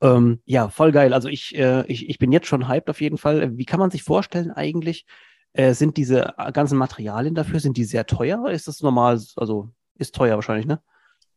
Ähm, 0.00 0.40
ja, 0.44 0.70
voll 0.70 0.92
geil. 0.92 1.12
Also 1.12 1.28
ich, 1.28 1.54
äh, 1.56 1.86
ich, 1.86 2.08
ich 2.08 2.18
bin 2.18 2.32
jetzt 2.32 2.48
schon 2.48 2.68
hyped 2.68 2.90
auf 2.90 3.00
jeden 3.00 3.18
Fall. 3.18 3.56
Wie 3.56 3.64
kann 3.64 3.78
man 3.80 3.90
sich 3.90 4.02
vorstellen 4.02 4.50
eigentlich, 4.50 5.04
äh, 5.52 5.74
sind 5.74 5.96
diese 5.96 6.34
äh, 6.38 6.52
ganzen 6.52 6.78
Materialien 6.78 7.34
dafür, 7.34 7.60
sind 7.60 7.76
die 7.76 7.84
sehr 7.84 8.06
teuer? 8.06 8.50
Ist 8.50 8.68
das 8.68 8.82
normal? 8.82 9.20
Also 9.36 9.70
ist 9.98 10.14
teuer 10.14 10.36
wahrscheinlich, 10.36 10.66
ne? 10.66 10.80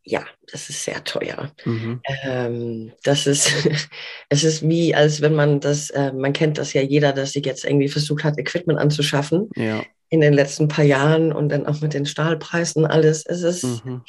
Ja, 0.05 0.25
das 0.51 0.69
ist 0.69 0.83
sehr 0.83 1.03
teuer. 1.03 1.51
Mhm. 1.63 2.01
Ähm, 2.23 2.91
das 3.03 3.25
ist, 3.25 3.51
es 4.29 4.43
ist 4.43 4.67
wie, 4.67 4.93
als 4.93 5.21
wenn 5.21 5.33
man 5.33 5.61
das, 5.61 5.89
äh, 5.91 6.11
man 6.11 6.33
kennt 6.33 6.57
das 6.57 6.73
ja 6.73 6.81
jeder, 6.81 7.13
dass 7.13 7.31
sich 7.31 7.45
jetzt 7.45 7.63
irgendwie 7.63 7.87
versucht 7.87 8.23
hat, 8.23 8.37
Equipment 8.37 8.79
anzuschaffen 8.79 9.49
ja. 9.55 9.81
in 10.09 10.19
den 10.19 10.33
letzten 10.33 10.67
paar 10.67 10.83
Jahren 10.83 11.31
und 11.31 11.49
dann 11.49 11.65
auch 11.65 11.79
mit 11.81 11.93
den 11.93 12.05
Stahlpreisen 12.05 12.85
alles. 12.85 13.25
Es 13.25 13.43
ist, 13.43 13.85
mhm. 13.85 14.01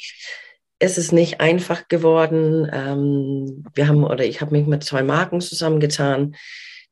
es 0.79 0.97
ist 0.97 1.13
nicht 1.13 1.39
einfach 1.39 1.87
geworden. 1.87 2.69
Ähm, 2.71 3.63
wir 3.73 3.87
haben, 3.87 4.03
oder 4.03 4.25
ich 4.25 4.41
habe 4.41 4.51
mich 4.51 4.67
mit 4.67 4.83
zwei 4.83 5.01
Marken 5.01 5.39
zusammengetan, 5.39 6.35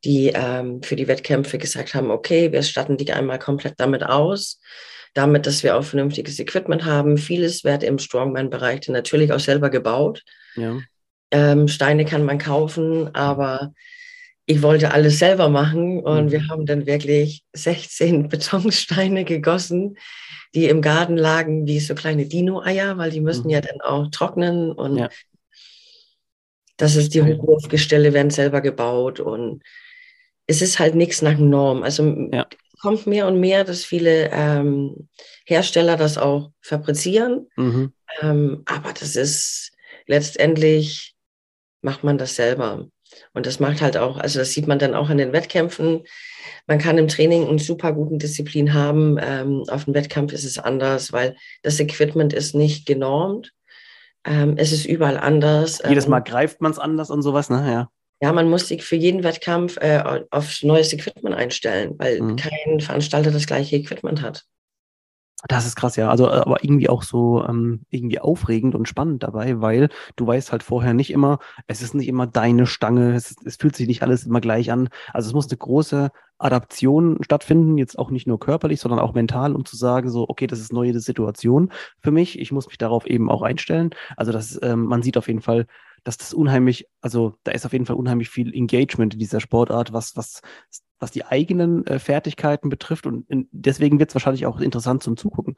die 0.04 0.32
ähm, 0.34 0.82
für 0.82 0.96
die 0.96 1.08
Wettkämpfe 1.08 1.58
gesagt 1.58 1.94
haben, 1.94 2.10
okay, 2.10 2.52
wir 2.52 2.62
statten 2.62 2.96
dich 2.96 3.14
einmal 3.14 3.38
komplett 3.38 3.74
damit 3.78 4.04
aus, 4.04 4.60
damit, 5.14 5.46
dass 5.46 5.62
wir 5.62 5.76
auch 5.76 5.84
vernünftiges 5.84 6.38
Equipment 6.38 6.84
haben. 6.84 7.16
Vieles 7.16 7.64
wird 7.64 7.82
im 7.82 7.98
Strongman-Bereich 7.98 8.88
natürlich 8.88 9.32
auch 9.32 9.40
selber 9.40 9.70
gebaut. 9.70 10.22
Ja. 10.56 10.78
Ähm, 11.30 11.68
Steine 11.68 12.04
kann 12.04 12.24
man 12.24 12.38
kaufen, 12.38 13.14
aber 13.14 13.72
ich 14.46 14.62
wollte 14.62 14.92
alles 14.92 15.18
selber 15.18 15.48
machen 15.48 16.00
und 16.00 16.26
mhm. 16.26 16.30
wir 16.30 16.48
haben 16.48 16.66
dann 16.66 16.86
wirklich 16.86 17.42
16 17.54 18.28
Betonsteine 18.28 19.24
gegossen, 19.24 19.96
die 20.54 20.66
im 20.66 20.82
Garten 20.82 21.16
lagen 21.16 21.66
wie 21.66 21.80
so 21.80 21.94
kleine 21.94 22.26
Dino-Eier, 22.26 22.98
weil 22.98 23.10
die 23.10 23.20
müssen 23.20 23.44
mhm. 23.44 23.50
ja 23.50 23.60
dann 23.60 23.80
auch 23.80 24.08
trocknen 24.10 24.70
und 24.70 24.98
ja. 24.98 25.08
das 26.76 26.94
ist 26.94 27.14
die 27.14 27.22
Hochwurfgestelle 27.22 28.12
werden 28.12 28.30
selber 28.30 28.60
gebaut 28.60 29.18
und 29.18 29.62
es 30.46 30.62
ist 30.62 30.78
halt 30.78 30.94
nichts 30.94 31.22
nach 31.22 31.38
Norm. 31.38 31.82
Also 31.82 32.28
ja. 32.32 32.46
kommt 32.80 33.06
mehr 33.06 33.26
und 33.26 33.40
mehr, 33.40 33.64
dass 33.64 33.84
viele 33.84 34.30
ähm, 34.32 35.08
Hersteller 35.46 35.96
das 35.96 36.18
auch 36.18 36.50
fabrizieren. 36.60 37.48
Mhm. 37.56 37.92
Ähm, 38.20 38.62
aber 38.66 38.92
das 38.92 39.16
ist 39.16 39.72
letztendlich 40.06 41.14
macht 41.82 42.04
man 42.04 42.18
das 42.18 42.36
selber. 42.36 42.86
Und 43.32 43.46
das 43.46 43.60
macht 43.60 43.80
halt 43.80 43.96
auch, 43.96 44.16
also 44.16 44.40
das 44.40 44.50
sieht 44.50 44.66
man 44.66 44.78
dann 44.78 44.94
auch 44.94 45.08
an 45.08 45.18
den 45.18 45.32
Wettkämpfen. 45.32 46.02
Man 46.66 46.78
kann 46.78 46.98
im 46.98 47.08
Training 47.08 47.46
einen 47.46 47.58
super 47.58 47.92
guten 47.92 48.18
Disziplin 48.18 48.74
haben. 48.74 49.18
Ähm, 49.20 49.64
auf 49.68 49.84
dem 49.84 49.94
Wettkampf 49.94 50.32
ist 50.32 50.44
es 50.44 50.58
anders, 50.58 51.12
weil 51.12 51.36
das 51.62 51.78
Equipment 51.78 52.32
ist 52.32 52.54
nicht 52.54 52.86
genormt. 52.86 53.52
Ähm, 54.24 54.54
es 54.56 54.72
ist 54.72 54.86
überall 54.86 55.18
anders. 55.18 55.82
Jedes 55.86 56.08
Mal 56.08 56.18
ähm, 56.18 56.24
greift 56.24 56.60
man 56.60 56.72
es 56.72 56.78
anders 56.78 57.10
und 57.10 57.22
sowas, 57.22 57.50
ne? 57.50 57.70
Ja. 57.70 57.90
Ja, 58.24 58.32
man 58.32 58.48
muss 58.48 58.68
sich 58.68 58.82
für 58.82 58.96
jeden 58.96 59.22
Wettkampf 59.22 59.76
äh, 59.82 60.02
auf 60.30 60.62
neues 60.62 60.94
Equipment 60.94 61.36
einstellen, 61.36 61.92
weil 61.98 62.22
mhm. 62.22 62.36
kein 62.36 62.80
Veranstalter 62.80 63.30
das 63.30 63.46
gleiche 63.46 63.76
Equipment 63.76 64.22
hat. 64.22 64.46
Das 65.46 65.66
ist 65.66 65.76
krass, 65.76 65.96
ja. 65.96 66.08
Also, 66.08 66.28
äh, 66.28 66.36
aber 66.36 66.64
irgendwie 66.64 66.88
auch 66.88 67.02
so 67.02 67.44
ähm, 67.46 67.82
irgendwie 67.90 68.20
aufregend 68.20 68.74
und 68.74 68.88
spannend 68.88 69.24
dabei, 69.24 69.60
weil 69.60 69.90
du 70.16 70.26
weißt 70.26 70.52
halt 70.52 70.62
vorher 70.62 70.94
nicht 70.94 71.10
immer, 71.10 71.38
es 71.66 71.82
ist 71.82 71.94
nicht 71.94 72.08
immer 72.08 72.26
deine 72.26 72.64
Stange, 72.64 73.14
es, 73.14 73.36
es 73.44 73.56
fühlt 73.56 73.76
sich 73.76 73.88
nicht 73.88 74.02
alles 74.02 74.24
immer 74.24 74.40
gleich 74.40 74.72
an. 74.72 74.88
Also 75.12 75.28
es 75.28 75.34
muss 75.34 75.50
eine 75.50 75.58
große 75.58 76.10
Adaption 76.38 77.18
stattfinden, 77.20 77.76
jetzt 77.76 77.98
auch 77.98 78.10
nicht 78.10 78.26
nur 78.26 78.40
körperlich, 78.40 78.80
sondern 78.80 79.00
auch 79.00 79.12
mental, 79.12 79.54
um 79.54 79.66
zu 79.66 79.76
sagen, 79.76 80.08
so, 80.08 80.26
okay, 80.30 80.46
das 80.46 80.60
ist 80.60 80.72
neue 80.72 80.98
Situation 80.98 81.70
für 82.00 82.10
mich, 82.10 82.38
ich 82.38 82.52
muss 82.52 82.68
mich 82.68 82.78
darauf 82.78 83.06
eben 83.06 83.30
auch 83.30 83.42
einstellen. 83.42 83.90
Also 84.16 84.32
das, 84.32 84.58
ähm, 84.62 84.86
man 84.86 85.02
sieht 85.02 85.18
auf 85.18 85.28
jeden 85.28 85.42
Fall, 85.42 85.66
dass 86.04 86.18
das 86.18 86.34
unheimlich, 86.34 86.86
also 87.00 87.34
da 87.42 87.52
ist 87.52 87.66
auf 87.66 87.72
jeden 87.72 87.86
Fall 87.86 87.96
unheimlich 87.96 88.28
viel 88.28 88.54
Engagement 88.54 89.14
in 89.14 89.18
dieser 89.18 89.40
Sportart, 89.40 89.92
was, 89.92 90.16
was, 90.16 90.42
was 90.98 91.10
die 91.10 91.24
eigenen 91.24 91.86
äh, 91.86 91.98
Fertigkeiten 91.98 92.68
betrifft. 92.68 93.06
Und 93.06 93.28
in, 93.28 93.48
deswegen 93.50 93.98
wird 93.98 94.10
es 94.10 94.14
wahrscheinlich 94.14 94.46
auch 94.46 94.60
interessant 94.60 95.02
zum 95.02 95.16
Zugucken. 95.16 95.56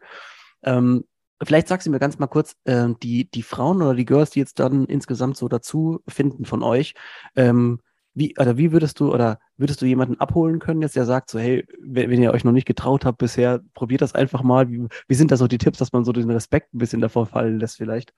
Ähm, 0.63 1.05
vielleicht 1.43 1.69
sagst 1.69 1.87
du 1.87 1.91
mir 1.91 1.99
ganz 1.99 2.19
mal 2.19 2.29
kurz, 2.29 2.57
äh, 2.65 2.89
die, 3.03 3.29
die 3.31 3.43
Frauen 3.43 3.83
oder 3.83 3.95
die 3.95 4.05
Girls, 4.05 4.31
die 4.31 4.39
jetzt 4.39 4.61
dann 4.61 4.87
insgesamt 4.87 5.37
so 5.37 5.49
dazu 5.49 6.01
finden 6.09 6.45
von 6.45 6.63
euch, 6.63 6.95
ähm, 7.35 7.81
wie, 8.15 8.35
oder 8.39 8.57
wie 8.57 8.73
würdest 8.73 8.99
du, 8.99 9.13
oder 9.13 9.39
würdest 9.59 9.83
du 9.83 9.87
jemanden 9.87 10.19
abholen 10.19 10.59
können, 10.59 10.81
jetzt 10.81 10.97
der 10.97 11.05
sagt 11.05 11.29
so, 11.29 11.39
hey, 11.39 11.67
wenn, 11.83 12.09
wenn 12.11 12.23
ihr 12.23 12.33
euch 12.33 12.45
noch 12.45 12.53
nicht 12.53 12.67
getraut 12.67 13.05
habt 13.05 13.19
bisher, 13.19 13.61
probiert 13.75 14.01
das 14.01 14.15
einfach 14.15 14.43
mal. 14.43 14.71
Wie, 14.71 14.87
wie 15.07 15.15
sind 15.15 15.31
da 15.31 15.37
so 15.37 15.47
die 15.47 15.59
Tipps, 15.59 15.79
dass 15.79 15.93
man 15.93 16.05
so 16.05 16.13
den 16.13 16.31
Respekt 16.31 16.73
ein 16.73 16.79
bisschen 16.79 17.03
davor 17.03 17.27
fallen 17.27 17.61
lässt 17.61 17.77
vielleicht? 17.77 18.15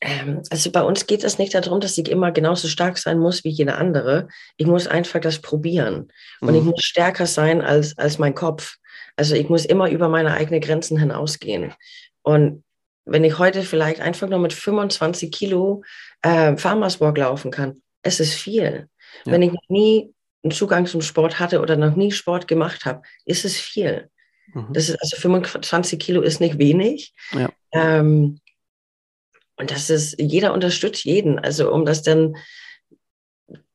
Ähm, 0.00 0.42
also 0.50 0.70
bei 0.70 0.82
uns 0.82 1.06
geht 1.06 1.24
es 1.24 1.38
nicht 1.38 1.54
darum, 1.54 1.80
dass 1.80 1.96
ich 1.96 2.08
immer 2.08 2.30
genauso 2.30 2.68
stark 2.68 2.98
sein 2.98 3.18
muss 3.18 3.44
wie 3.44 3.50
jeder 3.50 3.78
andere. 3.78 4.28
Ich 4.56 4.66
muss 4.66 4.86
einfach 4.86 5.20
das 5.20 5.38
probieren. 5.40 6.12
Und 6.40 6.50
mhm. 6.50 6.56
ich 6.56 6.62
muss 6.64 6.84
stärker 6.84 7.26
sein 7.26 7.62
als, 7.62 7.96
als 7.98 8.18
mein 8.18 8.34
Kopf. 8.34 8.76
Also 9.16 9.34
ich 9.34 9.48
muss 9.48 9.64
immer 9.64 9.90
über 9.90 10.08
meine 10.08 10.34
eigenen 10.34 10.60
Grenzen 10.60 10.98
hinausgehen. 10.98 11.72
Und 12.22 12.64
wenn 13.06 13.24
ich 13.24 13.38
heute 13.38 13.62
vielleicht 13.62 14.00
einfach 14.00 14.28
nur 14.28 14.38
mit 14.38 14.52
25 14.52 15.30
Kilo 15.30 15.82
äh, 16.22 16.56
Farmers 16.56 17.00
Walk 17.00 17.16
laufen 17.16 17.50
kann, 17.50 17.80
es 18.02 18.20
ist 18.20 18.34
viel. 18.34 18.88
Ja. 19.24 19.32
Wenn 19.32 19.42
ich 19.42 19.52
noch 19.52 19.68
nie 19.68 20.12
einen 20.42 20.50
Zugang 20.50 20.86
zum 20.86 21.00
Sport 21.00 21.38
hatte 21.38 21.60
oder 21.60 21.76
noch 21.76 21.96
nie 21.96 22.12
Sport 22.12 22.46
gemacht 22.48 22.84
habe, 22.84 23.02
ist 23.24 23.44
es 23.44 23.56
viel. 23.56 24.10
Mhm. 24.52 24.68
Das 24.72 24.88
ist, 24.88 25.00
also 25.00 25.16
25 25.16 25.98
Kilo 25.98 26.20
ist 26.20 26.40
nicht 26.40 26.58
wenig. 26.58 27.14
Ja. 27.32 27.48
Ähm, 27.72 28.40
und 29.56 29.70
das 29.70 29.90
ist, 29.90 30.16
jeder 30.20 30.52
unterstützt 30.52 31.04
jeden. 31.04 31.38
Also 31.38 31.72
um 31.72 31.84
das 31.84 32.02
dann, 32.02 32.36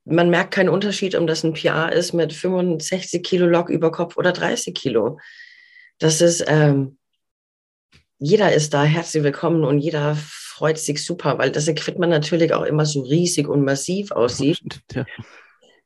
man 0.05 0.29
merkt 0.29 0.53
keinen 0.53 0.69
Unterschied, 0.69 1.15
um 1.15 1.27
das 1.27 1.43
ein 1.43 1.53
PR 1.53 1.91
ist 1.91 2.13
mit 2.13 2.33
65 2.33 3.23
Kilo 3.23 3.47
Lok 3.47 3.69
über 3.69 3.91
Kopf 3.91 4.17
oder 4.17 4.31
30 4.31 4.75
Kilo. 4.75 5.19
Das 5.97 6.21
ist, 6.21 6.43
ähm, 6.47 6.97
jeder 8.19 8.53
ist 8.53 8.73
da 8.73 8.83
herzlich 8.83 9.23
willkommen 9.23 9.63
und 9.63 9.79
jeder 9.79 10.15
freut 10.15 10.77
sich 10.77 11.03
super, 11.03 11.39
weil 11.39 11.51
das 11.51 11.67
Equipment 11.67 12.11
natürlich 12.11 12.53
auch 12.53 12.63
immer 12.63 12.85
so 12.85 13.01
riesig 13.01 13.47
und 13.47 13.63
massiv 13.63 14.11
aussieht. 14.11 14.59
Ja. 14.93 15.05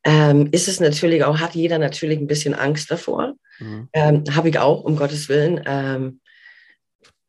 Ähm, 0.07 0.49
ist 0.51 0.67
es 0.67 0.79
natürlich 0.79 1.23
auch, 1.23 1.39
hat 1.39 1.55
jeder 1.55 1.79
natürlich 1.79 2.19
ein 2.19 2.27
bisschen 2.27 2.53
Angst 2.53 2.91
davor. 2.91 3.33
Mhm. 3.57 3.89
Ähm, 3.91 4.23
Habe 4.35 4.49
ich 4.49 4.59
auch, 4.59 4.83
um 4.83 4.97
Gottes 4.97 5.29
Willen. 5.29 5.59
Ähm, 5.65 6.19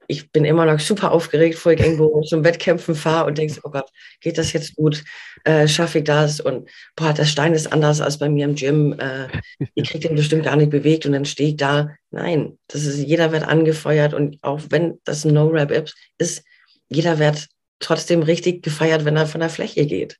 ich 0.08 0.30
bin 0.30 0.44
immer 0.44 0.64
noch 0.64 0.80
super 0.80 1.12
aufgeregt, 1.12 1.54
bevor 1.56 1.72
ich 1.72 1.80
irgendwo 1.80 2.20
zum 2.22 2.44
Wettkämpfen 2.44 2.94
fahre 2.94 3.26
und 3.26 3.38
denke, 3.38 3.60
oh 3.62 3.70
Gott, 3.70 3.90
geht 4.20 4.38
das 4.38 4.52
jetzt 4.52 4.74
gut? 4.76 5.04
Äh, 5.44 5.68
Schaffe 5.68 5.98
ich 5.98 6.04
das? 6.04 6.40
Und 6.40 6.68
boah, 6.94 7.12
der 7.12 7.24
Stein 7.24 7.54
ist 7.54 7.72
anders 7.72 8.00
als 8.00 8.18
bei 8.18 8.28
mir 8.28 8.44
im 8.44 8.54
Gym. 8.54 8.98
Äh, 8.98 9.28
ich 9.74 9.88
kriege 9.88 10.08
den 10.08 10.16
bestimmt 10.16 10.44
gar 10.44 10.56
nicht 10.56 10.70
bewegt 10.70 11.06
und 11.06 11.12
dann 11.12 11.24
stehe 11.24 11.50
ich 11.50 11.56
da. 11.56 11.90
Nein, 12.10 12.58
das 12.68 12.84
ist, 12.84 12.98
jeder 12.98 13.32
wird 13.32 13.44
angefeuert 13.44 14.14
und 14.14 14.38
auch 14.42 14.60
wenn 14.70 14.98
das 15.04 15.24
ein 15.24 15.34
No-Rap 15.34 15.70
ist, 16.18 16.44
jeder 16.88 17.18
wird 17.18 17.48
trotzdem 17.78 18.22
richtig 18.22 18.62
gefeiert, 18.62 19.04
wenn 19.04 19.16
er 19.16 19.26
von 19.26 19.40
der 19.40 19.50
Fläche 19.50 19.86
geht 19.86 20.18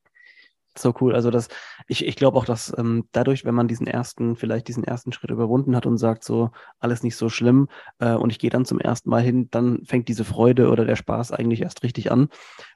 so 0.78 0.94
cool. 1.00 1.14
Also 1.14 1.30
das, 1.30 1.48
ich, 1.88 2.04
ich 2.04 2.16
glaube 2.16 2.36
auch, 2.36 2.44
dass 2.44 2.72
ähm, 2.76 3.04
dadurch, 3.12 3.44
wenn 3.44 3.54
man 3.54 3.68
diesen 3.68 3.86
ersten, 3.86 4.36
vielleicht 4.36 4.68
diesen 4.68 4.84
ersten 4.84 5.12
Schritt 5.12 5.30
überwunden 5.30 5.76
hat 5.76 5.86
und 5.86 5.98
sagt, 5.98 6.24
so, 6.24 6.50
alles 6.80 7.02
nicht 7.02 7.16
so 7.16 7.28
schlimm 7.28 7.68
äh, 7.98 8.14
und 8.14 8.30
ich 8.30 8.38
gehe 8.38 8.50
dann 8.50 8.64
zum 8.64 8.80
ersten 8.80 9.10
Mal 9.10 9.22
hin, 9.22 9.48
dann 9.50 9.84
fängt 9.84 10.08
diese 10.08 10.24
Freude 10.24 10.68
oder 10.70 10.84
der 10.84 10.96
Spaß 10.96 11.32
eigentlich 11.32 11.62
erst 11.62 11.82
richtig 11.82 12.10
an. 12.10 12.28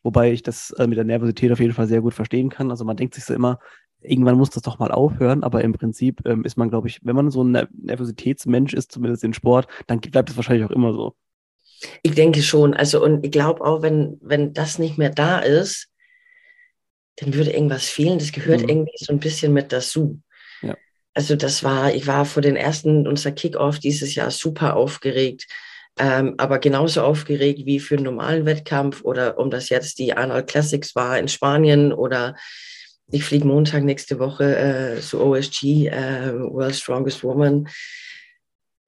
Wobei 0.03 0.33
ich 0.33 0.43
das 0.43 0.71
äh, 0.73 0.87
mit 0.87 0.97
der 0.97 1.05
Nervosität 1.05 1.51
auf 1.53 1.61
jeden 1.61 1.75
Fall 1.75 1.89
sehr 1.89 2.03
gut 2.03 2.15
verstehen 2.15 2.51
kann. 2.51 2.71
Also 2.71 2.85
man 2.85 2.97
denkt 2.97 3.15
sich 3.15 3.25
so 3.25 3.35
immer, 3.35 3.59
irgendwann 4.01 4.37
muss 4.37 4.51
das 4.51 4.63
doch 4.63 4.79
mal 4.79 4.93
aufhören, 4.93 5.43
aber 5.43 5.63
im 5.63 5.73
Prinzip 5.73 6.23
ähm, 6.27 6.45
ist 6.45 6.57
man, 6.57 6.71
glaube 6.71 6.89
ich, 6.89 7.01
wenn 7.05 7.17
man 7.17 7.31
so 7.31 7.43
ein 7.43 7.69
Nervositätsmensch 7.73 8.75
ist, 8.75 8.93
zumindest 8.93 9.25
in 9.25 9.35
Sport, 9.35 9.67
dann 9.87 10.01
bleibt 10.01 10.31
es 10.31 10.37
wahrscheinlich 10.37 10.65
auch 10.65 10.71
immer 10.71 10.93
so. 10.93 11.15
Ich 12.03 12.15
denke 12.15 12.43
schon. 12.43 12.75
Also, 12.75 13.03
und 13.03 13.25
ich 13.25 13.33
glaube 13.33 13.65
auch, 13.65 13.83
wenn, 13.83 14.19
wenn 14.23 14.53
das 14.53 14.79
nicht 14.79 14.99
mehr 14.99 15.11
da 15.11 15.39
ist, 15.39 15.90
dann 17.21 17.35
würde 17.35 17.53
irgendwas 17.53 17.89
fehlen. 17.89 18.19
Das 18.19 18.33
gehört 18.33 18.63
mhm. 18.63 18.69
irgendwie 18.69 18.97
so 18.97 19.13
ein 19.13 19.21
bisschen 19.21 19.53
mit 19.53 19.73
dazu. 19.73 20.21
Ja. 20.63 20.77
Also 21.15 21.37
das 21.37 21.63
war, 21.63 21.95
ich 21.95 22.07
war 22.07 22.25
vor 22.25 22.43
den 22.43 22.57
ersten, 22.57 23.07
unser 23.07 23.33
Kickoff 23.33 23.79
dieses 23.79 24.15
Jahr 24.15 24.31
super 24.31 24.77
aufgeregt, 24.77 25.47
ähm, 25.99 26.35
aber 26.39 26.59
genauso 26.59 27.03
aufgeregt 27.03 27.67
wie 27.67 27.81
für 27.81 27.97
einen 27.97 28.05
normalen 28.05 28.47
Wettkampf 28.47 29.03
oder 29.03 29.39
um 29.39 29.51
das 29.51 29.69
jetzt 29.69 29.99
die 29.99 30.17
Arnold 30.17 30.47
Classics 30.47 30.95
war 30.95 31.19
in 31.19 31.29
Spanien 31.29 31.93
oder 31.93 32.37
ich 33.13 33.25
fliege 33.25 33.47
Montag 33.47 33.83
nächste 33.83 34.19
Woche 34.19 34.57
äh, 34.57 35.01
zu 35.01 35.21
OSG, 35.21 35.89
äh, 35.89 36.33
World 36.33 36.77
Strongest 36.77 37.25
Woman. 37.25 37.69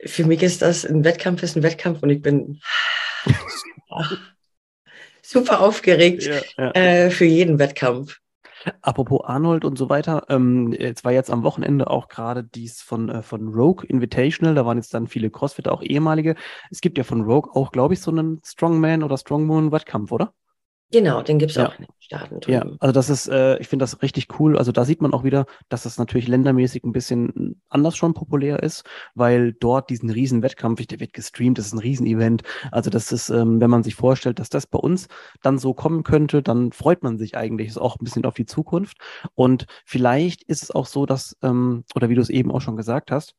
Für 0.04 0.24
mich 0.24 0.42
ist 0.42 0.62
das 0.62 0.84
ein 0.84 1.04
Wettkampf, 1.04 1.42
ist 1.42 1.56
ein 1.56 1.62
Wettkampf 1.62 2.02
und 2.02 2.10
ich 2.10 2.22
bin 2.22 2.60
super 5.22 5.60
aufgeregt 5.60 6.22
ja, 6.22 6.40
ja. 6.56 6.70
Äh, 6.70 7.10
für 7.10 7.24
jeden 7.24 7.58
Wettkampf. 7.58 8.21
Apropos 8.80 9.20
Arnold 9.24 9.64
und 9.64 9.76
so 9.76 9.88
weiter, 9.88 10.24
ähm, 10.28 10.72
jetzt 10.72 11.04
war 11.04 11.12
jetzt 11.12 11.30
am 11.30 11.42
Wochenende 11.42 11.90
auch 11.90 12.08
gerade 12.08 12.44
dies 12.44 12.80
von, 12.80 13.08
äh, 13.08 13.22
von 13.22 13.48
Rogue 13.48 13.86
Invitational, 13.86 14.54
da 14.54 14.66
waren 14.66 14.78
jetzt 14.78 14.94
dann 14.94 15.06
viele 15.06 15.30
Crossfitter, 15.30 15.72
auch 15.72 15.82
ehemalige. 15.82 16.36
Es 16.70 16.80
gibt 16.80 16.98
ja 16.98 17.04
von 17.04 17.22
Rogue 17.22 17.50
auch, 17.54 17.72
glaube 17.72 17.94
ich, 17.94 18.00
so 18.00 18.10
einen 18.10 18.40
Strongman 18.44 19.02
oder 19.02 19.16
Strongwoman-Wettkampf, 19.16 20.12
oder? 20.12 20.34
Genau, 20.92 21.22
den 21.22 21.38
gibt 21.38 21.52
es 21.52 21.56
ja. 21.56 21.68
auch 21.68 21.78
in 21.78 21.86
den 21.86 21.92
Staaten. 21.98 22.40
Drüben. 22.40 22.52
Ja, 22.52 22.76
also 22.78 22.92
das 22.92 23.08
ist, 23.08 23.26
äh, 23.28 23.56
ich 23.58 23.68
finde 23.68 23.84
das 23.84 24.02
richtig 24.02 24.38
cool. 24.38 24.58
Also 24.58 24.72
da 24.72 24.84
sieht 24.84 25.00
man 25.00 25.14
auch 25.14 25.24
wieder, 25.24 25.46
dass 25.70 25.84
das 25.84 25.96
natürlich 25.96 26.28
ländermäßig 26.28 26.84
ein 26.84 26.92
bisschen 26.92 27.62
anders 27.70 27.96
schon 27.96 28.12
populär 28.12 28.62
ist, 28.62 28.84
weil 29.14 29.54
dort 29.54 29.88
diesen 29.88 30.10
riesen 30.10 30.42
Wettkampf, 30.42 30.84
der 30.86 31.00
wird 31.00 31.14
gestreamt, 31.14 31.56
das 31.56 31.66
ist 31.66 31.72
ein 31.72 31.78
Riesenevent. 31.78 32.42
Also 32.70 32.90
das 32.90 33.10
ist, 33.10 33.30
ähm, 33.30 33.60
wenn 33.60 33.70
man 33.70 33.82
sich 33.82 33.94
vorstellt, 33.94 34.38
dass 34.38 34.50
das 34.50 34.66
bei 34.66 34.78
uns 34.78 35.08
dann 35.40 35.58
so 35.58 35.72
kommen 35.72 36.02
könnte, 36.02 36.42
dann 36.42 36.72
freut 36.72 37.02
man 37.02 37.16
sich 37.16 37.36
eigentlich 37.36 37.68
ist 37.68 37.78
auch 37.78 37.96
ein 37.98 38.04
bisschen 38.04 38.26
auf 38.26 38.34
die 38.34 38.46
Zukunft. 38.46 38.98
Und 39.34 39.66
vielleicht 39.86 40.42
ist 40.42 40.62
es 40.62 40.70
auch 40.70 40.86
so, 40.86 41.06
dass, 41.06 41.38
ähm, 41.42 41.84
oder 41.94 42.10
wie 42.10 42.14
du 42.14 42.20
es 42.20 42.30
eben 42.30 42.52
auch 42.52 42.60
schon 42.60 42.76
gesagt 42.76 43.10
hast, 43.10 43.34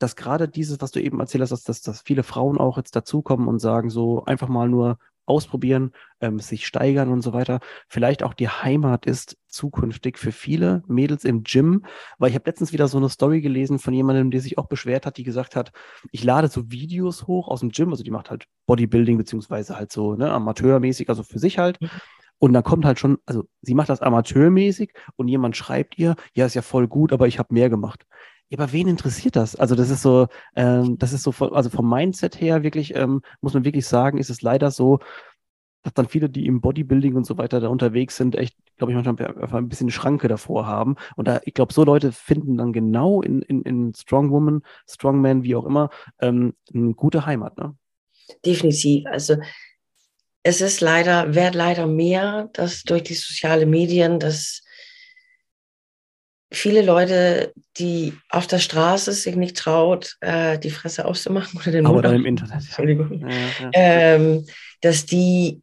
dass 0.00 0.16
gerade 0.16 0.48
dieses, 0.48 0.80
was 0.80 0.90
du 0.90 1.00
eben 1.00 1.20
erzählt 1.20 1.42
hast, 1.42 1.50
dass, 1.50 1.62
dass, 1.62 1.82
dass 1.82 2.02
viele 2.02 2.24
Frauen 2.24 2.58
auch 2.58 2.76
jetzt 2.76 2.94
dazukommen 2.96 3.48
und 3.48 3.60
sagen, 3.60 3.90
so 3.90 4.24
einfach 4.24 4.48
mal 4.48 4.68
nur 4.68 4.98
ausprobieren, 5.28 5.92
ähm, 6.20 6.38
sich 6.38 6.66
steigern 6.66 7.10
und 7.10 7.22
so 7.22 7.32
weiter, 7.32 7.60
vielleicht 7.88 8.22
auch 8.22 8.34
die 8.34 8.48
Heimat 8.48 9.06
ist 9.06 9.36
zukünftig 9.46 10.18
für 10.18 10.32
viele 10.32 10.82
Mädels 10.86 11.24
im 11.24 11.42
Gym, 11.42 11.84
weil 12.18 12.30
ich 12.30 12.34
habe 12.34 12.48
letztens 12.48 12.72
wieder 12.72 12.88
so 12.88 12.98
eine 12.98 13.08
Story 13.08 13.40
gelesen 13.40 13.78
von 13.78 13.94
jemandem, 13.94 14.30
der 14.30 14.40
sich 14.40 14.58
auch 14.58 14.66
beschwert 14.66 15.06
hat, 15.06 15.16
die 15.16 15.24
gesagt 15.24 15.56
hat, 15.56 15.72
ich 16.12 16.24
lade 16.24 16.48
so 16.48 16.70
Videos 16.70 17.26
hoch 17.26 17.48
aus 17.48 17.60
dem 17.60 17.70
Gym, 17.70 17.90
also 17.90 18.02
die 18.02 18.10
macht 18.10 18.30
halt 18.30 18.46
Bodybuilding 18.66 19.18
beziehungsweise 19.18 19.76
halt 19.76 19.92
so 19.92 20.14
ne, 20.14 20.30
amateurmäßig, 20.30 21.08
also 21.08 21.22
für 21.22 21.38
sich 21.38 21.58
halt. 21.58 21.80
Mhm. 21.80 21.90
Und 22.40 22.52
dann 22.52 22.62
kommt 22.62 22.84
halt 22.84 23.00
schon, 23.00 23.18
also 23.26 23.48
sie 23.62 23.74
macht 23.74 23.88
das 23.88 24.00
amateurmäßig 24.00 24.92
und 25.16 25.28
jemand 25.28 25.56
schreibt 25.56 25.98
ihr, 25.98 26.14
ja, 26.34 26.46
ist 26.46 26.54
ja 26.54 26.62
voll 26.62 26.86
gut, 26.86 27.12
aber 27.12 27.26
ich 27.26 27.38
habe 27.38 27.52
mehr 27.52 27.68
gemacht. 27.68 28.06
Ja, 28.50 28.58
aber 28.58 28.72
wen 28.72 28.88
interessiert 28.88 29.36
das? 29.36 29.56
Also 29.56 29.74
das 29.74 29.90
ist 29.90 30.02
so, 30.02 30.26
ähm, 30.56 30.96
das 30.98 31.12
ist 31.12 31.22
so, 31.22 31.32
also 31.32 31.68
vom 31.68 31.88
Mindset 31.88 32.40
her 32.40 32.62
wirklich, 32.62 32.94
ähm, 32.96 33.20
muss 33.42 33.52
man 33.54 33.64
wirklich 33.64 33.86
sagen, 33.86 34.18
ist 34.18 34.30
es 34.30 34.40
leider 34.40 34.70
so, 34.70 35.00
dass 35.82 35.92
dann 35.94 36.08
viele, 36.08 36.28
die 36.28 36.46
im 36.46 36.60
Bodybuilding 36.60 37.14
und 37.14 37.24
so 37.24 37.38
weiter 37.38 37.60
da 37.60 37.68
unterwegs 37.68 38.16
sind, 38.16 38.36
echt, 38.36 38.56
glaube 38.76 38.92
ich, 38.92 38.96
manchmal 38.96 39.38
einfach 39.38 39.58
ein 39.58 39.68
bisschen 39.68 39.90
Schranke 39.90 40.28
davor 40.28 40.66
haben. 40.66 40.96
Und 41.16 41.28
da, 41.28 41.40
ich 41.44 41.54
glaube, 41.54 41.72
so 41.72 41.84
Leute 41.84 42.10
finden 42.10 42.56
dann 42.56 42.72
genau 42.72 43.22
in, 43.22 43.42
in, 43.42 43.62
in 43.62 43.94
Strong 43.94 44.30
Woman, 44.30 44.62
Strongman, 44.88 45.42
wie 45.42 45.54
auch 45.54 45.64
immer, 45.64 45.90
ähm, 46.20 46.54
eine 46.74 46.94
gute 46.94 47.26
Heimat. 47.26 47.58
Ne? 47.58 47.76
Definitiv. 48.44 49.06
Also 49.06 49.36
es 50.42 50.60
ist 50.60 50.80
leider, 50.80 51.34
wird 51.34 51.54
leider 51.54 51.86
mehr, 51.86 52.48
dass 52.54 52.82
durch 52.82 53.02
die 53.02 53.14
sozialen 53.14 53.68
Medien, 53.68 54.18
dass 54.18 54.62
viele 56.50 56.82
Leute, 56.82 57.52
die 57.78 58.14
auf 58.30 58.46
der 58.46 58.58
Straße 58.58 59.12
sich 59.12 59.36
nicht 59.36 59.56
traut, 59.56 60.16
äh, 60.20 60.58
die 60.58 60.70
Fresse 60.70 61.04
auszumachen 61.04 61.60
oder 61.60 61.70
den 61.70 61.86
Aber 61.86 61.94
Mund 61.94 62.04
dann 62.06 62.14
im 62.16 62.26
Internet. 62.26 62.64
Entschuldigung. 62.64 63.20
Ja, 63.20 63.28
ja. 63.60 63.70
Ähm, 63.74 64.46
dass 64.80 65.06
die 65.06 65.62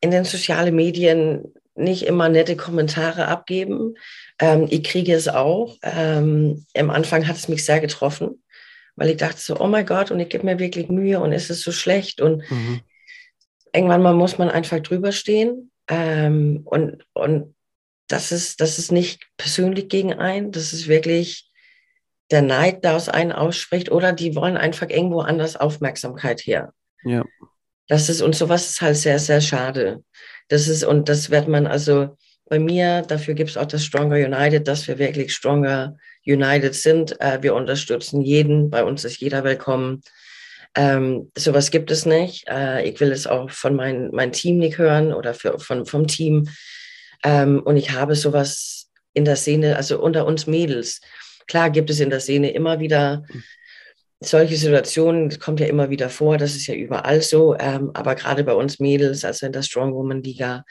in 0.00 0.10
den 0.10 0.24
sozialen 0.24 0.74
Medien 0.74 1.44
nicht 1.74 2.04
immer 2.04 2.28
nette 2.28 2.56
Kommentare 2.56 3.26
abgeben. 3.28 3.94
Ähm, 4.38 4.66
ich 4.70 4.84
kriege 4.84 5.14
es 5.14 5.28
auch. 5.28 5.76
Ähm, 5.82 6.64
am 6.76 6.90
Anfang 6.90 7.26
hat 7.26 7.36
es 7.36 7.48
mich 7.48 7.64
sehr 7.64 7.80
getroffen, 7.80 8.42
weil 8.96 9.10
ich 9.10 9.16
dachte 9.16 9.40
so, 9.40 9.58
oh 9.58 9.66
mein 9.66 9.86
Gott, 9.86 10.10
und 10.10 10.20
ich 10.20 10.28
gebe 10.28 10.44
mir 10.44 10.58
wirklich 10.58 10.88
Mühe 10.88 11.20
und 11.20 11.32
es 11.32 11.50
ist 11.50 11.62
so 11.62 11.72
schlecht. 11.72 12.20
Und 12.20 12.48
mhm. 12.50 12.80
irgendwann 13.72 14.02
mal 14.02 14.14
muss 14.14 14.38
man 14.38 14.50
einfach 14.50 14.80
drüber 14.80 15.12
stehen. 15.12 15.70
Ähm, 15.88 16.62
und, 16.64 17.04
und 17.14 17.54
das 18.12 18.32
ist, 18.32 18.60
das 18.60 18.78
ist 18.78 18.92
nicht 18.92 19.22
persönlich 19.36 19.88
gegen 19.88 20.12
einen, 20.14 20.52
das 20.52 20.72
ist 20.72 20.88
wirklich 20.88 21.50
der 22.30 22.42
Neid, 22.42 22.84
der 22.84 22.94
aus 22.96 23.08
einen 23.08 23.32
ausspricht, 23.32 23.90
oder 23.90 24.12
die 24.12 24.34
wollen 24.34 24.56
einfach 24.56 24.88
irgendwo 24.88 25.20
anders 25.20 25.56
Aufmerksamkeit 25.56 26.40
her. 26.40 26.72
Ja. 27.04 27.24
Das 27.88 28.08
ist, 28.08 28.22
und 28.22 28.36
sowas 28.36 28.68
ist 28.68 28.80
halt 28.80 28.96
sehr, 28.96 29.18
sehr 29.18 29.40
schade. 29.40 30.04
Das 30.48 30.68
ist, 30.68 30.84
und 30.84 31.08
das 31.08 31.30
wird 31.30 31.48
man 31.48 31.66
also 31.66 32.16
bei 32.46 32.58
mir, 32.58 33.02
dafür 33.02 33.34
gibt 33.34 33.50
es 33.50 33.56
auch 33.56 33.66
das 33.66 33.84
Stronger 33.84 34.16
United, 34.16 34.66
dass 34.66 34.86
wir 34.88 34.98
wirklich 34.98 35.32
Stronger 35.32 35.96
United 36.26 36.74
sind. 36.74 37.20
Äh, 37.20 37.42
wir 37.42 37.54
unterstützen 37.54 38.20
jeden, 38.22 38.70
bei 38.70 38.84
uns 38.84 39.04
ist 39.04 39.20
jeder 39.20 39.44
willkommen. 39.44 40.02
Ähm, 40.76 41.30
sowas 41.36 41.70
gibt 41.70 41.90
es 41.90 42.06
nicht. 42.06 42.46
Äh, 42.48 42.88
ich 42.88 43.00
will 43.00 43.12
es 43.12 43.26
auch 43.26 43.50
von 43.50 43.74
mein, 43.74 44.10
mein 44.12 44.32
Team 44.32 44.58
nicht 44.58 44.78
hören 44.78 45.12
oder 45.12 45.34
für, 45.34 45.58
von, 45.58 45.86
vom 45.86 46.06
Team. 46.06 46.48
Ähm, 47.24 47.60
und 47.62 47.76
ich 47.76 47.92
habe 47.92 48.14
sowas 48.14 48.90
in 49.12 49.24
der 49.24 49.36
Szene, 49.36 49.76
also 49.76 50.00
unter 50.00 50.26
uns 50.26 50.46
Mädels. 50.46 51.00
Klar 51.46 51.70
gibt 51.70 51.90
es 51.90 52.00
in 52.00 52.10
der 52.10 52.20
Szene 52.20 52.50
immer 52.50 52.80
wieder 52.80 53.24
solche 54.20 54.56
Situationen, 54.56 55.30
das 55.30 55.40
kommt 55.40 55.60
ja 55.60 55.66
immer 55.66 55.88
wieder 55.90 56.10
vor, 56.10 56.36
das 56.36 56.54
ist 56.54 56.66
ja 56.66 56.74
überall 56.74 57.22
so, 57.22 57.56
ähm, 57.58 57.90
aber 57.94 58.14
gerade 58.14 58.44
bei 58.44 58.52
uns 58.52 58.78
Mädels, 58.78 59.24
also 59.24 59.46
in 59.46 59.52
der 59.52 59.62
Strong 59.62 59.94
Woman 59.94 60.22
Liga, 60.22 60.64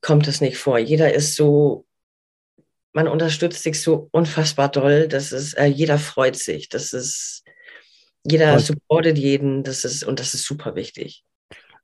kommt 0.00 0.26
das 0.26 0.40
nicht 0.40 0.58
vor. 0.58 0.78
Jeder 0.78 1.14
ist 1.14 1.36
so, 1.36 1.86
man 2.92 3.06
unterstützt 3.06 3.62
sich 3.62 3.80
so 3.80 4.08
unfassbar 4.10 4.68
doll, 4.68 5.06
das 5.06 5.30
ist, 5.30 5.54
äh, 5.54 5.66
jeder 5.66 5.98
freut 5.98 6.36
sich, 6.36 6.68
das 6.68 6.92
ist, 6.92 7.44
jeder 8.28 8.58
supportet 8.58 9.16
jeden, 9.18 9.62
das 9.62 9.84
ist, 9.84 10.02
und 10.02 10.18
das 10.18 10.34
ist 10.34 10.44
super 10.44 10.74
wichtig. 10.74 11.24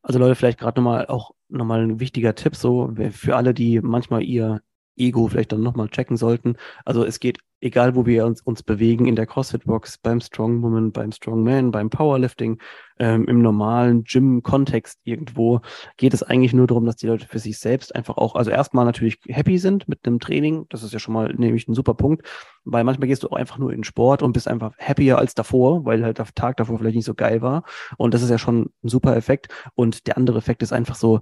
Also 0.02 0.18
Leute, 0.18 0.35
vielleicht 0.35 0.59
gerade 0.59 0.81
nochmal 0.81 1.07
auch 1.07 1.31
nochmal 1.52 1.82
ein 1.82 2.00
wichtiger 2.00 2.34
Tipp 2.34 2.56
so 2.56 2.92
für 3.10 3.36
alle, 3.36 3.54
die 3.54 3.80
manchmal 3.80 4.22
ihr 4.22 4.62
Ego 4.96 5.28
vielleicht 5.28 5.52
dann 5.52 5.62
nochmal 5.62 5.88
checken 5.88 6.16
sollten. 6.16 6.57
Also 6.85 7.05
es 7.05 7.20
geht, 7.20 7.38
egal 7.61 7.94
wo 7.94 8.07
wir 8.07 8.26
uns, 8.26 8.42
uns 8.42 8.62
bewegen, 8.62 9.07
in 9.07 9.16
der 9.16 9.26
CrossFit-Box, 9.26 9.98
beim 9.98 10.20
Strongwoman, 10.20 10.92
beim 10.92 11.12
Strongman, 11.12 11.70
beim 11.70 11.90
Powerlifting, 11.90 12.59
ähm, 12.98 13.26
im 13.26 13.40
normalen 13.40 14.05
Gym-Kontext 14.05 15.00
irgendwo, 15.05 15.61
geht 15.96 16.12
es 16.12 16.22
eigentlich 16.22 16.52
nur 16.52 16.66
darum, 16.66 16.85
dass 16.85 16.96
die 16.96 17.07
Leute 17.07 17.26
für 17.26 17.38
sich 17.38 17.59
selbst 17.59 17.94
einfach 17.94 18.16
auch, 18.16 18.35
also 18.35 18.50
erstmal 18.50 18.85
natürlich 18.85 19.18
happy 19.28 19.59
sind 19.59 19.88
mit 19.88 20.07
einem 20.07 20.20
Training. 20.20 20.66
Das 20.68 20.83
ist 20.83 20.92
ja 20.92 20.98
schon 20.98 21.14
mal 21.14 21.33
nämlich 21.35 21.68
ein 21.68 21.74
super 21.74 21.94
Punkt, 21.94 22.26
weil 22.64 22.85
manchmal 22.85 23.09
gehst 23.09 23.22
du 23.22 23.28
auch 23.28 23.37
einfach 23.37 23.59
nur 23.59 23.72
in 23.72 23.85
Sport 23.85 24.22
und 24.22 24.33
bist 24.33 24.48
einfach 24.48 24.76
happier 24.78 25.18
als 25.18 25.35
davor, 25.35 25.85
weil 25.85 26.05
halt 26.05 26.18
der 26.18 26.26
Tag 26.35 26.57
davor 26.57 26.78
vielleicht 26.78 26.96
nicht 26.96 27.07
so 27.07 27.14
geil 27.14 27.42
war. 27.42 27.64
Und 27.96 28.14
das 28.14 28.22
ist 28.22 28.31
ja 28.31 28.38
schon 28.38 28.70
ein 28.83 28.88
super 28.88 29.16
Effekt. 29.16 29.48
Und 29.74 30.07
der 30.07 30.16
andere 30.16 30.38
Effekt 30.38 30.62
ist 30.62 30.72
einfach 30.72 30.96
so, 30.96 31.20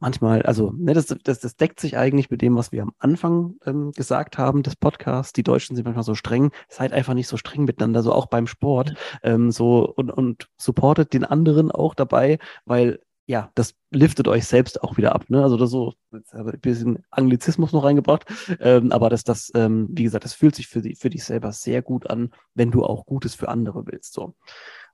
manchmal, 0.00 0.42
also 0.42 0.72
ne, 0.76 0.94
das, 0.94 1.06
das, 1.06 1.40
das 1.40 1.56
deckt 1.56 1.78
sich 1.78 1.96
eigentlich 1.96 2.30
mit 2.30 2.42
dem, 2.42 2.56
was 2.56 2.72
wir 2.72 2.82
am 2.82 2.92
Anfang 2.98 3.54
ähm, 3.64 3.92
gesagt 3.92 4.38
haben 4.38 4.62
des 4.62 4.76
Podcasts. 4.76 5.32
Die 5.32 5.42
Deutschen 5.42 5.76
sind 5.76 5.84
manchmal 5.84 6.04
so 6.04 6.14
streng. 6.14 6.50
Seid 6.68 6.92
einfach 6.92 7.14
nicht 7.14 7.28
so 7.28 7.36
streng 7.36 7.64
miteinander, 7.64 8.02
so 8.02 8.12
auch 8.12 8.26
beim 8.26 8.46
Sport. 8.46 8.94
Ähm, 9.22 9.50
so 9.50 9.86
und, 9.86 10.10
und 10.10 10.48
supportet 10.56 11.12
den 11.12 11.24
anderen 11.24 11.70
auch 11.70 11.94
dabei, 11.94 12.38
weil 12.64 13.00
ja, 13.26 13.52
das 13.54 13.76
liftet 13.92 14.26
euch 14.26 14.44
selbst 14.44 14.82
auch 14.82 14.96
wieder 14.96 15.14
ab. 15.14 15.30
Ne? 15.30 15.40
Also 15.40 15.56
das 15.56 15.70
so, 15.70 15.94
jetzt 16.12 16.34
habe 16.34 16.50
ich 16.50 16.54
ein 16.56 16.60
bisschen 16.60 17.04
Anglizismus 17.12 17.72
noch 17.72 17.84
reingebracht, 17.84 18.24
ähm, 18.58 18.90
aber 18.90 19.08
das, 19.08 19.22
das, 19.22 19.52
ähm, 19.54 19.86
wie 19.92 20.02
gesagt, 20.02 20.24
das 20.24 20.34
fühlt 20.34 20.56
sich 20.56 20.66
für, 20.66 20.82
die, 20.82 20.96
für 20.96 21.10
dich 21.10 21.22
selber 21.22 21.52
sehr 21.52 21.80
gut 21.80 22.10
an, 22.10 22.32
wenn 22.54 22.72
du 22.72 22.82
auch 22.84 23.06
Gutes 23.06 23.36
für 23.36 23.48
andere 23.48 23.86
willst. 23.86 24.14
So, 24.14 24.34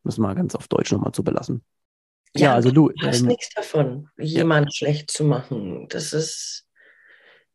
müssen 0.03 0.21
wir 0.21 0.35
ganz 0.35 0.55
auf 0.55 0.69
Deutsch 0.69 0.93
nochmal 0.93 1.13
zu 1.13 1.25
belassen. 1.25 1.63
Ja, 2.35 2.47
ja 2.47 2.55
also 2.55 2.71
du. 2.71 2.91
Du 2.91 3.07
hast 3.07 3.21
ähm, 3.21 3.27
nichts 3.27 3.51
davon, 3.55 4.09
jemand 4.19 4.67
ja. 4.67 4.73
schlecht 4.73 5.11
zu 5.11 5.25
machen. 5.25 5.87
Das 5.89 6.13
ist. 6.13 6.65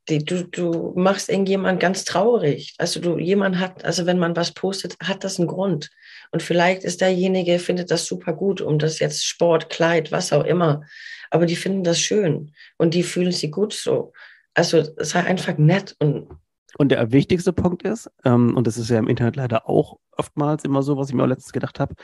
Die, 0.09 0.17
du, 0.25 0.43
du 0.45 0.93
machst 0.95 1.29
irgendjemand 1.29 1.79
ganz 1.79 2.05
traurig. 2.05 2.73
Also 2.79 2.99
du, 2.99 3.19
jemand 3.19 3.59
hat, 3.59 3.85
also 3.85 4.07
wenn 4.07 4.17
man 4.17 4.35
was 4.35 4.51
postet, 4.51 4.97
hat 4.99 5.23
das 5.23 5.37
einen 5.37 5.47
Grund. 5.47 5.91
Und 6.31 6.41
vielleicht 6.41 6.83
ist 6.83 7.01
derjenige, 7.01 7.59
findet 7.59 7.91
das 7.91 8.07
super 8.07 8.33
gut, 8.33 8.61
um 8.61 8.79
das 8.79 8.97
jetzt 8.97 9.23
Sport, 9.23 9.69
Kleid, 9.69 10.11
was 10.11 10.33
auch 10.33 10.43
immer. 10.43 10.81
Aber 11.29 11.45
die 11.45 11.55
finden 11.55 11.83
das 11.83 11.99
schön 11.99 12.51
und 12.77 12.95
die 12.95 13.03
fühlen 13.03 13.31
sich 13.31 13.51
gut 13.51 13.73
so. 13.73 14.11
Also 14.55 14.83
sei 14.97 15.19
einfach 15.19 15.57
nett 15.59 15.95
und 15.99 16.27
und 16.77 16.91
der 16.91 17.11
wichtigste 17.11 17.53
Punkt 17.53 17.83
ist, 17.83 18.09
ähm, 18.23 18.55
und 18.55 18.67
das 18.67 18.77
ist 18.77 18.89
ja 18.89 18.99
im 18.99 19.07
Internet 19.07 19.35
leider 19.35 19.67
auch 19.69 19.97
oftmals 20.17 20.63
immer 20.63 20.83
so, 20.83 20.97
was 20.97 21.09
ich 21.09 21.15
mir 21.15 21.23
auch 21.23 21.27
letztens 21.27 21.53
gedacht 21.53 21.79
habe, 21.79 21.95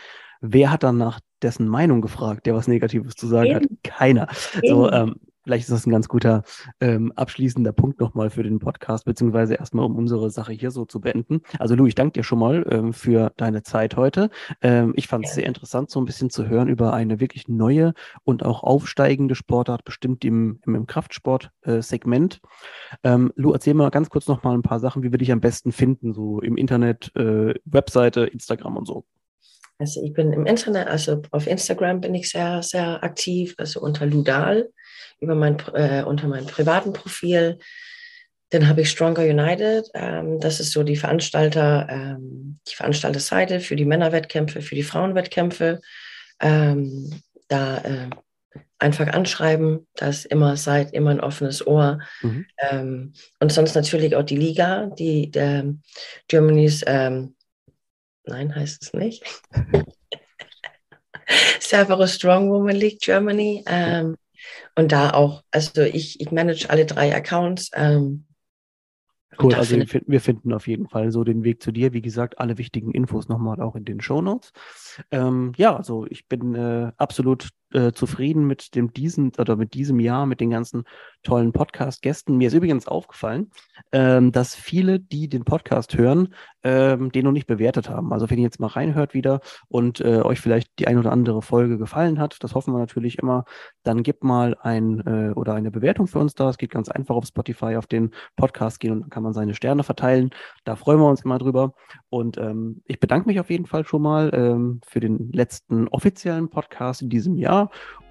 wer 0.42 0.72
hat 0.72 0.84
dann 0.84 0.98
nach 0.98 1.20
dessen 1.42 1.68
Meinung 1.68 2.02
gefragt, 2.02 2.46
der 2.46 2.56
was 2.56 2.68
Negatives 2.68 3.16
zu 3.16 3.28
sagen 3.28 3.48
Eben. 3.48 3.56
hat? 3.56 3.84
Keiner. 3.84 4.28
Eben. 4.62 4.68
So, 4.68 4.92
ähm, 4.92 5.16
vielleicht 5.48 5.64
ist 5.64 5.72
das 5.72 5.86
ein 5.86 5.92
ganz 5.92 6.10
guter 6.10 6.44
ähm, 6.82 7.14
abschließender 7.16 7.72
Punkt 7.72 8.02
nochmal 8.02 8.30
für 8.30 8.44
den 8.44 8.60
Podcast, 8.60 9.06
beziehungsweise 9.06 9.54
erstmal, 9.54 9.86
um 9.86 9.96
unsere 9.96 10.30
Sache 10.30 10.52
hier 10.52 10.72
so 10.72 10.84
zu 10.84 11.00
beenden. 11.00 11.40
Also 11.58 11.74
Lu, 11.74 11.88
ich 11.88 11.96
danke 11.96 12.20
dir 12.20 12.24
schon 12.24 12.40
mal 12.40 12.68
ähm, 12.70 12.92
für 12.92 13.32
deine 13.38 13.64
Zeit 13.64 13.96
heute. 13.96 14.30
Ähm, 14.62 14.92
ich 14.98 15.08
fand 15.08 15.26
es 15.26 15.36
sehr 15.36 15.46
interessant, 15.46 15.90
so 15.90 16.02
ein 16.02 16.06
bisschen 16.06 16.30
zu 16.30 16.50
hören 16.50 16.68
über 16.68 16.94
eine 16.94 17.22
wirklich 17.22 17.48
neue 17.48 17.94
und 18.26 18.44
auch 18.44 18.62
aufsteigende 18.62 19.36
Sportart, 19.36 19.86
bestimmt 19.86 20.26
im, 20.26 20.60
im, 20.66 20.76
im 20.76 20.86
Kraftsport-Segment. 20.86 22.42
Äh, 23.04 23.14
ähm, 23.14 23.32
Lu, 23.38 23.54
erzähl 23.54 23.74
mal 23.74 23.90
ganz 23.90 24.10
kurz 24.10 24.28
nochmal 24.28 24.54
ein 24.54 24.64
paar 24.64 24.82
Sachen, 24.82 25.02
wie 25.02 25.12
wir 25.12 25.18
dich 25.18 25.32
am 25.32 25.40
besten 25.40 25.72
finden, 25.72 26.12
so 26.12 26.42
im 26.42 26.58
Internet, 26.58 27.16
äh, 27.16 27.54
Webseite, 27.64 28.26
Instagram 28.26 28.76
und 28.76 28.86
so. 28.86 29.06
Also 29.80 30.02
ich 30.04 30.14
bin 30.14 30.34
im 30.34 30.46
Internet, 30.46 30.88
also 30.88 31.22
auf 31.32 31.46
Instagram 31.46 32.02
bin 32.02 32.16
ich 32.16 32.30
sehr, 32.30 32.64
sehr 32.64 33.04
aktiv, 33.04 33.54
also 33.58 33.80
unter 33.80 34.08
Ludal, 34.08 34.70
über 35.20 35.36
mein, 35.36 35.58
äh, 35.74 36.04
unter 36.04 36.28
meinem 36.28 36.48
privaten 36.48 36.94
Profil. 36.94 37.60
Dann 38.50 38.68
habe 38.68 38.82
ich 38.82 38.90
Stronger 38.90 39.24
United, 39.24 39.90
ähm, 39.94 40.40
das 40.40 40.60
ist 40.60 40.72
so 40.72 40.84
die 40.84 40.96
Veranstalter, 40.96 41.88
ähm, 41.90 42.60
die 42.70 42.76
Veranstalterseite 42.76 43.60
für 43.60 43.76
die 43.76 43.86
Männerwettkämpfe, 43.86 44.62
für 44.62 44.76
die 44.76 44.84
Frauenwettkämpfe. 44.84 45.82
Ähm, 46.40 47.22
da 47.50 47.78
äh, 47.80 48.10
einfach 48.80 49.08
anschreiben, 49.08 49.88
das 49.96 50.24
immer 50.26 50.56
seid 50.56 50.94
immer 50.94 51.10
ein 51.12 51.20
offenes 51.20 51.66
Ohr. 51.66 52.00
Mhm. 52.22 52.46
Ähm, 52.60 53.14
und 53.40 53.52
sonst 53.52 53.76
natürlich 53.76 54.16
auch 54.16 54.24
die 54.24 54.38
Liga, 54.38 54.86
die 54.98 55.32
der 55.32 55.74
Germany's 56.28 56.84
ähm, 56.86 57.36
Nein, 58.28 58.54
heißt 58.54 58.84
es 58.84 58.94
nicht. 58.94 59.24
Cerberus 61.60 62.16
Strong 62.16 62.50
Woman 62.52 62.76
League 62.76 63.00
Germany. 63.00 63.64
Ähm, 63.68 64.18
und 64.76 64.92
da 64.92 65.12
auch, 65.12 65.44
also 65.52 65.82
ich, 65.82 66.20
ich 66.20 66.32
manage 66.32 66.70
alle 66.70 66.86
drei 66.86 67.16
Accounts. 67.16 67.72
Ähm, 67.74 68.26
Cool, 69.40 69.54
also 69.54 69.76
wir 69.76 69.88
finden, 69.88 70.12
wir 70.12 70.22
finden, 70.22 70.54
auf 70.54 70.68
jeden 70.68 70.88
Fall 70.88 71.12
so 71.12 71.24
den 71.24 71.44
Weg 71.44 71.62
zu 71.62 71.72
dir. 71.72 71.94
Wie 71.94 72.02
gesagt, 72.02 72.40
alle 72.40 72.58
wichtigen 72.58 72.92
Infos 72.92 73.28
nochmal 73.28 73.62
auch 73.62 73.76
in 73.76 73.86
den 73.86 74.02
Show 74.02 74.22
Notes. 74.22 74.52
Ähm, 75.12 75.52
ja, 75.58 75.76
also 75.76 76.08
ich 76.08 76.28
bin 76.28 76.56
äh, 76.56 76.92
absolut 76.98 77.50
äh, 77.74 77.92
zufrieden 77.92 78.46
mit 78.46 78.76
dem 78.76 78.94
diesen 78.94 79.32
oder 79.38 79.56
mit 79.56 79.74
diesem 79.74 80.00
Jahr, 80.00 80.26
mit 80.26 80.40
den 80.40 80.50
ganzen 80.50 80.84
tollen 81.24 81.52
Podcast-Gästen. 81.52 82.38
Mir 82.38 82.48
ist 82.48 82.54
übrigens 82.54 82.88
aufgefallen, 82.88 83.52
ähm, 83.92 84.32
dass 84.32 84.56
viele, 84.56 85.00
die 85.00 85.28
den 85.28 85.44
Podcast 85.44 85.98
hören, 85.98 86.34
ähm, 86.64 87.12
den 87.12 87.26
noch 87.26 87.32
nicht 87.32 87.48
bewertet 87.48 87.90
haben. 87.90 88.14
Also 88.14 88.30
wenn 88.30 88.38
ihr 88.38 88.46
jetzt 88.46 88.60
mal 88.60 88.68
reinhört 88.68 89.14
wieder 89.14 89.42
und 89.68 90.00
äh, 90.02 90.22
euch 90.22 90.40
vielleicht 90.40 90.80
die 90.80 90.88
ein 90.88 90.98
oder 90.98 91.12
andere 91.12 91.42
Folge 91.42 91.78
gefallen 91.78 92.20
hat, 92.20 92.38
das 92.44 92.56
hoffen 92.56 92.74
wir 92.74 92.80
natürlich 92.80 93.18
immer, 93.18 93.46
dann 93.84 94.04
gebt 94.04 94.24
mal 94.24 94.56
ein 94.62 95.00
äh, 95.06 95.34
oder 95.34 95.54
eine 95.54 95.72
Bewertung 95.72 96.08
für 96.08 96.20
uns 96.20 96.34
da. 96.36 96.50
Es 96.50 96.58
geht 96.58 96.72
ganz 96.72 96.90
einfach 96.90 97.16
auf 97.16 97.26
Spotify 97.26 97.76
auf 97.76 97.88
den 97.88 98.12
Podcast 98.36 98.80
gehen 98.80 98.94
und 98.94 99.02
dann 99.02 99.10
kann 99.10 99.24
man 99.24 99.34
seine 99.34 99.54
Sterne 99.54 99.84
verteilen. 99.84 100.30
Da 100.64 100.76
freuen 100.76 101.00
wir 101.00 101.10
uns 101.10 101.24
immer 101.24 101.38
drüber. 101.38 101.74
Und 102.10 102.38
ähm, 102.38 102.82
ich 102.86 103.00
bedanke 103.00 103.28
mich 103.28 103.40
auf 103.40 103.50
jeden 103.50 103.66
Fall 103.66 103.86
schon 103.86 104.02
mal 104.02 104.32
ähm, 104.34 104.82
für 104.86 105.00
den 105.00 105.32
letzten 105.32 105.88
offiziellen 105.90 106.50
Podcast 106.50 107.02
in 107.02 107.10
diesem 107.10 107.36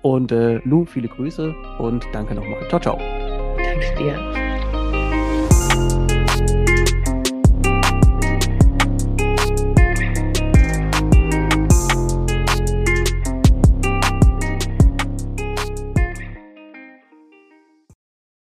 Und 0.03 0.31
äh, 0.31 0.59
Lou, 0.65 0.85
viele 0.85 1.09
Grüße 1.09 1.55
und 1.79 2.07
danke 2.13 2.35
nochmal. 2.35 2.61
Ciao, 2.69 2.81
ciao. 2.81 2.99
Danke 3.59 3.95
dir. 3.99 4.46